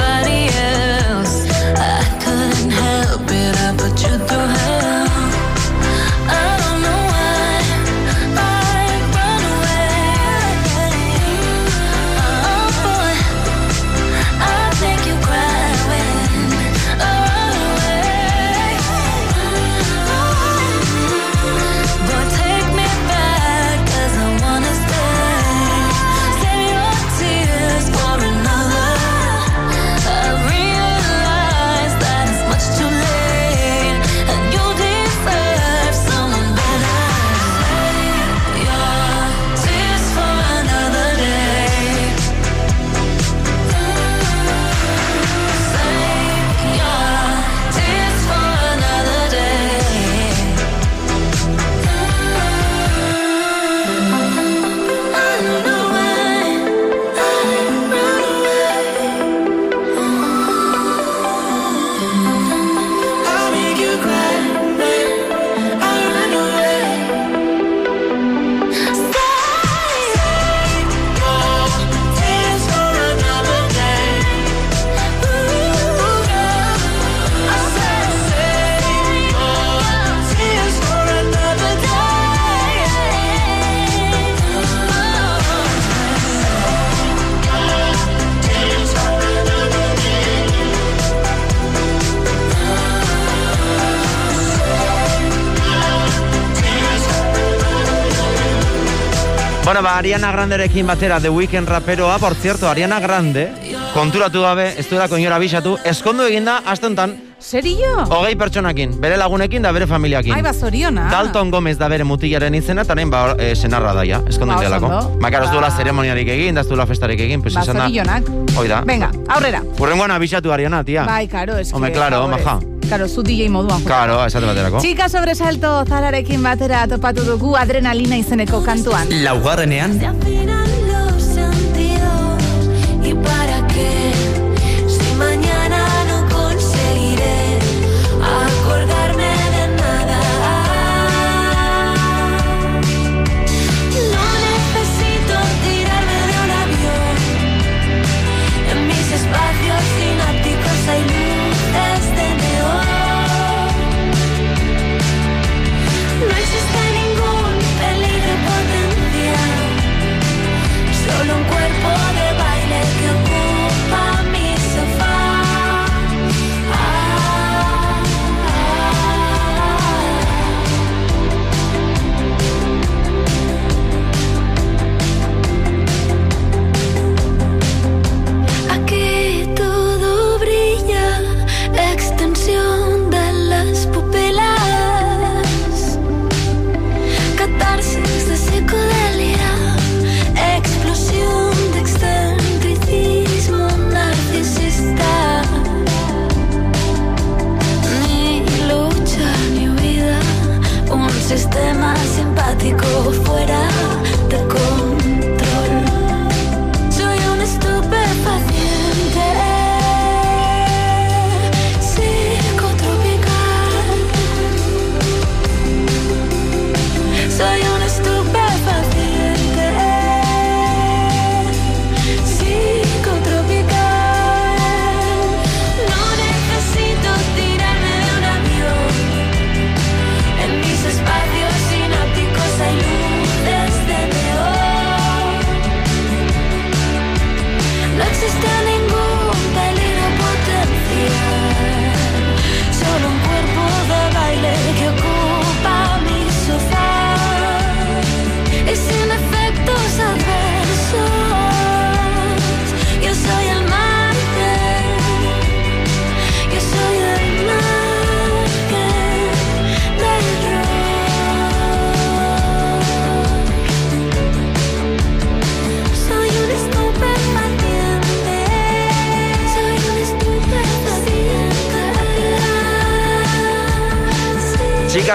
Bueno, 99.68 99.84
ba, 99.84 99.98
Ariana 99.98 100.32
Granderekin 100.32 100.88
batera 100.88 101.20
The 101.20 101.30
Weekend 101.30 101.68
raperoa, 101.68 102.18
por 102.20 102.36
cierto, 102.36 102.70
Ariana 102.70 103.02
Grande, 103.02 103.52
konturatu 103.94 104.40
gabe, 104.42 104.80
ez 104.80 104.88
duelako 104.90 105.18
inora 105.18 105.38
bisatu, 105.40 105.74
eskondu 105.84 106.24
eginda, 106.24 106.62
astentan, 106.66 107.18
Serio? 107.38 108.06
hogei 108.08 108.38
pertsonakin, 108.40 108.94
bere 109.02 109.18
lagunekin 109.18 109.62
da 109.68 109.74
bere 109.76 109.86
familiakin. 109.86 110.32
Ai, 110.38 110.42
ba, 110.42 110.54
zoriona. 110.54 111.10
Dalton 111.12 111.52
Gomez 111.52 111.76
da 111.78 111.90
bere 111.92 112.06
mutilaren 112.08 112.56
izena, 112.56 112.88
eta 112.88 112.96
orain 112.96 113.12
ba, 113.12 113.36
e, 113.38 113.58
senarra 113.60 113.92
daia, 113.94 114.22
eskondu 114.30 114.56
Ba, 114.56 114.78
ondo. 114.78 115.20
Ba, 115.20 115.28
ez 115.28 115.34
Ba. 115.42 115.52
duela 115.52 115.70
zeremoniarik 115.70 116.30
egin, 116.30 116.56
da 116.56 116.62
ez 116.62 116.70
duela 116.70 116.88
festarik 116.88 117.20
egin, 117.20 117.42
pues 117.42 117.54
Ba, 117.54 117.64
izan 117.68 117.76
da. 117.76 117.90
zorionak. 117.90 118.24
Hoi 118.56 118.68
da. 118.70 118.82
Venga, 118.86 119.12
aurrera. 119.28 119.62
Urrengoan 119.78 120.12
abisatu 120.12 120.54
Ariana, 120.54 120.86
tia. 120.86 121.04
Bai, 121.04 121.28
karo, 121.28 121.58
eske. 121.58 121.76
Hombre, 121.76 121.94
favorez. 121.94 122.46
maja. 122.46 122.60
Karo, 122.90 123.08
zu 123.08 123.22
DJ 123.24 123.50
moduan. 123.52 123.84
Claro, 123.84 124.20
esate 124.26 124.46
baterako. 124.48 124.80
Txika 124.80 125.10
sobresalto 125.10 125.72
zararekin 125.86 126.44
batera 126.44 126.86
topatu 126.88 127.26
dugu 127.28 127.56
adrenalina 127.60 128.18
izeneko 128.18 128.62
kantuan. 128.64 129.10
laugarrenean, 129.24 130.00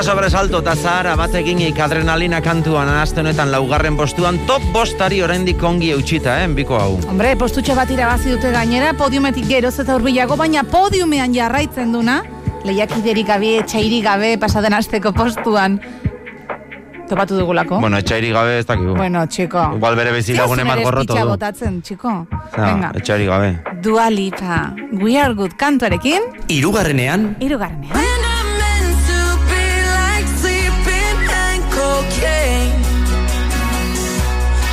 sobresalto 0.02 0.58
eta 0.62 0.74
zahara 0.76 1.14
bat 1.16 1.34
eginik 1.38 1.78
adrenalina 1.80 2.40
kantuan 2.42 2.88
anazte 2.88 3.20
honetan 3.20 3.50
laugarren 3.52 3.96
postuan 3.96 4.38
top 4.48 4.62
bostari 4.74 5.20
oraindik 5.22 5.62
ongi 5.62 5.90
eutxita, 5.94 6.42
eh, 6.42 6.48
biko 6.48 6.78
hau. 6.78 6.98
Hombre, 7.08 7.34
postutxo 7.36 7.74
bat 7.78 7.90
irabazi 7.90 8.30
dute 8.34 8.50
gainera, 8.50 8.92
podiumetik 8.98 9.46
geroz 9.48 9.74
eta 9.78 9.94
urbilago, 9.96 10.36
baina 10.36 10.64
podiumean 10.64 11.34
jarraitzen 11.34 11.92
duna, 11.92 12.22
lehiakiderik 12.64 13.26
gabe, 13.26 13.58
etxairik 13.62 14.04
gabe, 14.04 14.36
pasaden 14.38 14.74
asteko 14.74 15.12
postuan. 15.12 15.80
Topatu 17.08 17.36
dugulako. 17.36 17.78
Bueno, 17.82 17.98
etxairi 17.98 18.30
gabe 18.32 18.58
ez 18.60 18.66
dakigu. 18.66 18.94
Bueno, 18.96 19.26
txiko. 19.26 19.64
Igual 19.76 19.96
bere 19.98 20.12
bezilagune 20.14 20.64
bat 20.64 20.80
gorroto 20.80 21.12
Pitxa 21.12 21.24
du. 21.26 21.28
botatzen, 21.34 21.82
txiko. 21.82 22.14
Venga. 22.56 22.92
etxairi 22.96 23.26
gabe. 23.26 23.50
Dua 23.82 24.08
Lipa, 24.10 24.72
We 24.92 25.18
Are 25.20 25.34
Good 25.34 25.56
kantuarekin, 25.60 26.22
Irugarrenean, 26.48 27.36
irugarrenean. 27.40 28.11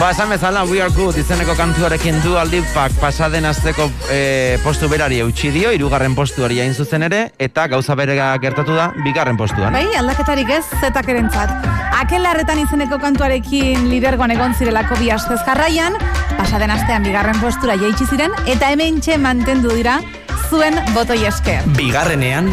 Ba, 0.00 0.12
esan 0.12 0.30
bezala, 0.30 0.62
We 0.64 0.80
Are 0.80 0.88
Good 0.96 1.18
izeneko 1.20 1.52
kantuarekin 1.58 2.22
du 2.24 2.38
aldipak 2.40 2.94
pasaden 3.02 3.44
azteko 3.44 3.84
e, 4.08 4.56
postu 4.64 4.88
berari 4.88 5.18
eutxi 5.20 5.50
dio, 5.52 5.74
irugarren 5.76 6.14
postuari 6.16 6.56
hain 6.62 6.72
zuzen 6.72 7.04
ere, 7.04 7.18
eta 7.36 7.66
gauza 7.68 7.92
berega 8.00 8.30
gertatu 8.40 8.72
da, 8.78 8.86
bigarren 9.04 9.36
postuan. 9.36 9.76
Bai, 9.76 9.84
aldaketarik 10.00 10.48
ez, 10.56 10.62
zetak 10.80 11.12
erentzat. 11.12 11.52
Akelarretan 12.00 12.62
izeneko 12.64 12.96
kantuarekin 13.02 13.90
lidergoan 13.92 14.32
egon 14.32 14.56
zirelako 14.56 14.96
bi 15.02 15.12
astez 15.12 15.42
jarraian, 15.44 16.00
pasaden 16.38 16.72
astean 16.72 17.04
bigarren 17.04 17.36
postura 17.44 17.76
jaitsi 17.76 18.08
ziren, 18.08 18.32
eta 18.48 18.72
hemen 18.72 19.04
txe 19.04 19.20
mantendu 19.20 19.76
dira 19.76 20.00
zuen 20.48 20.80
botoi 20.96 21.26
esker. 21.28 21.68
bigarrenean, 21.76 22.48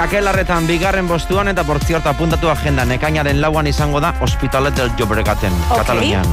akelarretan 0.00 0.66
bigarren 0.66 1.06
postuan 1.08 1.48
eta 1.48 1.64
portziorta 1.64 2.10
apuntatu 2.14 2.48
agendan 2.50 2.90
ekainaren 2.96 3.40
lauan 3.40 3.66
izango 3.66 4.00
da 4.00 4.14
Hospitalet 4.20 4.74
del 4.76 4.90
Llobregaten, 4.98 5.52
Katalunian. 5.68 6.26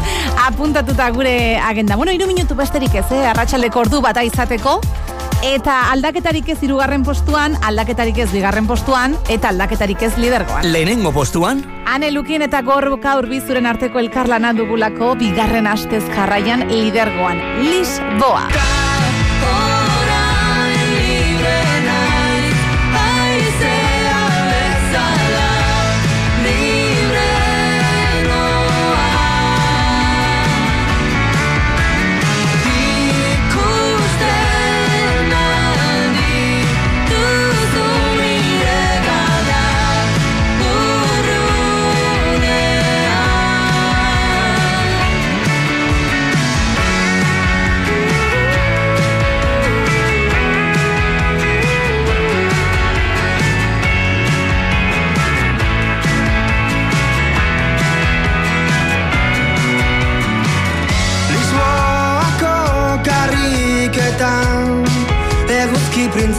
Apuntatuta 0.48 1.10
gure 1.12 1.58
agenda. 1.60 1.96
Bueno, 1.96 2.12
iru 2.12 2.28
minutu 2.28 2.56
besterik 2.56 2.96
ez, 2.96 3.06
eh? 3.12 3.26
Arratxaldeko 3.30 3.80
ordu 3.86 4.02
bata 4.02 4.24
izateko. 4.24 4.80
Eta 5.42 5.92
aldaketarik 5.92 6.50
ez 6.54 6.60
irugarren 6.62 7.04
postuan, 7.04 7.58
aldaketarik 7.66 8.20
ez 8.22 8.30
bigarren 8.32 8.68
postuan, 8.68 9.16
eta 9.28 9.50
aldaketarik 9.50 10.02
ez 10.02 10.18
lidergoan. 10.18 10.72
lehenengo 10.72 11.12
postuan, 11.12 11.66
Ane 11.86 12.12
Lukin 12.12 12.42
eta 12.42 12.62
gorbuka 12.62 13.18
urbizuren 13.18 13.66
arteko 13.66 14.00
elkarlana 14.00 14.54
dugulako 14.54 15.16
bigarren 15.16 15.68
astez 15.68 16.04
jarraian 16.14 16.70
lidergoan. 16.70 17.42
Lisboa. 17.66 18.48
Ikusten 18.48 18.81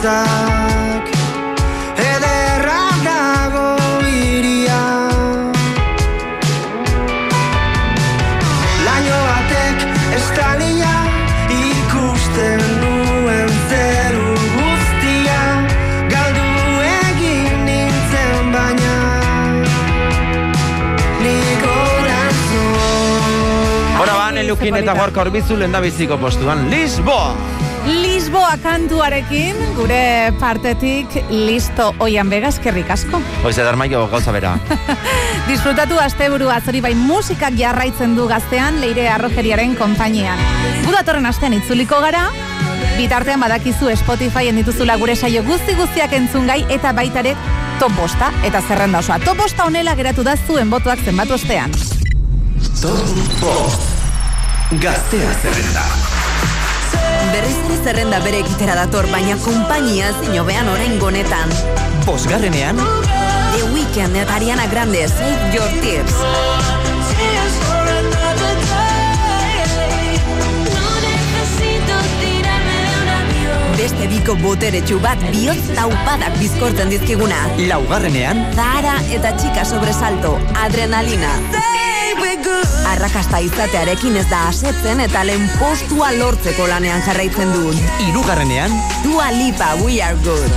hitzak 0.03 1.07
Ederra 1.95 2.81
dago 3.05 3.67
iria 4.03 4.81
Laino 8.83 9.19
batek 9.29 9.85
estalia 10.19 10.91
ikusten 11.55 12.59
nuen 12.83 13.55
zeru 13.71 14.35
guztia 14.57 15.39
Galdu 16.11 16.51
egin 16.89 17.65
nintzen 17.69 18.53
baina 18.57 18.99
Nik 21.23 21.63
corazón 21.63 22.75
Hora 24.03 24.19
ban, 24.19 24.43
elukin 24.43 24.83
eta 24.83 24.99
gorka 24.99 25.23
orbizu 25.23 25.55
lenda 25.63 25.79
biziko 25.79 26.19
postuan. 26.19 26.67
Lisboa! 26.67 27.52
Kantuarekin, 28.61 29.57
gure 29.75 30.31
partetik 30.39 31.15
listo 31.31 31.89
oian 32.03 32.29
bega 32.29 32.51
eskerrik 32.53 32.91
asko. 32.93 33.21
Hoiz 33.43 33.55
eder 33.57 33.75
maio 33.79 34.05
gauza 34.11 34.31
bera. 34.35 34.53
Disfrutatu 35.49 35.97
asteburu 35.99 36.51
atzori 36.53 36.81
bai 36.83 36.93
musikak 36.95 37.57
jarraitzen 37.57 38.15
du 38.17 38.27
gaztean 38.29 38.79
leire 38.83 39.07
arrojeriaren 39.09 39.75
konpainian. 39.79 40.39
Gu 40.85 40.93
datorren 40.93 41.25
astean 41.25 41.57
itzuliko 41.57 41.99
gara, 42.03 42.27
bitartean 42.97 43.41
badakizu 43.41 43.89
Spotifyen 44.03 44.61
dituzula 44.61 44.97
gure 45.01 45.15
saio 45.15 45.43
guzti 45.43 45.73
guztiak 45.79 46.13
entzungai 46.13 46.61
eta 46.69 46.93
baitare 46.93 47.35
top 47.79 47.95
bosta 47.97 48.31
eta 48.45 48.61
zerrenda 48.61 49.01
osoa. 49.01 49.19
Top 49.25 49.37
bosta 49.37 49.65
honela 49.65 49.95
geratu 49.95 50.23
da 50.23 50.37
zuen 50.37 50.69
botoak 50.69 51.01
zenbatu 51.05 51.39
ostean. 51.39 51.73
Top 52.81 53.39
Bost. 53.41 53.89
Gaztea 54.81 55.33
zerrenda. 55.41 56.12
Berriz 57.33 57.55
ere 57.65 57.77
zerrenda 57.81 58.19
bere 58.21 58.43
egitera 58.43 58.75
dator, 58.77 59.07
baina 59.09 59.33
konpainia 59.41 60.11
zinobean 60.21 60.67
orain 60.69 60.99
gonetan. 61.01 61.49
Bosgarrenean, 62.05 62.77
The 62.77 63.63
Weeknd 63.73 64.19
eta 64.21 64.35
Ariana 64.35 64.67
Grande, 64.69 65.07
Save 65.09 65.49
Your 65.55 65.71
Tears. 65.81 66.13
Beste 73.79 74.07
biko 74.13 74.37
boteretsu 74.43 74.99
bat 75.01 75.25
bihotz 75.33 75.73
taupadak 75.73 76.37
bizkortzen 76.37 76.93
dizkiguna. 76.93 77.47
laugarrenean, 77.65 78.45
Zahara 78.53 78.99
eta 79.09 79.33
txika 79.41 79.65
sobresalto, 79.65 80.37
adrenalina. 80.67 81.33
Arrakasta 82.89 83.39
izatearekin 83.43 84.17
ez 84.19 84.25
da 84.29 84.47
asetzen 84.49 84.99
eta 85.03 85.23
lehen 85.27 85.45
postua 85.59 86.11
lortzeko 86.17 86.67
lanean 86.67 87.01
jarraitzen 87.05 87.53
du. 87.53 87.73
irugarrenean, 88.09 88.71
Dua 89.03 89.31
Lipa, 89.31 89.73
We 89.83 90.01
Are 90.03 90.15
Good. 90.23 90.51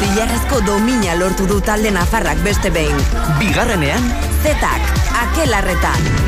Zilarrezko 0.00 0.60
domina 0.66 1.14
lortu 1.18 1.46
du 1.46 1.60
talde 1.60 1.90
nafarrak 1.90 2.38
beste 2.44 2.70
behin. 2.70 2.96
bigarrenean, 3.38 4.12
Zetak, 4.42 4.80
akelarretan. 5.24 6.23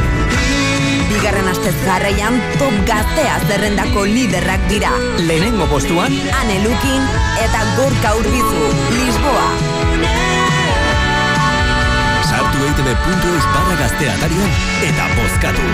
Bigarren 1.17 1.47
astez 1.49 1.73
jarraian 1.81 2.35
top 2.61 2.75
gaztea 2.85 3.39
zerrendako 3.49 4.03
liderrak 4.05 4.61
dira. 4.69 4.91
lehenengo 5.17 5.65
postuan, 5.71 6.13
Ane 6.13 6.59
Lukin 6.61 7.07
eta 7.41 7.63
Gorka 7.79 8.13
Urbizu, 8.19 8.67
Lisboa. 8.99 9.47
Sartu 12.29 12.69
eitb.eus 12.69 13.49
barra 13.49 13.81
gaztea 13.81 14.13
atarian 14.19 14.53
eta 14.85 15.09
bozkatu. 15.17 15.73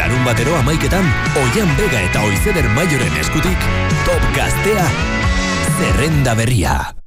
Larun 0.00 0.24
batero 0.24 0.56
amaiketan, 0.56 1.04
Oian 1.36 1.76
Bega 1.76 2.00
eta 2.08 2.24
Oizeder 2.24 2.72
Maioren 2.72 3.20
eskutik, 3.20 3.72
Top 4.08 4.24
Gaztea, 4.32 4.88
zerrenda 5.76 6.32
berria. 6.32 6.94